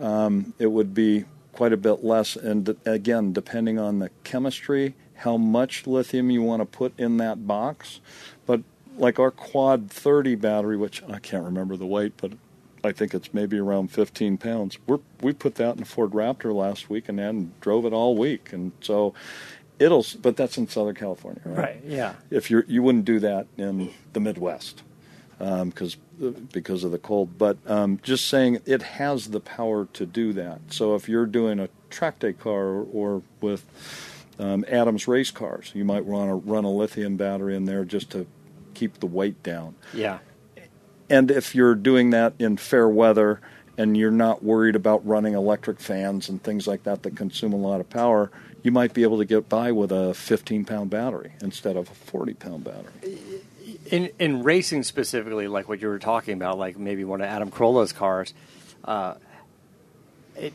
um, 0.00 0.52
it 0.58 0.66
would 0.66 0.92
be 0.92 1.24
quite 1.54 1.72
a 1.72 1.78
bit 1.78 2.04
less. 2.04 2.36
And 2.36 2.66
d- 2.66 2.76
again, 2.84 3.32
depending 3.32 3.78
on 3.78 4.00
the 4.00 4.10
chemistry, 4.24 4.96
how 5.14 5.36
much 5.38 5.86
lithium 5.86 6.30
you 6.30 6.42
want 6.42 6.60
to 6.60 6.66
put 6.66 6.92
in 6.98 7.16
that 7.18 7.46
box. 7.46 8.00
But 8.44 8.60
like 8.98 9.18
our 9.18 9.30
Quad 9.30 9.90
30 9.90 10.34
battery, 10.34 10.76
which 10.76 11.02
I 11.08 11.20
can't 11.20 11.44
remember 11.44 11.76
the 11.76 11.86
weight, 11.86 12.12
but 12.18 12.32
I 12.84 12.92
think 12.92 13.14
it's 13.14 13.34
maybe 13.34 13.58
around 13.58 13.90
15 13.90 14.38
pounds. 14.38 14.78
We're, 14.86 15.00
we 15.20 15.32
put 15.32 15.56
that 15.56 15.76
in 15.76 15.82
a 15.82 15.86
Ford 15.86 16.12
Raptor 16.12 16.54
last 16.54 16.88
week 16.88 17.08
and 17.08 17.18
then 17.18 17.52
drove 17.60 17.84
it 17.84 17.92
all 17.92 18.16
week, 18.16 18.52
and 18.52 18.72
so 18.80 19.14
it'll. 19.78 20.06
But 20.20 20.36
that's 20.36 20.56
in 20.58 20.68
Southern 20.68 20.94
California, 20.94 21.42
right? 21.44 21.80
Yeah. 21.84 22.14
if 22.30 22.50
you're 22.50 22.64
you 22.68 22.82
wouldn't 22.82 23.04
do 23.04 23.18
that 23.20 23.46
in 23.56 23.90
the 24.12 24.20
Midwest 24.20 24.82
because 25.38 25.96
because 26.52 26.84
of 26.84 26.90
the 26.90 26.98
cold. 26.98 27.38
But 27.38 27.58
um, 27.66 28.00
just 28.02 28.26
saying 28.28 28.60
it 28.66 28.82
has 28.82 29.28
the 29.28 29.40
power 29.40 29.86
to 29.92 30.06
do 30.06 30.32
that. 30.34 30.60
So 30.70 30.94
if 30.94 31.08
you're 31.08 31.26
doing 31.26 31.60
a 31.60 31.68
track 31.90 32.18
day 32.18 32.32
car 32.32 32.66
or, 32.66 32.86
or 32.92 33.22
with 33.40 33.64
um, 34.38 34.64
Adams 34.68 35.08
race 35.08 35.30
cars, 35.30 35.72
you 35.74 35.84
might 35.84 36.04
want 36.04 36.28
to 36.28 36.34
run 36.34 36.64
a 36.64 36.70
lithium 36.70 37.16
battery 37.16 37.56
in 37.56 37.64
there 37.64 37.84
just 37.84 38.10
to 38.10 38.26
keep 38.74 39.00
the 39.00 39.06
weight 39.06 39.42
down. 39.42 39.74
Yeah. 39.92 40.18
And 41.10 41.30
if 41.30 41.54
you're 41.54 41.74
doing 41.74 42.10
that 42.10 42.34
in 42.38 42.56
fair 42.56 42.88
weather 42.88 43.40
and 43.76 43.96
you're 43.96 44.10
not 44.10 44.42
worried 44.42 44.76
about 44.76 45.06
running 45.06 45.34
electric 45.34 45.80
fans 45.80 46.28
and 46.28 46.42
things 46.42 46.66
like 46.66 46.82
that 46.82 47.02
that 47.04 47.16
consume 47.16 47.52
a 47.52 47.56
lot 47.56 47.80
of 47.80 47.88
power, 47.88 48.30
you 48.62 48.72
might 48.72 48.92
be 48.92 49.02
able 49.02 49.18
to 49.18 49.24
get 49.24 49.48
by 49.48 49.72
with 49.72 49.92
a 49.92 50.14
15 50.14 50.64
pound 50.64 50.90
battery 50.90 51.32
instead 51.40 51.76
of 51.76 51.88
a 51.90 51.94
40 51.94 52.34
pound 52.34 52.64
battery. 52.64 53.30
In 53.90 54.10
in 54.18 54.42
racing 54.42 54.82
specifically, 54.82 55.46
like 55.46 55.68
what 55.68 55.80
you 55.80 55.88
were 55.88 55.98
talking 55.98 56.34
about, 56.34 56.58
like 56.58 56.78
maybe 56.78 57.04
one 57.04 57.20
of 57.20 57.28
Adam 57.28 57.50
Carolla's 57.50 57.92
cars, 57.92 58.34
uh, 58.84 59.14
it, 60.36 60.52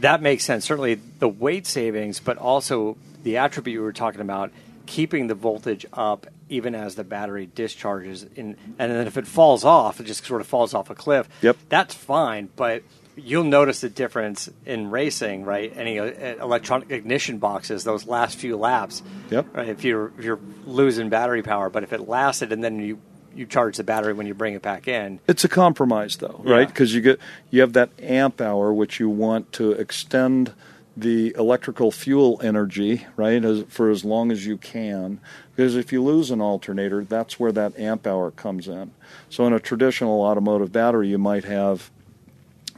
that 0.00 0.22
makes 0.22 0.44
sense. 0.44 0.64
Certainly 0.64 0.94
the 1.18 1.28
weight 1.28 1.66
savings, 1.66 2.20
but 2.20 2.38
also 2.38 2.96
the 3.22 3.36
attribute 3.36 3.74
you 3.74 3.82
were 3.82 3.92
talking 3.92 4.20
about, 4.20 4.52
keeping 4.86 5.26
the 5.26 5.34
voltage 5.34 5.86
up 5.92 6.26
even 6.48 6.74
as 6.74 6.94
the 6.94 7.04
battery 7.04 7.48
discharges. 7.54 8.24
In, 8.34 8.56
and 8.78 8.92
then 8.92 9.06
if 9.06 9.16
it 9.16 9.26
falls 9.26 9.64
off, 9.64 10.00
it 10.00 10.04
just 10.04 10.24
sort 10.24 10.40
of 10.40 10.46
falls 10.46 10.74
off 10.74 10.90
a 10.90 10.94
cliff. 10.94 11.28
Yep. 11.42 11.56
That's 11.68 11.94
fine, 11.94 12.48
but 12.56 12.82
you'll 13.16 13.44
notice 13.44 13.80
the 13.80 13.88
difference 13.88 14.48
in 14.64 14.90
racing, 14.90 15.44
right? 15.44 15.72
Any 15.76 15.98
uh, 15.98 16.06
electronic 16.42 16.90
ignition 16.90 17.38
boxes, 17.38 17.84
those 17.84 18.06
last 18.06 18.38
few 18.38 18.56
laps. 18.56 19.02
Yep. 19.30 19.56
Right? 19.56 19.68
If 19.68 19.84
you're 19.84 20.12
if 20.18 20.24
you're 20.24 20.40
losing 20.66 21.08
battery 21.08 21.42
power, 21.42 21.70
but 21.70 21.82
if 21.82 21.92
it 21.92 22.08
lasted 22.08 22.52
and 22.52 22.62
then 22.62 22.78
you 22.80 22.98
you 23.34 23.46
charge 23.46 23.76
the 23.78 23.84
battery 23.84 24.12
when 24.12 24.26
you 24.26 24.34
bring 24.34 24.54
it 24.54 24.62
back 24.62 24.86
in. 24.86 25.18
It's 25.26 25.44
a 25.44 25.48
compromise, 25.48 26.16
though, 26.16 26.40
right? 26.44 26.60
Yeah. 26.60 26.66
Because 26.66 26.94
you 26.94 27.00
get 27.00 27.18
you 27.50 27.60
have 27.60 27.72
that 27.74 27.90
amp 28.00 28.40
hour, 28.40 28.72
which 28.72 29.00
you 29.00 29.08
want 29.08 29.52
to 29.52 29.72
extend 29.72 30.52
the 30.96 31.34
electrical 31.38 31.90
fuel 31.90 32.38
energy, 32.42 33.06
right, 33.16 33.42
as, 33.42 33.64
for 33.68 33.90
as 33.90 34.04
long 34.04 34.30
as 34.30 34.46
you 34.46 34.58
can. 34.58 35.20
Because 35.54 35.76
if 35.76 35.92
you 35.92 36.02
lose 36.02 36.30
an 36.30 36.40
alternator, 36.40 37.04
that's 37.04 37.38
where 37.38 37.52
that 37.52 37.78
amp 37.78 38.06
hour 38.06 38.30
comes 38.30 38.68
in. 38.68 38.92
So 39.28 39.46
in 39.46 39.52
a 39.52 39.60
traditional 39.60 40.22
automotive 40.22 40.72
battery, 40.72 41.08
you 41.08 41.18
might 41.18 41.44
have 41.44 41.90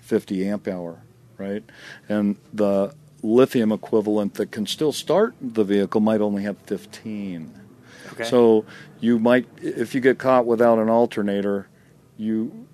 50 0.01 0.49
amp 0.49 0.67
hour, 0.67 0.99
right? 1.39 1.63
And 2.09 2.37
the 2.53 2.95
lithium 3.23 3.73
equivalent 3.73 4.35
that 4.35 4.51
can 4.51 4.67
still 4.67 4.93
start 4.93 5.35
the 5.41 5.65
vehicle 5.65 6.01
might 6.01 6.21
only 6.21 6.43
have 6.43 6.59
15. 6.59 7.61
Okay. 8.13 8.25
So 8.25 8.65
you 9.01 9.19
might, 9.19 9.47
if 9.63 9.95
you 9.95 10.01
get 10.01 10.19
caught 10.19 10.45
without 10.45 10.79
an 10.79 10.89
alternator, 10.89 11.69
you 12.17 12.67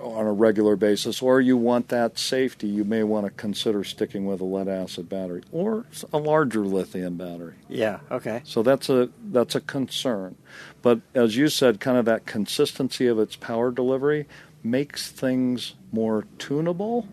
on 0.00 0.26
a 0.26 0.32
regular 0.32 0.76
basis, 0.76 1.22
or 1.22 1.40
you 1.40 1.56
want 1.56 1.88
that 1.88 2.18
safety, 2.18 2.66
you 2.66 2.84
may 2.84 3.02
want 3.02 3.26
to 3.26 3.30
consider 3.30 3.84
sticking 3.84 4.26
with 4.26 4.40
a 4.40 4.44
lead 4.44 4.68
acid 4.68 5.08
battery 5.08 5.42
or 5.52 5.84
a 6.12 6.18
larger 6.18 6.60
lithium 6.60 7.16
battery. 7.16 7.54
yeah. 7.68 8.00
Okay. 8.10 8.40
So 8.44 8.62
that's 8.62 8.88
a 8.88 9.10
that's 9.24 9.54
a 9.54 9.60
concern. 9.60 10.36
But 10.82 11.00
as 11.14 11.36
you 11.36 11.48
said, 11.48 11.80
kind 11.80 11.98
of 11.98 12.04
that 12.04 12.26
consistency 12.26 13.06
of 13.06 13.18
its 13.18 13.36
power 13.36 13.70
delivery 13.70 14.26
makes 14.62 15.10
things 15.10 15.74
more 15.92 16.26
tunable, 16.38 17.06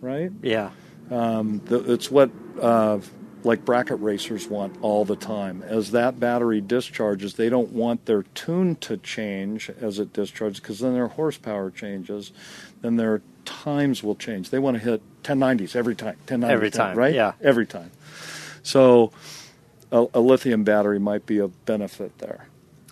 right? 0.00 0.30
Yeah. 0.42 0.70
Um, 1.10 1.60
the, 1.64 1.92
it's 1.92 2.10
what 2.10 2.30
uh, 2.60 3.00
like 3.44 3.64
bracket 3.64 4.00
racers 4.00 4.48
want 4.48 4.76
all 4.82 5.04
the 5.04 5.16
time. 5.16 5.62
As 5.62 5.92
that 5.92 6.20
battery 6.20 6.60
discharges, 6.60 7.34
they 7.34 7.48
don't 7.48 7.72
want 7.72 8.06
their 8.06 8.22
tune 8.22 8.76
to 8.76 8.96
change 8.96 9.70
as 9.80 9.98
it 9.98 10.12
discharges 10.12 10.60
because 10.60 10.80
then 10.80 10.94
their 10.94 11.08
horsepower 11.08 11.70
changes, 11.70 12.32
then 12.82 12.96
their 12.96 13.22
times 13.44 14.02
will 14.02 14.16
change. 14.16 14.50
They 14.50 14.58
want 14.58 14.76
to 14.76 14.82
hit 14.82 15.02
1090s 15.22 15.74
every 15.74 15.94
time, 15.94 16.16
1090s 16.26 16.50
Every 16.50 16.70
time, 16.70 16.96
right? 16.96 17.14
yeah. 17.14 17.32
every 17.40 17.66
time. 17.66 17.90
So 18.62 19.12
a, 19.90 20.06
a 20.14 20.20
lithium 20.20 20.64
battery 20.64 20.98
might 20.98 21.26
be 21.26 21.38
a 21.38 21.48
benefit 21.48 22.18
there. 22.18 22.46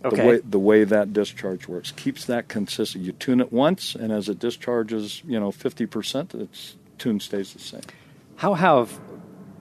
Okay. 0.04 0.16
The 0.16 0.22
way 0.28 0.38
the 0.38 0.58
way 0.60 0.84
that 0.84 1.12
discharge 1.12 1.66
works 1.66 1.90
keeps 1.90 2.24
that 2.26 2.46
consistent. 2.46 3.04
You 3.04 3.10
tune 3.10 3.40
it 3.40 3.52
once, 3.52 3.96
and 3.96 4.12
as 4.12 4.28
it 4.28 4.38
discharges, 4.38 5.22
you 5.26 5.40
know, 5.40 5.50
fifty 5.50 5.86
percent, 5.86 6.34
its 6.34 6.76
tune 6.98 7.18
stays 7.18 7.52
the 7.52 7.58
same. 7.58 7.82
How 8.36 8.54
have 8.54 8.96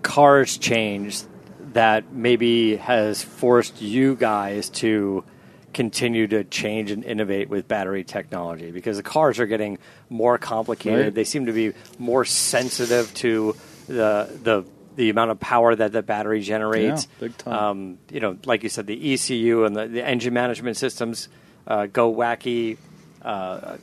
cars 0.08 0.58
changed 0.58 1.28
that 1.74 2.14
maybe 2.14 2.78
has 2.78 3.22
forced 3.22 3.82
you 3.82 4.16
guys 4.16 4.70
to 4.70 5.26
continue 5.74 6.26
to 6.28 6.46
change 6.46 6.92
and 6.92 7.04
innovate 7.04 7.50
with 7.50 7.68
battery 7.68 8.06
technology? 8.06 8.72
Because 8.72 8.96
the 8.96 9.04
cars 9.04 9.38
are 9.38 9.46
getting 9.46 9.80
more 10.10 10.38
complicated. 10.38 11.08
Right. 11.08 11.14
They 11.14 11.26
seem 11.26 11.48
to 11.48 11.52
be 11.52 11.74
more 12.00 12.24
sensitive 12.24 13.14
to 13.16 13.58
the 13.88 14.30
the 14.42 14.66
the 14.96 15.10
amount 15.10 15.32
of 15.32 15.42
power 15.42 15.76
that 15.76 15.92
the 15.92 16.02
battery 16.02 16.42
generates. 16.42 17.04
Yeah, 17.04 17.28
big 17.28 17.38
time. 17.38 17.54
Um, 17.54 17.98
you 18.10 18.22
know, 18.22 18.38
like 18.46 18.64
you 18.64 18.70
said, 18.70 18.88
the 18.88 19.14
ECU 19.14 19.66
and 19.66 19.76
the, 19.76 19.88
the 19.88 20.06
engine 20.08 20.34
management 20.34 20.78
systems 20.78 21.28
uh, 21.68 21.88
go 21.88 22.14
wacky. 22.14 22.78
Uh, 23.22 23.76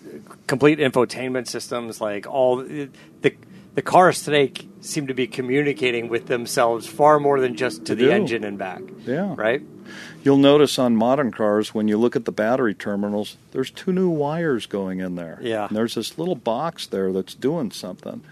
complete 0.46 0.78
infotainment 0.78 1.48
systems, 1.48 2.00
like 2.00 2.26
all 2.26 2.56
the 2.56 2.88
the 3.74 3.82
cars 3.82 4.22
today 4.22 4.52
seem 4.80 5.06
to 5.08 5.14
be 5.14 5.26
communicating 5.26 6.08
with 6.08 6.26
themselves 6.26 6.86
far 6.86 7.18
more 7.18 7.40
than 7.40 7.56
just 7.56 7.86
to 7.86 7.94
They 7.94 8.04
the 8.04 8.10
do. 8.10 8.14
engine 8.16 8.44
and 8.44 8.58
back. 8.58 8.82
Yeah. 9.04 9.34
Right. 9.36 9.62
You'll 10.22 10.38
notice 10.38 10.78
on 10.78 10.96
modern 10.96 11.32
cars 11.32 11.74
when 11.74 11.88
you 11.88 11.98
look 11.98 12.16
at 12.16 12.24
the 12.24 12.32
battery 12.32 12.74
terminals, 12.74 13.36
there's 13.52 13.70
two 13.70 13.92
new 13.92 14.08
wires 14.08 14.66
going 14.66 15.00
in 15.00 15.16
there. 15.16 15.38
Yeah. 15.42 15.66
And 15.68 15.76
there's 15.76 15.94
this 15.94 16.18
little 16.18 16.34
box 16.36 16.86
there 16.86 17.12
that's 17.12 17.34
doing 17.34 17.70
something. 17.70 18.22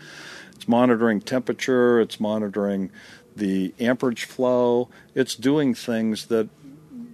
It's 0.54 0.68
monitoring 0.68 1.20
temperature, 1.20 2.00
it's 2.00 2.20
monitoring 2.20 2.90
the 3.34 3.74
amperage 3.80 4.24
flow, 4.24 4.88
it's 5.14 5.34
doing 5.34 5.74
things 5.74 6.26
that 6.26 6.48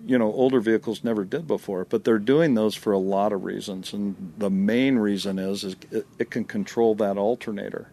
you 0.04 0.18
know 0.18 0.32
older 0.32 0.58
vehicles 0.60 1.04
never 1.04 1.22
did 1.22 1.46
before 1.46 1.84
but 1.84 2.02
they're 2.02 2.18
doing 2.18 2.54
those 2.54 2.74
for 2.74 2.94
a 2.94 2.98
lot 2.98 3.30
of 3.30 3.44
reasons 3.44 3.92
and 3.92 4.32
the 4.38 4.48
main 4.48 4.96
reason 4.98 5.38
is 5.38 5.64
is 5.64 5.76
it, 5.90 6.06
it 6.18 6.30
can 6.30 6.44
control 6.44 6.94
that 6.94 7.18
alternator 7.18 7.90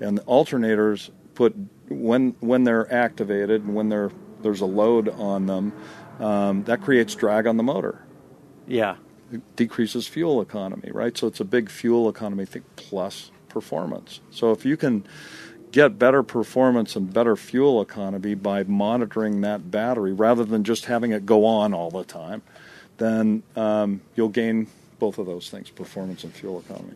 and 0.00 0.18
the 0.18 0.22
alternators 0.22 1.10
put 1.34 1.54
when 1.88 2.34
when 2.40 2.64
they're 2.64 2.92
activated 2.92 3.62
and 3.64 3.74
when 3.74 3.88
they're 3.88 4.10
there's 4.42 4.60
a 4.60 4.66
load 4.66 5.08
on 5.08 5.46
them 5.46 5.72
um, 6.20 6.64
that 6.64 6.80
creates 6.80 7.14
drag 7.14 7.46
on 7.46 7.56
the 7.56 7.62
motor 7.62 8.02
Yeah. 8.66 8.96
it 9.32 9.40
decreases 9.56 10.06
fuel 10.06 10.40
economy 10.40 10.90
right 10.92 11.16
so 11.16 11.26
it's 11.26 11.40
a 11.40 11.44
big 11.44 11.70
fuel 11.70 12.08
economy 12.08 12.44
thing 12.44 12.64
plus 12.76 13.30
performance 13.48 14.20
so 14.30 14.52
if 14.52 14.64
you 14.64 14.76
can 14.76 15.04
get 15.70 15.98
better 15.98 16.22
performance 16.22 16.96
and 16.96 17.12
better 17.12 17.36
fuel 17.36 17.80
economy 17.82 18.34
by 18.34 18.62
monitoring 18.64 19.42
that 19.42 19.70
battery 19.70 20.12
rather 20.12 20.44
than 20.44 20.64
just 20.64 20.86
having 20.86 21.10
it 21.12 21.26
go 21.26 21.44
on 21.44 21.74
all 21.74 21.90
the 21.90 22.04
time, 22.04 22.40
then 22.96 23.42
um, 23.54 24.00
you'll 24.16 24.30
gain 24.30 24.66
both 24.98 25.18
of 25.18 25.26
those 25.26 25.50
things 25.50 25.68
performance 25.68 26.24
and 26.24 26.32
fuel 26.32 26.58
economy. 26.60 26.94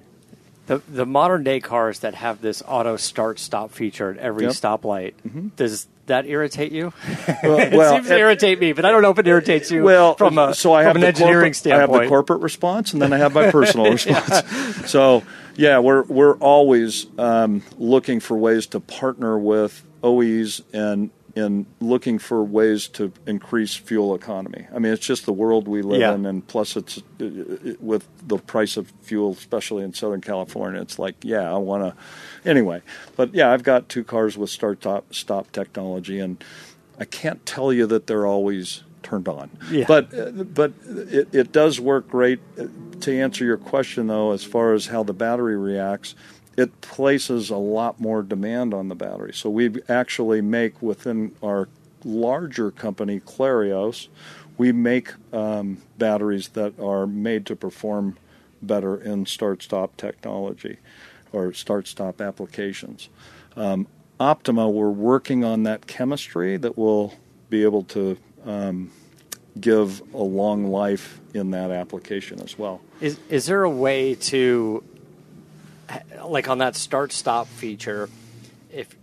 The, 0.66 0.78
the 0.88 1.04
modern 1.06 1.42
day 1.42 1.58
cars 1.60 1.98
that 2.00 2.14
have 2.14 2.40
this 2.40 2.62
auto 2.66 2.96
start 2.96 3.38
stop 3.40 3.72
feature 3.72 4.10
at 4.12 4.18
every 4.18 4.44
Yep. 4.44 4.52
stoplight, 4.52 5.14
does 5.56 5.88
that 6.06 6.26
irritate 6.26 6.70
you? 6.72 6.92
Well- 7.42 7.58
it 7.58 7.72
well, 7.72 7.94
seems 7.96 8.06
to 8.08 8.14
it- 8.14 8.20
irritate 8.20 8.60
me, 8.60 8.72
but 8.72 8.84
I 8.84 8.90
don't 8.92 9.02
know 9.02 9.10
if 9.10 9.18
it 9.18 9.26
irritates 9.26 9.70
you 9.72 9.82
well, 9.82 10.14
from, 10.14 10.38
a, 10.38 10.54
so 10.54 10.72
I 10.72 10.82
from 10.82 10.86
have 10.88 10.96
an 10.96 11.04
engineering 11.04 11.52
corporate, 11.52 11.66
I 11.72 11.78
have 11.80 11.86
standpoint. 11.88 12.02
the 12.04 12.08
corporate 12.08 12.40
response, 12.42 12.92
and 12.92 13.02
then 13.02 13.12
I 13.12 13.18
have 13.18 13.34
my 13.34 13.50
personal 13.58 13.90
response. 13.90 14.88
So 14.90 15.24
yeah, 15.56 15.80
we're 15.80 16.02
we're 16.04 16.36
always 16.36 17.06
um, 17.18 17.62
looking 17.76 18.20
for 18.20 18.36
ways 18.36 18.66
to 18.68 18.80
partner 18.80 19.36
with 19.38 19.82
OEs 20.04 20.62
and 20.72 21.10
in 21.34 21.66
looking 21.80 22.18
for 22.18 22.44
ways 22.44 22.88
to 22.88 23.12
increase 23.26 23.74
fuel 23.74 24.14
economy. 24.14 24.66
I 24.74 24.78
mean, 24.78 24.92
it's 24.92 25.06
just 25.06 25.24
the 25.24 25.32
world 25.32 25.66
we 25.66 25.80
live 25.82 26.00
Yeah. 26.00 26.14
in, 26.14 26.26
and 26.26 26.46
plus 26.46 26.76
it's 26.76 26.98
uh, 27.20 27.24
uh, 27.24 27.72
with 27.80 28.06
the 28.26 28.36
price 28.38 28.76
of 28.76 28.92
fuel, 29.02 29.32
especially 29.32 29.82
in 29.84 29.94
Southern 29.94 30.20
California. 30.20 30.80
It's 30.80 30.98
like, 30.98 31.14
yeah, 31.22 31.50
I 31.52 31.56
want 31.56 31.84
to. 31.84 32.48
Anyway, 32.48 32.82
but 33.16 33.34
yeah, 33.34 33.50
I've 33.50 33.62
got 33.62 33.88
two 33.88 34.04
cars 34.04 34.36
with 34.36 34.50
start 34.50 34.80
stop 34.80 35.14
stop 35.14 35.50
technology, 35.52 36.18
and 36.18 36.42
I 36.98 37.04
can't 37.06 37.44
tell 37.46 37.72
you 37.72 37.86
that 37.86 38.06
they're 38.06 38.26
always 38.26 38.82
turned 39.02 39.26
on. 39.26 39.50
Yeah. 39.70 39.86
But 39.88 40.12
uh, 40.14 40.30
but 40.30 40.72
it, 40.86 41.34
it 41.34 41.52
does 41.52 41.80
work 41.80 42.08
great. 42.08 42.40
To 43.00 43.18
answer 43.20 43.44
your 43.44 43.56
question, 43.56 44.06
though, 44.06 44.32
as 44.32 44.44
far 44.44 44.74
as 44.74 44.86
how 44.86 45.02
the 45.02 45.12
battery 45.14 45.56
reacts, 45.56 46.14
it 46.56 46.80
places 46.80 47.50
a 47.50 47.56
lot 47.56 48.00
more 48.00 48.22
demand 48.22 48.74
on 48.74 48.88
the 48.88 48.94
battery. 48.94 49.32
So 49.32 49.48
we 49.50 49.82
actually 49.88 50.40
make 50.40 50.82
within 50.82 51.34
our 51.42 51.68
larger 52.04 52.70
company, 52.70 53.20
Clarios, 53.20 54.08
we 54.58 54.72
make 54.72 55.12
um, 55.32 55.78
batteries 55.98 56.48
that 56.48 56.78
are 56.78 57.06
made 57.06 57.46
to 57.46 57.56
perform 57.56 58.18
better 58.60 58.96
in 58.96 59.26
start-stop 59.26 59.96
technology 59.96 60.76
or 61.32 61.52
start-stop 61.52 62.20
applications. 62.20 63.08
Um, 63.56 63.86
Optima, 64.20 64.68
we're 64.68 64.90
working 64.90 65.44
on 65.44 65.62
that 65.64 65.86
chemistry 65.86 66.56
that 66.58 66.76
will 66.76 67.14
be 67.50 67.64
able 67.64 67.82
to 67.84 68.18
um, 68.44 68.90
give 69.60 70.02
a 70.14 70.22
long 70.22 70.66
life 70.66 71.20
in 71.34 71.50
that 71.50 71.70
application 71.70 72.40
as 72.40 72.58
well. 72.58 72.80
Is 73.00 73.18
is 73.28 73.46
there 73.46 73.64
a 73.64 73.70
way 73.70 74.14
to, 74.14 74.84
like 76.24 76.48
on 76.48 76.58
that 76.58 76.76
start 76.76 77.12
stop 77.12 77.46
feature, 77.48 78.08
if 78.72 78.94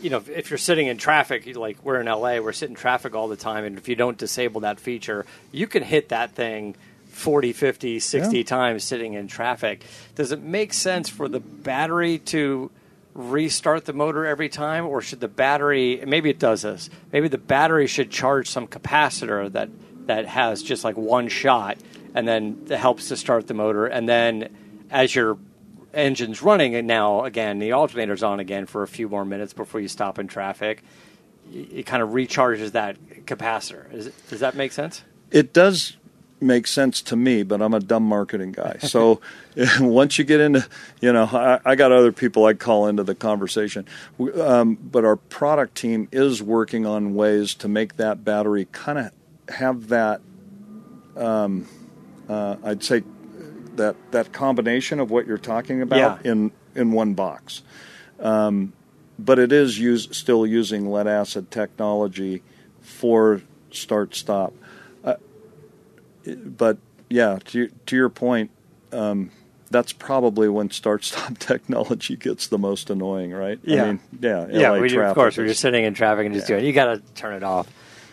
you 0.00 0.10
know 0.10 0.22
if 0.34 0.50
you're 0.50 0.58
sitting 0.58 0.86
in 0.88 0.96
traffic, 0.98 1.54
like 1.56 1.82
we're 1.84 2.00
in 2.00 2.06
LA, 2.06 2.38
we're 2.40 2.52
sitting 2.52 2.74
in 2.74 2.80
traffic 2.80 3.14
all 3.14 3.28
the 3.28 3.36
time, 3.36 3.64
and 3.64 3.78
if 3.78 3.88
you 3.88 3.96
don't 3.96 4.18
disable 4.18 4.62
that 4.62 4.80
feature, 4.80 5.24
you 5.52 5.66
can 5.66 5.82
hit 5.82 6.08
that 6.10 6.32
thing 6.32 6.74
40, 7.10 7.52
50, 7.52 8.00
60 8.00 8.36
Yeah. 8.38 8.42
times 8.44 8.84
sitting 8.84 9.14
in 9.14 9.28
traffic. 9.28 9.84
Does 10.14 10.32
it 10.32 10.42
make 10.42 10.72
sense 10.72 11.08
for 11.08 11.28
the 11.28 11.40
battery 11.40 12.18
to 12.18 12.70
restart 13.14 13.84
the 13.84 13.92
motor 13.92 14.24
every 14.24 14.48
time, 14.48 14.86
or 14.86 15.02
should 15.02 15.20
the 15.20 15.28
battery? 15.28 16.02
Maybe 16.06 16.30
it 16.30 16.38
does 16.38 16.62
this. 16.62 16.88
Maybe 17.12 17.28
the 17.28 17.38
battery 17.38 17.86
should 17.86 18.10
charge 18.10 18.48
some 18.48 18.66
capacitor 18.66 19.52
that 19.52 19.68
that 20.06 20.26
has 20.26 20.62
just 20.64 20.82
like 20.82 20.96
one 20.96 21.28
shot, 21.28 21.78
and 22.14 22.26
then 22.26 22.66
helps 22.68 23.08
to 23.08 23.16
start 23.16 23.46
the 23.46 23.54
motor, 23.54 23.86
and 23.86 24.08
then 24.08 24.48
as 24.90 25.14
your 25.14 25.38
engine's 25.94 26.42
running, 26.42 26.74
and 26.74 26.86
now 26.86 27.24
again 27.24 27.58
the 27.58 27.72
alternator's 27.72 28.22
on 28.22 28.40
again 28.40 28.66
for 28.66 28.82
a 28.82 28.88
few 28.88 29.08
more 29.08 29.24
minutes 29.24 29.52
before 29.52 29.80
you 29.80 29.88
stop 29.88 30.18
in 30.18 30.28
traffic. 30.28 30.82
It 31.52 31.86
kind 31.86 32.02
of 32.02 32.10
recharges 32.10 32.72
that 32.72 32.96
capacitor. 33.26 33.90
Does 34.28 34.40
that 34.40 34.54
make 34.54 34.72
sense? 34.72 35.02
It 35.30 35.52
does 35.52 35.96
make 36.42 36.66
sense 36.66 37.00
to 37.02 37.16
me, 37.16 37.42
but 37.42 37.62
I'm 37.62 37.72
a 37.72 37.80
dumb 37.80 38.02
marketing 38.02 38.52
guy. 38.52 38.78
So 38.80 39.20
once 39.80 40.18
you 40.18 40.24
get 40.24 40.40
into, 40.40 40.66
you 41.00 41.12
know, 41.12 41.24
I, 41.24 41.60
I 41.64 41.74
got 41.76 41.92
other 41.92 42.12
people 42.12 42.44
I 42.44 42.54
call 42.54 42.86
into 42.88 43.04
the 43.04 43.14
conversation. 43.14 43.86
Um, 44.38 44.74
but 44.74 45.04
our 45.04 45.16
product 45.16 45.76
team 45.76 46.08
is 46.12 46.42
working 46.42 46.84
on 46.84 47.14
ways 47.14 47.54
to 47.56 47.68
make 47.68 47.96
that 47.96 48.24
battery 48.24 48.66
kind 48.72 48.98
of 48.98 49.12
have 49.54 49.88
that, 49.88 50.20
um, 51.16 51.66
uh, 52.28 52.56
I'd 52.64 52.82
say, 52.82 53.02
that 53.76 53.96
that 54.12 54.32
combination 54.32 55.00
of 55.00 55.10
what 55.10 55.26
you're 55.26 55.38
talking 55.38 55.82
about 55.82 56.24
Yeah. 56.24 56.30
in 56.32 56.50
in 56.74 56.92
one 56.92 57.14
box. 57.14 57.62
Um, 58.20 58.72
but 59.18 59.38
it 59.38 59.52
is 59.52 59.78
use, 59.78 60.08
still 60.16 60.46
using 60.46 60.90
lead 60.90 61.06
acid 61.06 61.50
technology 61.50 62.42
for 62.80 63.42
start 63.70 64.14
stop. 64.14 64.52
Uh, 65.04 65.14
but 66.44 66.78
yeah, 67.10 67.38
to 67.46 67.68
to 67.86 67.96
your 67.96 68.08
point, 68.08 68.50
um, 68.92 69.30
that's 69.70 69.92
probably 69.92 70.48
when 70.48 70.70
start 70.70 71.04
stop 71.10 71.38
technology 71.38 72.16
gets 72.16 72.46
the 72.48 72.58
most 72.58 72.90
annoying, 72.90 73.32
right? 73.32 73.58
Yeah. 73.62 73.82
I 73.82 73.86
mean, 73.88 74.00
yeah, 74.20 74.46
yeah, 74.50 74.78
we 74.78 74.88
do, 74.88 75.00
of 75.00 75.14
course. 75.14 75.36
When 75.36 75.46
you're 75.46 75.52
is- 75.52 75.58
sitting 75.58 75.84
in 75.84 75.94
traffic 75.94 76.26
and 76.26 76.34
just 76.34 76.48
Yeah. 76.48 76.56
doing, 76.56 76.66
you 76.66 76.72
got 76.72 76.86
to 76.94 77.02
turn 77.14 77.34
it 77.34 77.42
off 77.42 77.68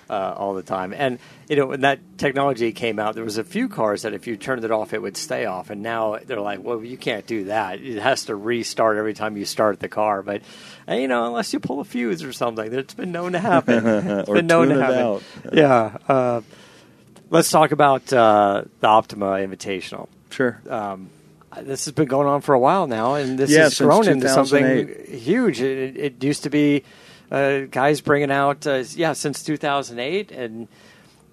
uh, 0.09 0.33
all 0.37 0.53
the 0.53 0.63
time. 0.63 0.93
And 0.93 1.19
you 1.47 1.55
know, 1.55 1.67
when 1.67 1.81
that 1.81 1.99
technology 2.17 2.71
came 2.71 2.99
out, 2.99 3.15
there 3.15 3.23
was 3.23 3.37
a 3.37 3.43
few 3.43 3.69
cars 3.69 4.01
that 4.03 4.13
if 4.13 4.27
you 4.27 4.37
turned 4.37 4.63
it 4.63 4.71
off, 4.71 4.93
it 4.93 5.01
would 5.01 5.17
stay 5.17 5.45
off. 5.45 5.69
And 5.69 5.81
now 5.81 6.17
they're 6.25 6.39
like, 6.41 6.63
well, 6.63 6.83
you 6.83 6.97
can't 6.97 7.25
do 7.27 7.45
that. 7.45 7.79
It 7.81 8.01
has 8.01 8.25
to 8.25 8.35
restart 8.35 8.97
every 8.97 9.13
time 9.13 9.37
you 9.37 9.45
start 9.45 9.79
the 9.79 9.87
car. 9.89 10.21
But 10.23 10.41
uh, 10.87 10.93
you 10.95 11.07
know, 11.07 11.25
unless 11.27 11.53
you 11.53 11.59
pull 11.59 11.79
a 11.79 11.85
fuse 11.85 12.23
or 12.23 12.33
something, 12.33 12.73
it's 12.73 12.93
been 12.93 13.11
known 13.11 13.33
to 13.33 13.39
happen. 13.39 13.85
It's 14.19 14.29
Or 14.29 14.35
been 14.35 14.47
known 14.47 14.69
to 14.69 14.79
happen. 14.81 14.97
out. 14.97 15.23
Yeah. 15.53 15.97
Uh, 16.07 16.41
let's 17.29 17.49
talk 17.51 17.71
about 17.71 18.11
uh, 18.11 18.63
the 18.79 18.87
Optima 18.87 19.25
Invitational. 19.37 20.07
sure. 20.31 20.61
Um, 20.69 21.09
this 21.61 21.85
has 21.85 21.93
been 21.95 22.07
going 22.07 22.27
on 22.27 22.41
for 22.41 22.53
a 22.53 22.59
while 22.59 22.85
now, 22.85 23.15
and 23.15 23.37
this 23.39 23.49
Yeah, 23.49 23.63
has 23.63 23.77
grown 23.79 24.07
into 24.07 24.29
something 24.29 24.87
huge. 25.09 25.59
It, 25.61 25.97
it 25.97 26.23
used 26.23 26.43
to 26.43 26.49
be 26.51 26.83
uh, 27.31 27.61
guys 27.71 28.01
bringing 28.01 28.31
out, 28.31 28.65
uh, 28.65 28.83
yeah, 28.95 29.13
since 29.13 29.43
2008, 29.43 30.31
and 30.31 30.67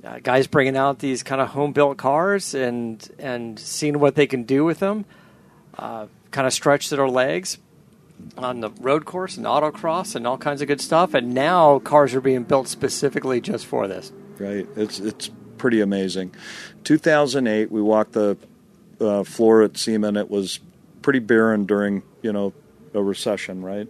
uh, 0.04 0.18
guys 0.22 0.46
bringing 0.46 0.76
out 0.76 0.98
these 0.98 1.22
kind 1.22 1.40
of 1.40 1.48
home 1.48 1.72
built 1.72 1.96
cars 1.96 2.54
and 2.54 3.08
and 3.18 3.58
seeing 3.58 3.98
what 3.98 4.14
they 4.14 4.26
can 4.26 4.44
do 4.44 4.64
with 4.64 4.78
them, 4.78 5.04
uh, 5.78 6.06
kind 6.30 6.46
of 6.46 6.52
stretch 6.52 6.90
their 6.90 7.08
legs 7.08 7.58
on 8.36 8.60
the 8.60 8.70
road 8.80 9.04
course 9.04 9.36
and 9.36 9.46
autocross 9.46 10.14
and 10.14 10.26
all 10.26 10.38
kinds 10.38 10.62
of 10.62 10.68
good 10.68 10.80
stuff. 10.80 11.14
And 11.14 11.34
now 11.34 11.78
cars 11.78 12.14
are 12.14 12.20
being 12.20 12.44
built 12.44 12.68
specifically 12.68 13.40
just 13.40 13.66
for 13.66 13.88
this. 13.88 14.12
Right. 14.38 14.66
It's 14.76 15.00
it's 15.00 15.30
pretty 15.58 15.80
amazing. 15.80 16.34
2008, 16.84 17.70
we 17.70 17.82
walked 17.82 18.12
the 18.12 18.36
uh, 19.00 19.24
floor 19.24 19.62
at 19.62 19.76
SEMA. 19.76 20.12
It 20.14 20.30
was 20.30 20.60
pretty 21.02 21.18
barren 21.20 21.66
during 21.66 22.02
you 22.22 22.32
know 22.32 22.52
a 22.94 23.02
recession, 23.02 23.62
right? 23.62 23.88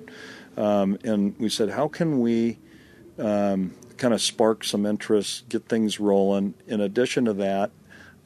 Um, 0.56 0.98
and 1.04 1.38
we 1.38 1.48
said, 1.48 1.70
how 1.70 1.88
can 1.88 2.20
we 2.20 2.58
um, 3.18 3.74
kind 3.96 4.14
of 4.14 4.20
spark 4.20 4.64
some 4.64 4.86
interest, 4.86 5.48
get 5.48 5.68
things 5.68 6.00
rolling? 6.00 6.54
In 6.66 6.80
addition 6.80 7.26
to 7.26 7.34
that, 7.34 7.70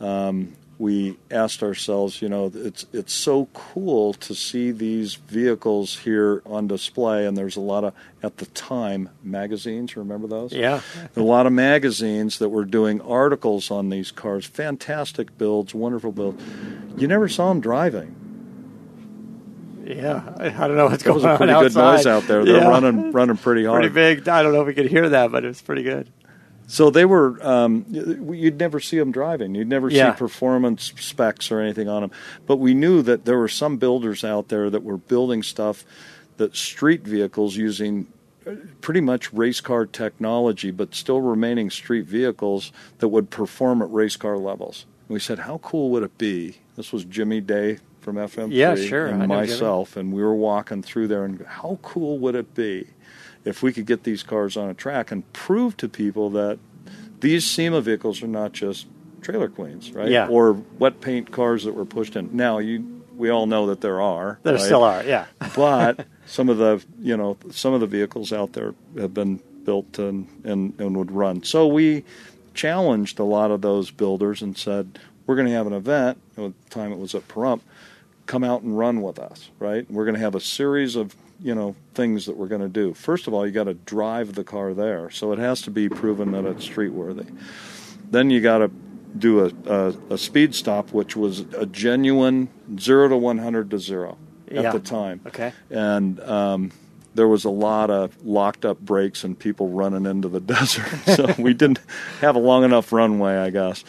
um, 0.00 0.54
we 0.80 1.18
asked 1.30 1.62
ourselves, 1.62 2.22
you 2.22 2.28
know, 2.30 2.50
it's 2.54 2.86
it's 2.94 3.12
so 3.12 3.48
cool 3.52 4.14
to 4.14 4.34
see 4.34 4.70
these 4.70 5.14
vehicles 5.14 5.98
here 5.98 6.42
on 6.46 6.68
display, 6.68 7.26
and 7.26 7.36
there's 7.36 7.56
a 7.56 7.60
lot 7.60 7.84
of 7.84 7.92
at 8.22 8.38
the 8.38 8.46
time 8.46 9.10
magazines. 9.22 9.94
Remember 9.94 10.26
those? 10.26 10.54
Yeah. 10.54 10.80
a 11.16 11.20
lot 11.20 11.46
of 11.46 11.52
magazines 11.52 12.38
that 12.38 12.48
were 12.48 12.64
doing 12.64 13.02
articles 13.02 13.70
on 13.70 13.90
these 13.90 14.10
cars. 14.10 14.46
Fantastic 14.46 15.36
builds, 15.36 15.74
wonderful 15.74 16.12
builds. 16.12 16.42
You 16.96 17.06
never 17.06 17.28
saw 17.28 17.50
them 17.50 17.60
driving. 17.60 18.16
Yeah, 19.96 20.22
I 20.38 20.46
I 20.46 20.68
don't 20.68 20.76
know 20.76 20.86
what's 20.86 21.02
That 21.02 21.14
was 21.14 21.22
going 21.22 21.34
a 21.34 21.38
pretty 21.38 21.52
on 21.52 21.62
good 21.64 21.74
noise 21.74 22.06
out 22.06 22.24
there. 22.26 22.44
They're 22.44 22.56
Yeah. 22.58 22.68
running 22.68 23.12
running 23.12 23.36
pretty 23.36 23.64
hard. 23.64 23.82
pretty 23.82 23.94
big. 23.94 24.28
I 24.28 24.42
don't 24.42 24.52
know 24.52 24.60
if 24.62 24.66
we 24.66 24.74
could 24.74 24.86
hear 24.86 25.08
that, 25.08 25.30
but 25.32 25.44
it 25.44 25.48
was 25.48 25.60
pretty 25.62 25.82
good. 25.82 26.08
So 26.66 26.88
they 26.90 27.04
were. 27.04 27.38
Um, 27.44 27.84
you'd 27.90 28.58
never 28.58 28.78
see 28.78 28.98
them 28.98 29.10
driving. 29.10 29.54
You'd 29.54 29.68
never 29.68 29.88
Yeah. 29.90 30.12
see 30.14 30.18
performance 30.18 30.92
specs 31.00 31.50
or 31.50 31.58
anything 31.60 31.88
on 31.88 32.02
them. 32.02 32.10
But 32.46 32.56
we 32.58 32.74
knew 32.74 33.02
that 33.02 33.24
there 33.24 33.38
were 33.38 33.48
some 33.48 33.76
builders 33.76 34.22
out 34.24 34.48
there 34.48 34.70
that 34.70 34.84
were 34.84 34.96
building 34.98 35.42
stuff 35.42 35.84
that 36.36 36.54
street 36.56 37.04
vehicles 37.06 37.56
using 37.56 38.06
uh, 38.46 38.52
pretty 38.80 39.00
much 39.00 39.32
race 39.34 39.60
car 39.60 39.84
technology, 39.84 40.70
but 40.70 40.94
still 40.94 41.20
remaining 41.20 41.68
street 41.70 42.06
vehicles 42.06 42.72
that 42.98 43.08
would 43.08 43.28
perform 43.30 43.82
at 43.82 43.90
race 43.90 44.16
car 44.16 44.38
levels. 44.38 44.86
And 45.08 45.14
we 45.14 45.20
said, 45.20 45.40
how 45.40 45.58
cool 45.58 45.90
would 45.90 46.02
it 46.04 46.16
be? 46.16 46.56
This 46.76 46.92
was 46.92 47.04
Jimmy 47.04 47.40
Day 47.42 47.78
from 48.00 48.16
FM3 48.16 48.48
Yeah, 48.50 48.74
sure. 48.74 49.06
And 49.06 49.28
myself, 49.28 49.96
and 49.96 50.12
we 50.12 50.22
were 50.22 50.34
walking 50.34 50.82
through 50.82 51.08
there, 51.08 51.24
and 51.24 51.44
how 51.46 51.78
cool 51.82 52.18
would 52.18 52.34
it 52.34 52.54
be 52.54 52.88
if 53.44 53.62
we 53.62 53.72
could 53.72 53.86
get 53.86 54.04
these 54.04 54.22
cars 54.22 54.56
on 54.56 54.68
a 54.68 54.74
track 54.74 55.10
and 55.10 55.30
prove 55.32 55.76
to 55.78 55.88
people 55.88 56.30
that 56.30 56.58
these 57.20 57.46
SEMA 57.46 57.80
vehicles 57.80 58.22
are 58.22 58.28
not 58.28 58.52
just 58.52 58.86
trailer 59.22 59.48
queens, 59.48 59.92
right? 59.92 60.08
Yeah. 60.08 60.28
Or 60.28 60.52
wet 60.78 61.00
paint 61.00 61.30
cars 61.30 61.64
that 61.64 61.72
were 61.72 61.84
pushed 61.84 62.16
in. 62.16 62.36
Now, 62.36 62.58
you 62.58 63.02
we 63.16 63.28
all 63.28 63.46
know 63.46 63.66
that 63.66 63.82
there 63.82 64.00
are. 64.00 64.38
There 64.42 64.54
right? 64.54 64.62
still 64.62 64.82
are, 64.82 65.04
yeah. 65.04 65.26
but 65.56 66.06
some 66.26 66.48
of 66.48 66.56
the 66.56 66.82
you 66.98 67.16
know 67.16 67.36
some 67.50 67.74
of 67.74 67.80
the 67.80 67.86
vehicles 67.86 68.32
out 68.32 68.54
there 68.54 68.74
have 68.98 69.12
been 69.12 69.40
built 69.64 69.98
and, 69.98 70.26
and, 70.44 70.78
and 70.80 70.96
would 70.96 71.10
run. 71.10 71.42
So 71.42 71.66
we 71.66 72.04
challenged 72.54 73.18
a 73.18 73.24
lot 73.24 73.50
of 73.50 73.60
those 73.60 73.90
builders 73.90 74.42
and 74.42 74.56
said, 74.56 74.98
we're 75.26 75.36
going 75.36 75.46
to 75.46 75.54
have 75.54 75.66
an 75.66 75.72
event. 75.72 76.18
At 76.36 76.52
the 76.64 76.70
time 76.70 76.92
it 76.92 76.98
was 76.98 77.14
at 77.14 77.28
Pahrump. 77.28 77.60
Come 78.30 78.44
out 78.44 78.62
and 78.62 78.78
run 78.78 79.02
with 79.02 79.18
us, 79.18 79.50
right? 79.58 79.90
We're 79.90 80.04
going 80.04 80.14
to 80.14 80.20
have 80.20 80.36
a 80.36 80.40
series 80.40 80.94
of 80.94 81.16
you 81.42 81.52
know 81.52 81.74
things 81.94 82.26
that 82.26 82.36
we're 82.36 82.46
going 82.46 82.60
to 82.60 82.68
do. 82.68 82.94
First 82.94 83.26
of 83.26 83.34
all, 83.34 83.44
you 83.44 83.50
got 83.50 83.64
to 83.64 83.74
drive 83.74 84.36
the 84.36 84.44
car 84.44 84.72
there, 84.72 85.10
so 85.10 85.32
it 85.32 85.40
has 85.40 85.62
to 85.62 85.70
be 85.72 85.88
proven 85.88 86.30
that 86.30 86.44
it's 86.44 86.62
street 86.64 86.92
worthy. 86.92 87.24
Then 88.08 88.30
you 88.30 88.40
got 88.40 88.58
to 88.58 88.70
do 89.18 89.46
a, 89.46 89.50
a, 89.66 89.94
a, 90.10 90.16
speed 90.18 90.54
stop, 90.54 90.92
which 90.92 91.16
was 91.16 91.40
a 91.56 91.66
genuine 91.66 92.48
zero 92.78 93.08
to 93.08 93.16
one 93.16 93.38
hundred 93.38 93.68
to 93.72 93.80
zero 93.80 94.16
at 94.46 94.62
Yeah. 94.62 94.70
the 94.70 94.78
time. 94.78 95.22
Okay. 95.26 95.52
and 95.68 96.20
um, 96.20 96.70
there 97.16 97.26
was 97.26 97.44
a 97.44 97.50
lot 97.50 97.90
of 97.90 98.24
locked 98.24 98.64
up 98.64 98.78
brakes 98.78 99.24
and 99.24 99.36
people 99.36 99.70
running 99.70 100.06
into 100.06 100.28
the 100.28 100.40
desert. 100.54 100.86
so 101.16 101.34
we 101.36 101.52
didn't 101.52 101.80
have 102.20 102.36
a 102.36 102.38
long 102.38 102.62
enough 102.62 102.92
runway, 102.92 103.36
I 103.36 103.50
guess. 103.50 103.82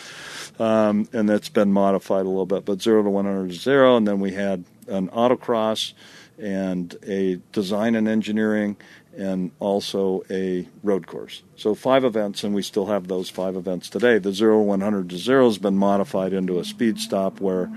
Um, 0.59 1.07
and 1.13 1.27
that's 1.27 1.49
been 1.49 1.71
modified 1.73 2.25
a 2.25 2.29
little 2.29 2.45
bit, 2.45 2.65
but 2.65 2.81
zero 2.81 3.03
to 3.03 3.09
100 3.09 3.51
is 3.51 3.61
zero. 3.61 3.97
And 3.97 4.07
then 4.07 4.19
we 4.19 4.33
had 4.33 4.63
an 4.87 5.09
autocross 5.09 5.93
and 6.37 6.95
a 7.07 7.39
design 7.51 7.95
and 7.95 8.07
engineering 8.07 8.77
and 9.17 9.51
also 9.59 10.23
a 10.29 10.67
road 10.83 11.05
course. 11.05 11.43
So 11.55 11.75
five 11.75 12.03
events, 12.03 12.43
and 12.43 12.55
we 12.55 12.61
still 12.61 12.85
have 12.87 13.07
those 13.07 13.29
five 13.29 13.55
events 13.55 13.89
today. 13.89 14.17
The 14.19 14.33
zero 14.33 14.61
100 14.61 15.09
to 15.09 15.17
zero 15.17 15.45
has 15.45 15.57
been 15.57 15.77
modified 15.77 16.33
into 16.33 16.59
a 16.59 16.65
speed 16.65 16.99
stop 16.99 17.41
where 17.41 17.69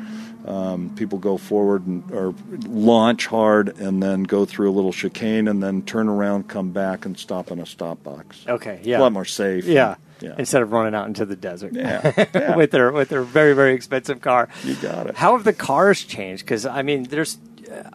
um, 0.46 0.94
people 0.94 1.18
go 1.18 1.36
forward 1.36 1.86
and 1.86 2.10
or 2.12 2.34
launch 2.66 3.26
hard 3.26 3.76
and 3.78 4.02
then 4.02 4.24
go 4.24 4.44
through 4.44 4.70
a 4.70 4.72
little 4.72 4.92
chicane 4.92 5.48
and 5.48 5.62
then 5.62 5.82
turn 5.82 6.08
around, 6.08 6.48
come 6.48 6.70
back, 6.70 7.04
and 7.04 7.18
stop 7.18 7.50
in 7.50 7.58
a 7.58 7.66
stop 7.66 8.02
box. 8.02 8.44
Okay, 8.46 8.80
yeah. 8.84 8.98
a 8.98 9.00
lot 9.00 9.12
more 9.12 9.24
safe. 9.24 9.64
Yeah. 9.64 9.96
Yeah. 10.20 10.34
Instead 10.38 10.62
of 10.62 10.72
running 10.72 10.94
out 10.94 11.06
into 11.06 11.24
the 11.26 11.36
desert. 11.36 11.72
Yeah, 11.74 12.26
yeah. 12.34 12.56
with 12.56 12.70
their 12.70 12.92
with 12.92 13.08
their 13.08 13.22
very 13.22 13.52
very 13.54 13.74
expensive 13.74 14.20
car. 14.20 14.48
You 14.64 14.74
got 14.76 15.06
it. 15.08 15.16
How 15.16 15.36
have 15.36 15.44
the 15.44 15.52
cars 15.52 16.02
changed? 16.04 16.44
Because 16.44 16.64
I 16.66 16.82
mean, 16.82 17.04
there's, 17.04 17.36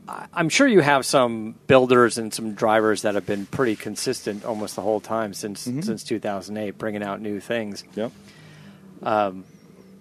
uh, 0.07 0.26
I'm 0.34 0.49
sure 0.49 0.67
you 0.67 0.82
have 0.82 1.05
some 1.05 1.55
builders 1.67 2.17
and 2.17 2.34
some 2.34 2.53
drivers 2.53 3.01
that 3.03 3.15
have 3.15 3.26
been 3.26 3.45
pretty 3.45 3.76
consistent 3.76 4.43
almost 4.45 4.76
the 4.76 4.82
whole 4.82 4.99
time 4.99 5.34
since 5.34 5.65
Mm-hmm. 5.67 5.82
since 5.82 6.03
2008, 6.03 6.78
bringing 6.78 7.03
out 7.03 7.22
new 7.22 7.39
things. 7.39 7.84
Yep. 7.95 8.11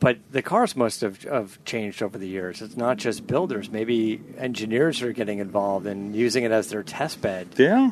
But 0.00 0.18
the 0.30 0.42
cars 0.42 0.76
must 0.76 1.00
have, 1.00 1.22
have 1.24 1.62
changed 1.64 2.02
over 2.04 2.18
the 2.18 2.28
years. 2.28 2.62
It's 2.62 2.76
not 2.76 2.98
just 2.98 3.26
builders. 3.26 3.68
Maybe 3.68 4.20
engineers 4.38 5.02
are 5.02 5.12
getting 5.12 5.40
involved 5.40 5.86
and 5.86 6.14
using 6.14 6.44
it 6.44 6.52
as 6.52 6.68
their 6.68 6.84
test 6.84 7.20
bed. 7.20 7.48
Yeah, 7.56 7.90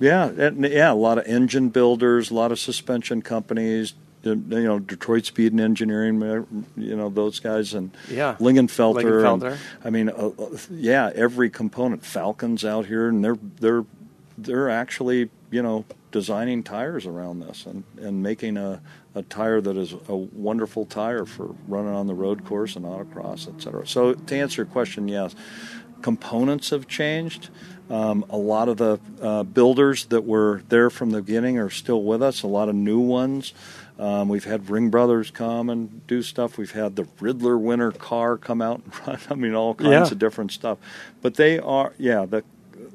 yeah, 0.00 0.26
and, 0.28 0.64
yeah. 0.64 0.92
A 0.92 0.94
lot 0.94 1.18
of 1.18 1.26
engine 1.26 1.68
builders, 1.70 2.30
a 2.30 2.34
lot 2.34 2.52
of 2.52 2.58
suspension 2.58 3.22
companies. 3.22 3.94
You 4.22 4.34
know, 4.34 4.80
Detroit 4.80 5.24
Speed 5.24 5.52
and 5.52 5.60
Engineering. 5.60 6.20
You 6.76 6.96
know 6.96 7.08
those 7.10 7.38
guys 7.38 7.74
and 7.74 7.92
Yeah. 8.10 8.34
Lingenfelter. 8.40 9.02
Lingenfelter. 9.02 9.50
and- 9.52 9.58
I 9.84 9.90
mean, 9.90 10.08
uh, 10.08 10.30
uh, 10.36 10.56
yeah, 10.70 11.12
every 11.14 11.48
component. 11.48 12.02
Falken's 12.04 12.64
out 12.64 12.86
here, 12.86 13.08
and 13.08 13.24
they're 13.24 13.38
they're 13.60 13.84
they're 14.36 14.68
actually 14.68 15.30
you 15.52 15.62
know 15.62 15.84
designing 16.10 16.62
tires 16.64 17.06
around 17.06 17.38
this 17.40 17.66
and 17.66 17.84
and 18.00 18.20
making 18.22 18.56
a 18.56 18.80
a 19.14 19.22
tire 19.22 19.60
that 19.60 19.76
is 19.76 19.94
a 20.08 20.16
wonderful 20.16 20.84
tire 20.86 21.24
for 21.24 21.54
running 21.68 21.94
on 21.94 22.06
the 22.08 22.14
road 22.14 22.44
course 22.44 22.74
and 22.76 22.84
autocross, 22.84 23.46
et 23.48 23.62
cetera. 23.62 23.86
So 23.86 24.12
to 24.14 24.36
answer 24.36 24.62
your 24.62 24.66
question, 24.66 25.06
yes, 25.08 25.34
components 26.10 26.70
have 26.70 26.86
changed. 26.86 27.48
Um, 27.90 28.24
a 28.30 28.36
lot 28.36 28.68
of 28.68 28.76
the 28.76 29.00
uh, 29.20 29.42
builders 29.42 30.04
that 30.06 30.24
were 30.24 30.62
there 30.68 30.88
from 30.88 31.10
the 31.10 31.20
beginning 31.20 31.58
are 31.58 31.68
still 31.68 32.04
with 32.04 32.22
us. 32.22 32.44
A 32.44 32.46
lot 32.46 32.68
of 32.68 32.76
new 32.76 33.00
ones. 33.00 33.52
Um, 33.98 34.28
we've 34.28 34.44
had 34.44 34.70
Ring 34.70 34.88
Brothers 34.88 35.32
come 35.32 35.68
and 35.68 36.06
do 36.06 36.22
stuff. 36.22 36.58
We've 36.58 36.70
had 36.70 36.94
the 36.94 37.04
Ridler 37.18 37.58
winter 37.60 37.90
car 37.90 38.36
come 38.36 38.62
out 38.62 38.82
and 38.84 38.92
run. 39.08 39.18
I 39.28 39.34
mean, 39.34 39.54
all 39.56 39.74
kinds 39.74 39.90
Yeah. 39.90 40.02
of 40.12 40.18
different 40.20 40.52
stuff. 40.52 40.78
But 41.22 41.34
they 41.34 41.58
are, 41.58 41.92
yeah, 41.98 42.24
the 42.24 42.44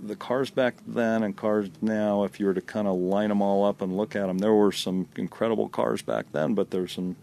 the 0.01 0.15
cars 0.15 0.49
back 0.49 0.75
then 0.87 1.21
and 1.21 1.35
cars 1.35 1.69
now. 1.81 2.23
If 2.23 2.39
you 2.39 2.45
were 2.45 2.53
to 2.53 2.61
kind 2.61 2.87
of 2.87 2.95
line 2.97 3.27
them 3.27 3.41
all 3.41 3.65
up 3.65 3.81
and 3.81 3.97
look 3.97 4.15
at 4.15 4.27
them, 4.27 4.37
there 4.37 4.53
were 4.53 4.71
some 4.71 5.09
incredible 5.17 5.67
cars 5.67 6.01
back 6.01 6.27
then, 6.31 6.53
but 6.55 6.71
there's 6.71 6.93
some 6.93 7.17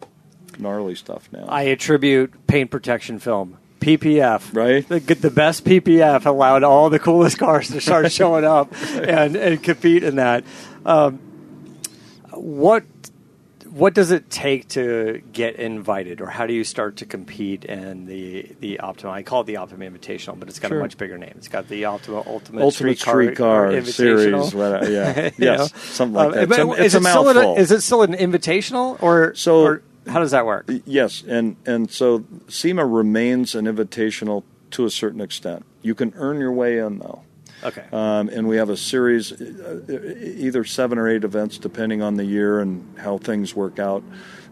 gnarly 0.59 0.95
stuff 0.95 1.31
now. 1.33 1.47
I 1.49 1.63
attribute 1.63 2.47
paint 2.47 2.71
protection 2.71 3.19
film. 3.19 3.57
PPF, 3.81 4.55
Right. 4.55 4.87
The, 4.89 4.99
the 5.15 5.31
best 5.31 5.65
PPF 5.65 6.27
allowed 6.27 6.63
all 6.65 6.91
the 6.91 6.99
coolest 6.99 7.39
cars 7.39 7.69
to 7.69 7.81
start 7.81 8.11
showing 8.21 8.45
up 8.45 8.73
and, 8.95 9.37
and 9.37 9.63
compete 9.63 10.03
in 10.03 10.17
that. 10.17 10.45
Um, 10.85 11.19
what 12.33 12.85
what 13.71 13.95
does 13.95 14.11
it 14.11 14.29
take 14.31 14.67
to 14.69 15.23
get 15.33 15.57
invited, 15.57 16.21
or 16.21 16.27
how 16.27 16.47
do 16.47 16.55
you 16.55 16.65
start 16.65 16.97
to 16.97 17.05
compete 17.07 17.65
in 17.65 18.07
the 18.07 18.51
the 18.61 18.81
Optima? 18.81 19.13
I 19.13 19.23
call 19.23 19.43
it 19.43 19.47
the 19.47 19.57
Optima 19.59 19.85
Invitational, 19.85 20.39
but 20.39 20.49
it's 20.49 20.59
got 20.59 20.69
Sure. 20.69 20.79
a 20.79 20.83
much 20.83 20.97
bigger 20.97 21.19
name. 21.19 21.35
It's 21.37 21.49
got 21.49 21.69
the 21.69 21.85
Optima 21.85 22.23
Ultimate, 22.27 22.63
Ultimate 22.63 22.99
Streetcar, 22.99 23.23
Streetcar 23.23 23.69
Invitational. 23.71 24.51
Series, 24.51 24.55
what- 24.55 24.91
yeah. 24.91 25.31
Yes, 25.39 25.59
know? 25.59 25.67
something 25.81 26.15
like 26.15 26.29
Uh, 26.29 26.47
that. 26.47 26.49
but 26.49 26.59
It's 26.59 26.69
a- 26.69 26.73
is 26.73 26.79
it's 26.87 26.95
a 26.95 26.99
it 26.99 27.11
still 27.11 27.29
an- 27.29 27.35
mouthful. 27.37 27.57
is 27.57 27.71
it 27.73 27.81
still 27.83 28.03
an 28.03 28.15
invitational, 28.15 29.03
or 29.03 29.35
So- 29.35 29.63
or 29.65 29.83
how 30.09 30.21
does 30.21 30.31
that 30.33 30.47
work? 30.47 30.69
Yes, 30.85 31.23
and 31.27 31.57
and 31.67 31.91
so 31.91 32.25
SEMA 32.49 32.85
remains 32.87 33.55
an 33.55 33.67
invitational 33.67 34.45
to 34.73 34.85
a 34.85 34.91
certain 34.91 35.21
extent. 35.21 35.65
You 35.83 35.95
can 35.95 36.13
earn 36.17 36.41
your 36.41 36.53
way 36.53 36.79
in 36.79 36.99
though. 36.99 37.23
Okay. 37.63 37.85
Um, 37.93 38.29
and 38.29 38.47
we 38.47 38.57
have 38.57 38.71
a 38.71 38.77
series, 38.77 39.33
uh, 39.33 39.81
either 39.89 40.65
seven 40.65 40.97
or 40.97 41.09
eight 41.09 41.25
events, 41.25 41.59
depending 41.59 42.03
on 42.03 42.15
the 42.15 42.25
year 42.25 42.61
and 42.61 42.97
how 42.99 43.19
things 43.19 43.55
work 43.55 43.79
out. 43.79 44.05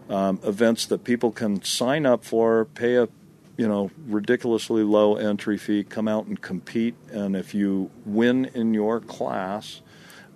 Um, 0.09 0.39
events 0.43 0.85
that 0.87 1.03
people 1.03 1.31
can 1.31 1.63
sign 1.63 2.05
up 2.05 2.25
for, 2.25 2.65
pay 2.65 2.95
a, 2.95 3.07
you 3.55 3.67
know, 3.67 3.91
ridiculously 4.07 4.83
low 4.83 5.15
entry 5.15 5.57
fee, 5.57 5.83
come 5.83 6.07
out 6.07 6.25
and 6.25 6.41
compete, 6.41 6.95
and 7.11 7.35
if 7.35 7.53
you 7.53 7.91
win 8.05 8.45
in 8.53 8.73
your 8.73 8.99
class, 8.99 9.81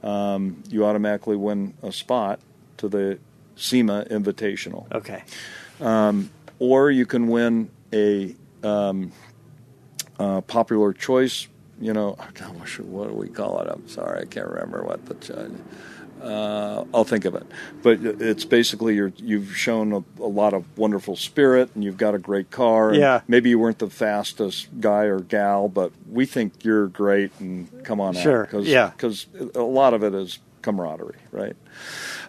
um, 0.03 0.63
you 0.69 0.85
automatically 0.85 1.35
win 1.35 1.73
a 1.83 1.91
spot 1.91 2.39
to 2.77 2.89
the 2.89 3.19
SEMA 3.61 4.05
Invitational 4.09 4.91
Okay. 4.93 5.23
or 6.59 6.91
you 6.91 7.05
can 7.05 7.27
win 7.27 7.69
a 7.93 8.35
um, 8.63 9.11
uh, 10.19 10.41
popular 10.41 10.93
choice. 10.93 11.47
You 11.79 11.93
know, 11.93 12.15
God, 12.35 12.55
what, 12.85 13.07
do 13.09 13.13
we 13.15 13.27
call 13.27 13.59
it? 13.61 13.67
I'm 13.71 13.87
sorry, 13.87 14.21
I 14.21 14.25
can't 14.25 14.47
remember 14.47 14.83
what 14.83 15.05
the. 15.05 15.51
Uh, 16.21 16.85
I'll 16.93 17.03
think 17.03 17.25
of 17.25 17.33
it, 17.33 17.47
but 17.81 17.97
it's 18.03 18.45
basically 18.45 18.93
you're, 18.93 19.11
you've 19.17 19.57
shown 19.57 19.91
a, 19.91 20.03
a 20.23 20.27
lot 20.29 20.53
of 20.53 20.65
wonderful 20.77 21.15
spirit, 21.15 21.71
and 21.73 21.83
you've 21.83 21.97
got 21.97 22.13
a 22.13 22.19
great 22.19 22.51
car. 22.51 22.89
and 22.89 22.99
Yeah. 22.99 23.21
maybe 23.27 23.49
you 23.49 23.57
weren't 23.57 23.79
the 23.79 23.89
fastest 23.89 24.67
guy 24.79 25.05
or 25.05 25.19
gal, 25.21 25.67
but 25.67 25.91
we 26.07 26.27
think 26.27 26.63
you're 26.63 26.85
great, 26.85 27.31
and 27.39 27.67
come 27.83 27.99
on 27.99 28.13
Sure, 28.13 28.43
out. 28.43 28.49
Cause, 28.51 28.67
yeah. 28.67 28.89
because 28.91 29.25
a 29.55 29.63
lot 29.63 29.95
of 29.95 30.03
it 30.03 30.13
is 30.13 30.37
camaraderie, 30.61 31.19
right? 31.31 31.55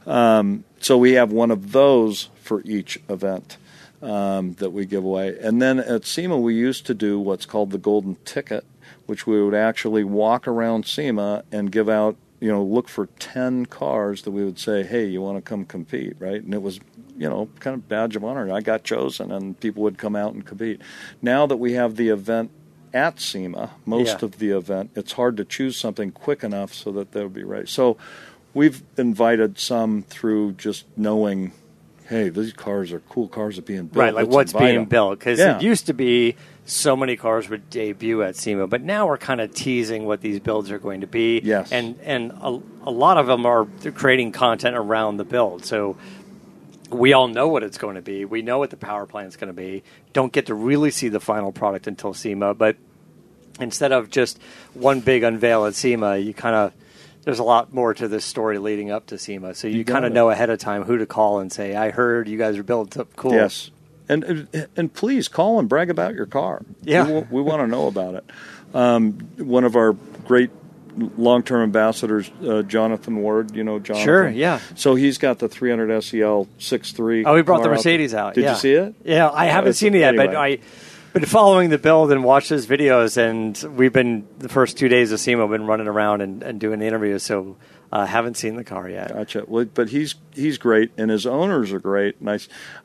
Um, 0.07 0.65
so 0.81 0.99
we 0.99 1.13
have 1.13 1.33
one 1.33 1.51
of 1.51 1.73
those 1.73 2.29
for 2.41 2.63
each 2.65 2.99
event 3.09 3.57
um, 4.03 4.55
that 4.55 4.71
we 4.71 4.85
give 4.85 5.05
away. 5.05 5.39
And 5.41 5.63
then 5.63 5.79
at 5.79 6.05
SEMA, 6.05 6.37
we 6.37 6.55
used 6.55 6.87
to 6.87 6.95
do 6.95 7.21
what's 7.21 7.47
called 7.47 7.71
the 7.71 7.79
golden 7.79 8.17
ticket, 8.25 8.65
which 9.07 9.27
we 9.27 9.43
would 9.43 9.55
actually 9.55 10.05
walk 10.05 10.49
around 10.49 10.87
SEMA 10.87 11.45
and 11.53 11.71
give 11.71 11.89
out, 11.89 12.17
you 12.41 12.51
know, 12.51 12.63
look 12.63 12.89
for 12.89 13.07
10 13.19 13.67
cars 13.67 14.23
that 14.23 14.33
we 14.33 14.45
would 14.45 14.59
say, 14.59 14.83
hey, 14.83 15.07
you 15.07 15.23
want 15.23 15.39
to 15.39 15.43
come 15.43 15.65
compete, 15.65 16.17
right? 16.19 16.43
And 16.43 16.53
it 16.53 16.63
was, 16.63 16.81
you 17.17 17.29
know, 17.29 17.49
kind 17.61 17.75
of 17.75 17.89
badge 17.89 18.17
of 18.17 18.25
honor. 18.25 18.53
I 18.53 18.61
got 18.61 18.83
chosen, 18.83 19.31
and 19.31 19.59
people 19.59 19.85
would 19.85 19.99
come 19.99 20.17
out 20.17 20.35
and 20.35 20.45
compete. 20.45 20.81
Now 21.21 21.47
that 21.47 21.59
we 21.59 21.75
have 21.75 21.95
the 21.95 22.09
event 22.09 22.51
at 22.95 23.21
SEMA, 23.21 23.71
most 23.87 24.19
Yeah. 24.21 24.25
of 24.27 24.39
the 24.39 24.51
event, 24.51 24.91
it's 24.95 25.13
hard 25.13 25.37
to 25.39 25.45
choose 25.45 25.77
something 25.77 26.11
quick 26.13 26.43
enough 26.45 26.73
so 26.75 26.93
that 26.93 27.13
they'll 27.13 27.29
be 27.29 27.45
right. 27.45 27.69
So 27.69 27.97
we've 28.55 28.83
invited 28.97 29.59
some 29.59 30.03
through 30.03 30.53
just 30.53 30.85
knowing, 30.97 31.53
hey, 32.09 32.29
these 32.29 32.53
cars 32.53 32.93
are 32.93 33.01
cool 33.09 33.29
cars 33.29 33.59
are 33.59 33.63
being 33.63 33.87
built. 33.87 33.97
Right, 33.97 34.15
like 34.15 34.27
Let's 34.27 34.35
what's 34.35 34.53
being 34.53 34.81
'em. 34.81 34.85
built 34.87 35.19
because 35.19 35.39
Yeah. 35.39 35.57
it 35.57 35.63
used 35.63 35.87
to 35.87 35.95
be 35.95 36.37
so 36.65 36.95
many 36.97 37.17
cars 37.17 37.49
would 37.51 37.69
debut 37.71 38.23
at 38.23 38.37
SEMA, 38.37 38.67
but 38.69 38.83
now 38.83 39.07
we're 39.09 39.19
kind 39.19 39.41
of 39.41 39.53
teasing 39.53 40.07
what 40.07 40.21
these 40.21 40.39
builds 40.39 40.71
are 40.71 40.79
going 40.79 41.01
to 41.01 41.07
be. 41.09 41.41
Yes. 41.43 41.73
and 41.73 41.97
and 42.05 42.31
a, 42.41 42.61
a 42.85 42.91
lot 42.91 43.17
of 43.19 43.27
them 43.27 43.45
are 43.47 43.67
creating 43.95 44.31
content 44.33 44.77
around 44.77 45.17
the 45.17 45.25
build. 45.25 45.65
So 45.65 45.97
we 46.93 47.13
all 47.13 47.29
know 47.29 47.49
what 47.49 47.63
it's 47.63 47.79
going 47.79 47.97
to 47.97 48.03
be. 48.03 48.25
We 48.25 48.43
know 48.43 48.59
what 48.59 48.71
the 48.71 48.77
power 48.77 49.07
plant 49.07 49.29
is 49.29 49.37
going 49.37 49.49
to 49.49 49.55
be. 49.55 49.83
Don't 50.13 50.33
get 50.33 50.47
to 50.47 50.55
really 50.55 50.91
see 50.91 51.09
the 51.09 51.21
final 51.21 51.53
product 51.53 51.87
until 51.87 52.15
SEMA, 52.15 52.55
but 52.55 52.77
instead 53.61 53.93
of 53.93 54.11
just 54.11 54.39
one 54.75 55.01
big 55.01 55.23
unveil 55.23 55.67
at 55.67 55.75
SEMA, 55.75 56.17
you 56.19 56.35
kind 56.35 56.55
of 56.55 56.73
there's 57.25 57.39
a 57.39 57.45
lot 57.45 57.73
more 57.73 57.95
to 57.95 58.09
this 58.09 58.25
story 58.25 58.59
leading 58.59 58.91
up 58.91 59.07
to 59.07 59.19
SEMA. 59.19 59.55
So 59.55 59.69
you, 59.69 59.79
You 59.79 59.85
kind 59.85 60.05
of 60.05 60.13
know 60.13 60.31
ahead 60.31 60.51
of 60.51 60.59
time 60.59 60.83
who 60.83 60.99
to 60.99 61.07
call 61.07 61.39
and 61.39 61.53
say, 61.53 61.77
"I 61.77 61.91
heard 61.91 62.29
you 62.29 62.37
guys 62.39 62.59
are 62.59 62.63
building 62.65 62.93
something 62.93 63.15
cool." 63.17 63.33
Yes. 63.33 63.71
and 64.09 64.49
and 64.77 64.93
please 64.93 65.29
call 65.29 65.59
and 65.59 65.69
brag 65.69 65.89
about 65.91 66.15
your 66.15 66.27
car. 66.27 66.63
Yeah. 66.83 67.07
we, 67.09 67.21
we 67.31 67.43
want 67.43 67.61
to 67.63 67.67
know 67.69 67.87
about 67.87 68.15
it. 68.15 68.25
Um, 68.75 69.13
one 69.37 69.65
of 69.65 69.77
our 69.77 69.93
great 69.93 70.51
long-term 70.97 71.63
ambassadors, 71.63 72.31
uh, 72.47 72.63
Jonathan 72.63 73.17
Ward. 73.17 73.55
You 73.55 73.65
know 73.65 73.79
Jonathan. 73.79 74.05
Sure, 74.05 74.29
yeah. 74.29 74.61
So 74.75 74.95
he's 74.95 75.19
got 75.19 75.39
the 75.39 75.49
300 75.49 76.03
SEL 76.03 76.49
6.3. 76.59 77.25
Oh, 77.27 77.37
he 77.37 77.43
brought 77.43 77.63
the 77.63 77.69
Mercedes 77.69 78.15
out. 78.15 78.35
Did 78.35 78.45
yeah. 78.45 78.51
you 78.53 78.57
see 78.57 78.73
it? 78.73 78.95
Yeah, 79.05 79.31
I 79.31 79.47
haven't 79.47 79.75
seen 79.75 79.95
it 79.95 79.99
yet, 79.99 80.17
but 80.17 80.29
anyway. 80.29 80.59
I 80.59 80.59
been 81.13 81.27
following 81.27 81.69
the 81.69 81.79
build 81.79 82.11
and 82.11 82.25
watched 82.25 82.49
his 82.49 82.67
videos, 82.67 83.19
and 83.19 83.77
we've 83.77 83.93
been 83.93 84.27
the 84.39 84.49
first 84.49 84.79
two 84.79 84.89
days 84.89 85.13
of 85.13 85.21
SEMA 85.21 85.47
been 85.49 85.67
running 85.67 85.87
around 85.87 86.23
and, 86.23 86.43
and 86.43 86.59
doing 86.59 86.79
the 86.79 86.87
interviews, 86.87 87.23
so 87.23 87.57
uh, 87.93 88.07
haven't 88.07 88.39
seen 88.39 88.57
the 88.57 88.65
car 88.65 88.89
yet. 88.89 89.13
Gotcha. 89.13 89.45
Well, 89.47 89.67
but 89.67 89.91
he's 89.91 90.15
he's 90.33 90.57
great, 90.57 90.91
and 90.97 91.11
his 91.11 91.27
owners 91.27 91.73
are 91.73 91.79
great. 91.79 92.19
And 92.21 92.31
I, 92.31 92.39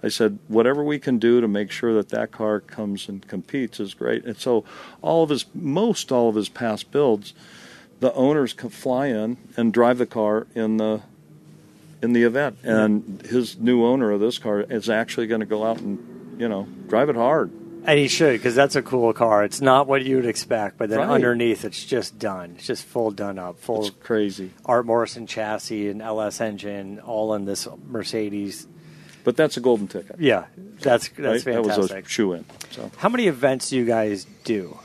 I 0.03 0.09
said, 0.09 0.39
whatever 0.49 0.83
we 0.83 0.99
can 0.99 1.17
do 1.19 1.39
to 1.39 1.47
make 1.47 1.71
sure 1.71 1.93
that 1.93 2.09
that 2.09 2.31
car 2.31 2.59
comes 2.59 3.07
and 3.07 3.25
competes 3.25 3.79
is 3.79 3.93
great. 3.93 4.25
And 4.25 4.37
so, 4.37 4.65
all 5.01 5.23
of 5.23 5.29
his, 5.29 5.45
most 5.55 6.11
all 6.11 6.27
of 6.27 6.35
his 6.35 6.49
past 6.49 6.91
builds, 6.91 7.33
the 7.99 8.13
owners 8.13 8.53
can 8.53 8.69
fly 8.69 9.07
in 9.07 9.37
and 9.55 9.73
drive 9.73 9.97
the 9.97 10.05
car 10.05 10.47
in 10.55 10.77
the 10.77 11.01
in 12.01 12.13
the 12.13 12.23
event. 12.23 12.59
And 12.63 13.21
his 13.25 13.57
new 13.57 13.83
owner 13.85 14.11
of 14.11 14.19
this 14.19 14.37
car 14.37 14.61
is 14.61 14.89
actually 14.89 15.27
going 15.27 15.39
to 15.41 15.47
go 15.47 15.63
out 15.65 15.79
and 15.79 16.39
you 16.39 16.47
know 16.47 16.67
drive 16.87 17.09
it 17.09 17.15
hard. 17.15 17.51
And 17.85 17.97
he 17.97 18.09
should, 18.09 18.33
because 18.33 18.53
that's 18.53 18.75
a 18.75 18.81
cool 18.81 19.13
car. 19.13 19.45
It's 19.45 19.61
not 19.61 19.87
what 19.87 20.03
you'd 20.03 20.25
expect, 20.25 20.77
but 20.77 20.89
then 20.89 20.99
Right. 20.99 21.07
underneath, 21.09 21.63
it's 21.63 21.85
just 21.85 22.19
done. 22.19 22.55
It's 22.57 22.67
just 22.67 22.83
full 22.83 23.11
done 23.11 23.39
up, 23.39 23.59
full 23.59 23.87
It's 23.87 23.95
crazy. 24.03 24.51
Art 24.65 24.85
Morrison 24.85 25.25
chassis 25.25 25.87
and 25.87 26.01
LS 26.01 26.41
engine, 26.41 26.99
all 26.99 27.33
in 27.33 27.45
this 27.45 27.65
Mercedes. 27.87 28.67
But 29.23 29.37
that's 29.37 29.55
a 29.55 29.61
golden 29.61 29.87
ticket. 29.87 30.17
Yeah, 30.19 30.45
that's 30.81 31.07
that's 31.09 31.45
right? 31.45 31.55
That 31.55 31.63
was 31.63 31.75
fantastic. 31.75 32.05
a 32.05 32.09
shoe 32.09 32.33
in. 32.33 32.45
So. 32.71 32.91
How 32.97 33.07
many 33.07 33.27
events 33.27 33.69
do 33.69 33.77
you 33.77 33.85
guys 33.85 34.25
do? 34.43 34.77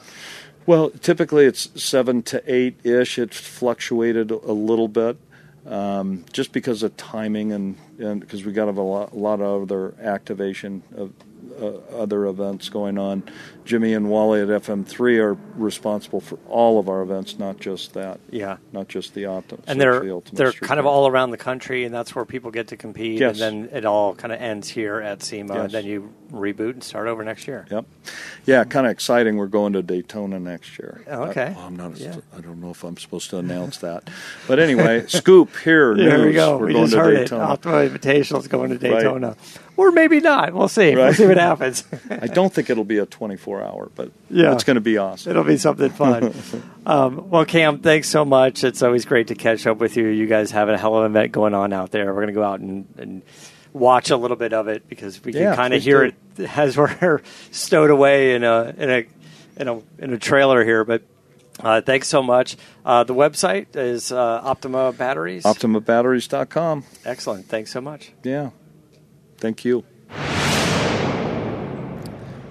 Well, 0.64 0.90
typically 0.90 1.46
it's 1.46 1.68
seven 1.82 2.22
to 2.24 2.42
eight 2.46 2.78
ish. 2.84 3.18
It 3.18 3.34
fluctuated 3.34 4.30
a 4.30 4.52
little 4.52 4.88
bit, 4.88 5.16
um, 5.66 6.24
just 6.32 6.52
because 6.52 6.82
of 6.82 6.96
timing 6.96 7.52
and 7.52 7.76
and 7.98 8.20
because 8.20 8.44
we 8.44 8.52
got 8.52 8.68
a 8.68 8.70
lot, 8.72 9.12
a 9.12 9.16
lot 9.16 9.40
of 9.40 9.62
other 9.62 9.94
activation 10.00 10.82
of 10.96 11.12
uh, 11.60 11.96
other 11.96 12.26
events 12.26 12.68
going 12.68 12.96
on. 12.96 13.24
Jimmy 13.64 13.94
and 13.94 14.10
Wally 14.10 14.40
at 14.40 14.48
FM3 14.48 15.18
are 15.18 15.36
responsible 15.56 16.20
for 16.20 16.38
all 16.48 16.78
of 16.78 16.88
our 16.88 17.02
events, 17.02 17.38
not 17.38 17.60
just 17.60 17.94
that. 17.94 18.18
Yeah. 18.30 18.56
not 18.72 18.88
just 18.88 19.14
the 19.14 19.24
Optum. 19.24 19.60
and 19.66 19.80
they're 19.80 20.00
the 20.00 20.22
they're 20.32 20.52
kind 20.52 20.80
of 20.80 20.86
all 20.86 21.06
around 21.06 21.30
the 21.30 21.36
country, 21.36 21.84
and 21.84 21.94
that's 21.94 22.14
where 22.14 22.24
people 22.24 22.50
get 22.50 22.68
to 22.68 22.76
compete. 22.76 23.20
Yes. 23.20 23.40
And 23.40 23.68
then 23.68 23.76
it 23.76 23.84
all 23.84 24.14
kind 24.14 24.32
of 24.32 24.40
ends 24.40 24.68
here 24.68 25.00
at 25.00 25.22
SEMA, 25.22 25.54
and 25.54 25.70
then 25.70 25.84
you 25.84 26.12
reboot 26.32 26.72
and 26.72 26.82
start 26.84 27.08
over 27.08 27.22
next 27.24 27.46
year. 27.46 27.66
Yep. 27.70 27.84
Yeah, 28.46 28.64
kind 28.64 28.86
of 28.86 28.92
exciting. 28.92 29.36
We're 29.36 29.46
going 29.46 29.74
to 29.74 29.82
Daytona 29.82 30.40
next 30.40 30.78
year. 30.78 31.02
Oh, 31.06 31.24
okay. 31.24 31.54
Oh, 31.56 31.60
I, 31.62 31.66
am 31.66 31.76
not. 31.76 31.98
Yeah. 31.98 32.16
I 32.36 32.40
don't 32.40 32.60
know 32.60 32.70
if 32.70 32.82
I'm 32.84 32.96
supposed 32.96 33.30
to 33.30 33.38
announce 33.38 33.78
that, 33.78 34.08
but 34.48 34.58
anyway, 34.58 35.06
scoop 35.06 35.56
here. 35.58 35.94
There 36.02 36.18
we 36.18 36.24
news. 36.26 36.34
go. 36.34 36.56
We're 36.58 36.66
we 36.66 36.72
going 36.72 36.84
just 36.86 36.94
to 36.94 37.00
heard 37.00 37.16
Daytona. 37.16 37.44
it. 37.44 37.46
Optima 37.50 37.74
Invitational's 37.88 38.48
going 38.48 38.70
to 38.70 38.88
Right. 38.88 39.00
Daytona, 39.02 39.36
or 39.76 39.92
maybe 39.92 40.20
not. 40.20 40.52
We'll 40.54 40.68
see. 40.68 40.94
We'll 40.96 41.12
see 41.14 41.26
what 41.26 41.36
happens. 41.36 41.84
I 42.10 42.26
don't 42.26 42.52
think 42.52 42.70
it'll 42.70 42.82
be 42.84 42.98
a 42.98 43.06
24 43.06 43.51
hour, 43.60 43.90
but 43.96 44.12
Yeah. 44.30 44.52
it's 44.52 44.62
going 44.62 44.76
to 44.76 44.80
be 44.80 44.96
awesome. 44.98 45.30
It'll 45.32 45.42
be 45.42 45.56
something 45.56 45.90
fun. 45.90 46.32
um, 46.86 47.28
well, 47.28 47.44
Cam, 47.44 47.80
thanks 47.80 48.08
so 48.08 48.24
much. 48.24 48.62
It's 48.62 48.80
always 48.82 49.04
great 49.04 49.26
to 49.28 49.34
catch 49.34 49.66
up 49.66 49.78
with 49.78 49.96
you. 49.96 50.06
You 50.06 50.26
guys 50.28 50.52
have 50.52 50.68
a 50.68 50.78
hell 50.78 50.94
of 50.96 51.04
an 51.04 51.10
event 51.10 51.32
going 51.32 51.54
on 51.54 51.72
out 51.72 51.90
there. 51.90 52.06
We're 52.14 52.22
going 52.22 52.26
to 52.28 52.32
go 52.32 52.44
out 52.44 52.60
and, 52.60 52.86
and 52.96 53.22
watch 53.72 54.10
a 54.10 54.16
little 54.16 54.36
bit 54.36 54.52
of 54.52 54.68
it 54.68 54.88
because 54.88 55.22
we 55.24 55.32
can 55.32 55.42
Yeah, 55.42 55.56
kind 55.56 55.74
of 55.74 55.82
hear 55.82 56.10
do. 56.10 56.44
it 56.44 56.50
as 56.56 56.76
we're 56.78 57.20
stowed 57.50 57.90
away 57.90 58.34
in 58.36 58.44
a 58.44 58.72
in 58.78 58.90
a 58.90 59.06
in 59.56 59.68
a 59.68 59.82
in 59.98 60.12
a 60.12 60.18
trailer 60.18 60.64
here. 60.64 60.84
But 60.84 61.02
uh, 61.60 61.80
thanks 61.82 62.08
so 62.08 62.22
much. 62.22 62.56
Uh, 62.84 63.04
the 63.04 63.14
website 63.14 63.76
is 63.76 64.10
uh, 64.12 64.16
Optima 64.42 64.92
Batteries. 64.92 65.44
OptimaBatteries.com. 65.44 66.84
Excellent. 67.04 67.46
Thanks 67.46 67.70
so 67.70 67.80
much. 67.80 68.12
Yeah. 68.22 68.50
Thank 69.38 69.64
you. 69.64 69.84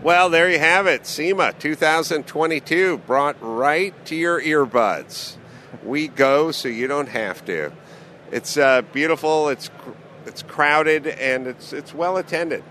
Well, 0.04 0.32
there 0.32 0.50
you 0.50 0.58
have 0.58 0.88
it. 0.88 1.06
SEMA 1.06 1.54
2022 1.54 2.98
brought 3.06 3.36
right 3.40 3.94
to 4.06 4.16
your 4.16 4.42
earbuds. 4.42 5.36
We 5.84 6.08
go 6.08 6.52
so 6.52 6.70
you 6.70 6.88
don't 6.88 7.10
have 7.10 7.46
to. 7.46 7.72
It's 8.32 8.58
uh, 8.58 8.82
beautiful. 8.82 9.50
It's 9.50 9.70
cr- 9.70 9.92
it's 10.26 10.42
crowded 10.42 11.06
and 11.06 11.46
it's 11.46 11.72
it's 11.72 11.94
well 11.94 12.18
attended. 12.18 12.64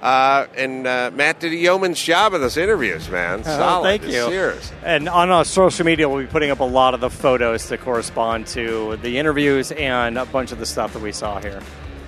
Uh, 0.00 0.46
and 0.56 0.86
uh, 0.86 1.10
Matt 1.12 1.40
did 1.40 1.52
a 1.52 1.56
yeoman's 1.56 2.02
job 2.02 2.32
of 2.32 2.40
those 2.40 2.56
interviews, 2.56 3.10
man. 3.10 3.44
Solid. 3.44 3.80
Oh, 3.80 3.82
thank 3.82 4.02
It's 4.04 4.14
you. 4.14 4.28
Serious. 4.30 4.72
And 4.82 5.06
on 5.10 5.28
our 5.30 5.44
social 5.44 5.84
media, 5.84 6.08
we'll 6.08 6.24
be 6.24 6.26
putting 6.26 6.50
up 6.50 6.60
a 6.60 6.64
lot 6.64 6.94
of 6.94 7.00
the 7.00 7.10
photos 7.10 7.68
that 7.68 7.80
correspond 7.82 8.46
to 8.48 8.96
the 9.02 9.18
interviews 9.18 9.70
and 9.72 10.16
a 10.16 10.24
bunch 10.24 10.52
of 10.52 10.58
the 10.58 10.64
stuff 10.64 10.94
that 10.94 11.02
we 11.02 11.12
saw 11.12 11.38
here. 11.40 11.60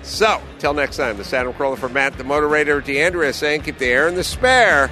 So, 0.03 0.41
till 0.59 0.75
next 0.75 0.97
time, 0.97 1.17
this 1.17 1.29
is 1.29 1.35
Adam 1.35 1.53
Carolla 1.53 1.79
for 1.79 1.89
Matt, 1.89 2.19
the 2.19 2.25
raider, 2.25 2.81
D'Andrea 2.81 3.33
saying 3.33 3.63
keep 3.63 3.79
the 3.79 3.87
air 3.87 4.09
in 4.09 4.15
the 4.15 4.25
spare 4.25 4.91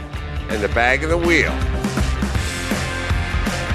and 0.48 0.62
the 0.62 0.68
bag 0.68 1.02
in 1.02 1.08
the 1.08 1.18
wheel. 1.18 1.52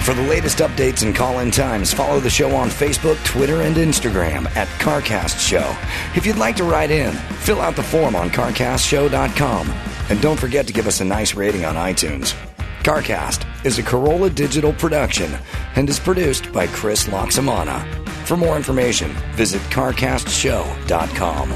For 0.05 0.13
the 0.13 0.21
latest 0.21 0.59
updates 0.59 1.03
and 1.03 1.15
call 1.15 1.39
in 1.39 1.49
times, 1.49 1.91
follow 1.91 2.19
the 2.19 2.29
show 2.29 2.55
on 2.55 2.69
Facebook, 2.69 3.17
Twitter, 3.25 3.61
and 3.61 3.75
Instagram 3.75 4.45
at 4.55 4.67
CarCast 4.79 5.39
Show. 5.39 5.75
If 6.15 6.27
you'd 6.27 6.37
like 6.37 6.55
to 6.57 6.63
write 6.63 6.91
in, 6.91 7.11
fill 7.41 7.59
out 7.59 7.75
the 7.75 7.81
form 7.81 8.15
on 8.15 8.29
CarCastShow.com. 8.29 9.67
And 10.09 10.21
don't 10.21 10.39
forget 10.39 10.67
to 10.67 10.73
give 10.73 10.85
us 10.85 11.01
a 11.01 11.05
nice 11.05 11.33
rating 11.33 11.65
on 11.65 11.73
iTunes. 11.73 12.35
CarCast 12.83 13.65
is 13.65 13.79
a 13.79 13.83
Carolla 13.83 14.33
digital 14.33 14.73
production 14.73 15.33
and 15.75 15.89
is 15.89 15.99
produced 15.99 16.53
by 16.53 16.67
Chris 16.67 17.05
Laxamana. 17.05 18.04
For 18.25 18.35
more 18.35 18.57
information, 18.57 19.11
visit 19.33 19.61
CarCastShow.com. 19.69 21.49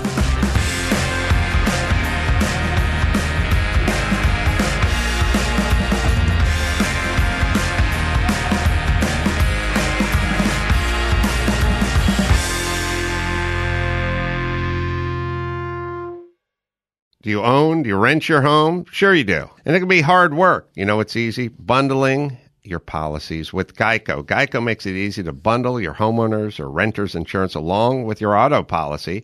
Do 17.22 17.30
you 17.30 17.43
own? 17.43 17.84
Do 17.84 17.89
you 17.89 17.97
rent 17.97 18.30
your 18.30 18.41
home? 18.41 18.86
Sure 18.91 19.13
you 19.13 19.24
do. 19.24 19.49
And 19.65 19.76
it 19.76 19.80
can 19.80 19.89
be 19.89 20.01
hard 20.01 20.34
work. 20.34 20.70
You 20.76 20.86
know, 20.86 20.99
it's 20.99 21.15
easy. 21.15 21.47
Bundling 21.47 22.38
your 22.70 22.80
policies 22.80 23.51
with 23.51 23.76
Geico. 23.76 24.24
Geico 24.24 24.63
makes 24.63 24.86
it 24.86 24.95
easy 24.95 25.24
to 25.24 25.34
bundle 25.34 25.82
your 25.82 25.93
homeowners 25.93 26.59
or 26.59 26.70
renters 26.70 27.15
insurance 27.15 27.55
along 27.55 28.05
with 28.05 28.22
your 28.22 28.38
auto 28.38 28.63
policy. 28.63 29.24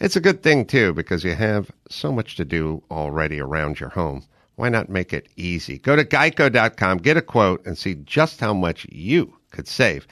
It's 0.00 0.16
a 0.16 0.20
good 0.20 0.42
thing 0.42 0.64
too 0.64 0.92
because 0.92 1.24
you 1.24 1.34
have 1.34 1.70
so 1.90 2.12
much 2.12 2.36
to 2.36 2.44
do 2.44 2.82
already 2.90 3.40
around 3.40 3.80
your 3.80 3.90
home. 3.90 4.24
Why 4.56 4.68
not 4.68 4.88
make 4.88 5.12
it 5.12 5.28
easy? 5.36 5.78
Go 5.78 5.96
to 5.96 6.04
geico.com, 6.04 6.98
get 6.98 7.16
a 7.16 7.22
quote, 7.22 7.66
and 7.66 7.76
see 7.76 7.94
just 7.94 8.40
how 8.40 8.54
much 8.54 8.86
you 8.90 9.34
could 9.50 9.66
save. 9.66 10.06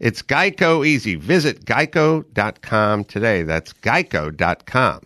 It's 0.00 0.22
Geico 0.22 0.84
easy. 0.84 1.14
Visit 1.14 1.64
geico.com 1.64 3.04
today. 3.04 3.42
That's 3.42 3.72
geico.com. 3.72 5.02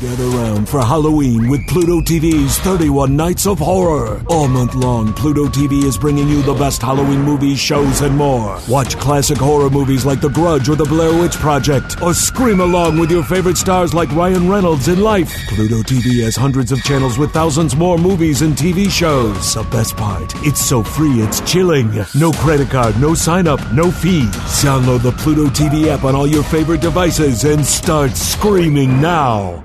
Get 0.00 0.20
around 0.20 0.68
for 0.68 0.80
Halloween 0.82 1.48
with 1.48 1.66
Pluto 1.68 2.02
TV's 2.02 2.58
31 2.58 3.16
Nights 3.16 3.46
of 3.46 3.58
Horror. 3.58 4.22
All 4.28 4.46
month 4.46 4.74
long, 4.74 5.14
Pluto 5.14 5.46
TV 5.46 5.84
is 5.84 5.96
bringing 5.96 6.28
you 6.28 6.42
the 6.42 6.52
best 6.52 6.82
Halloween 6.82 7.22
movies, 7.22 7.58
shows, 7.58 8.02
and 8.02 8.14
more. 8.14 8.60
Watch 8.68 8.98
classic 8.98 9.38
horror 9.38 9.70
movies 9.70 10.04
like 10.04 10.20
The 10.20 10.28
Grudge 10.28 10.68
or 10.68 10.76
The 10.76 10.84
Blair 10.84 11.18
Witch 11.18 11.36
Project, 11.36 12.02
or 12.02 12.12
scream 12.12 12.60
along 12.60 12.98
with 12.98 13.10
your 13.10 13.24
favorite 13.24 13.56
stars 13.56 13.94
like 13.94 14.14
Ryan 14.14 14.50
Reynolds 14.50 14.88
in 14.88 15.00
Life. 15.00 15.32
Pluto 15.48 15.76
TV 15.76 16.22
has 16.24 16.36
hundreds 16.36 16.72
of 16.72 16.82
channels 16.82 17.16
with 17.16 17.32
thousands 17.32 17.74
more 17.74 17.96
movies 17.96 18.42
and 18.42 18.54
TV 18.54 18.90
shows. 18.90 19.54
The 19.54 19.62
best 19.70 19.96
part, 19.96 20.30
it's 20.44 20.60
so 20.60 20.82
free, 20.82 21.22
it's 21.22 21.40
chilling. 21.50 21.90
No 22.14 22.32
credit 22.32 22.68
card, 22.68 23.00
no 23.00 23.14
sign 23.14 23.46
up, 23.46 23.60
no 23.72 23.90
fees. 23.90 24.26
Download 24.62 25.00
the 25.00 25.12
Pluto 25.12 25.46
TV 25.46 25.86
app 25.86 26.04
on 26.04 26.14
all 26.14 26.26
your 26.26 26.44
favorite 26.44 26.82
devices 26.82 27.44
and 27.44 27.64
start 27.64 28.10
screaming 28.10 29.00
now. 29.00 29.64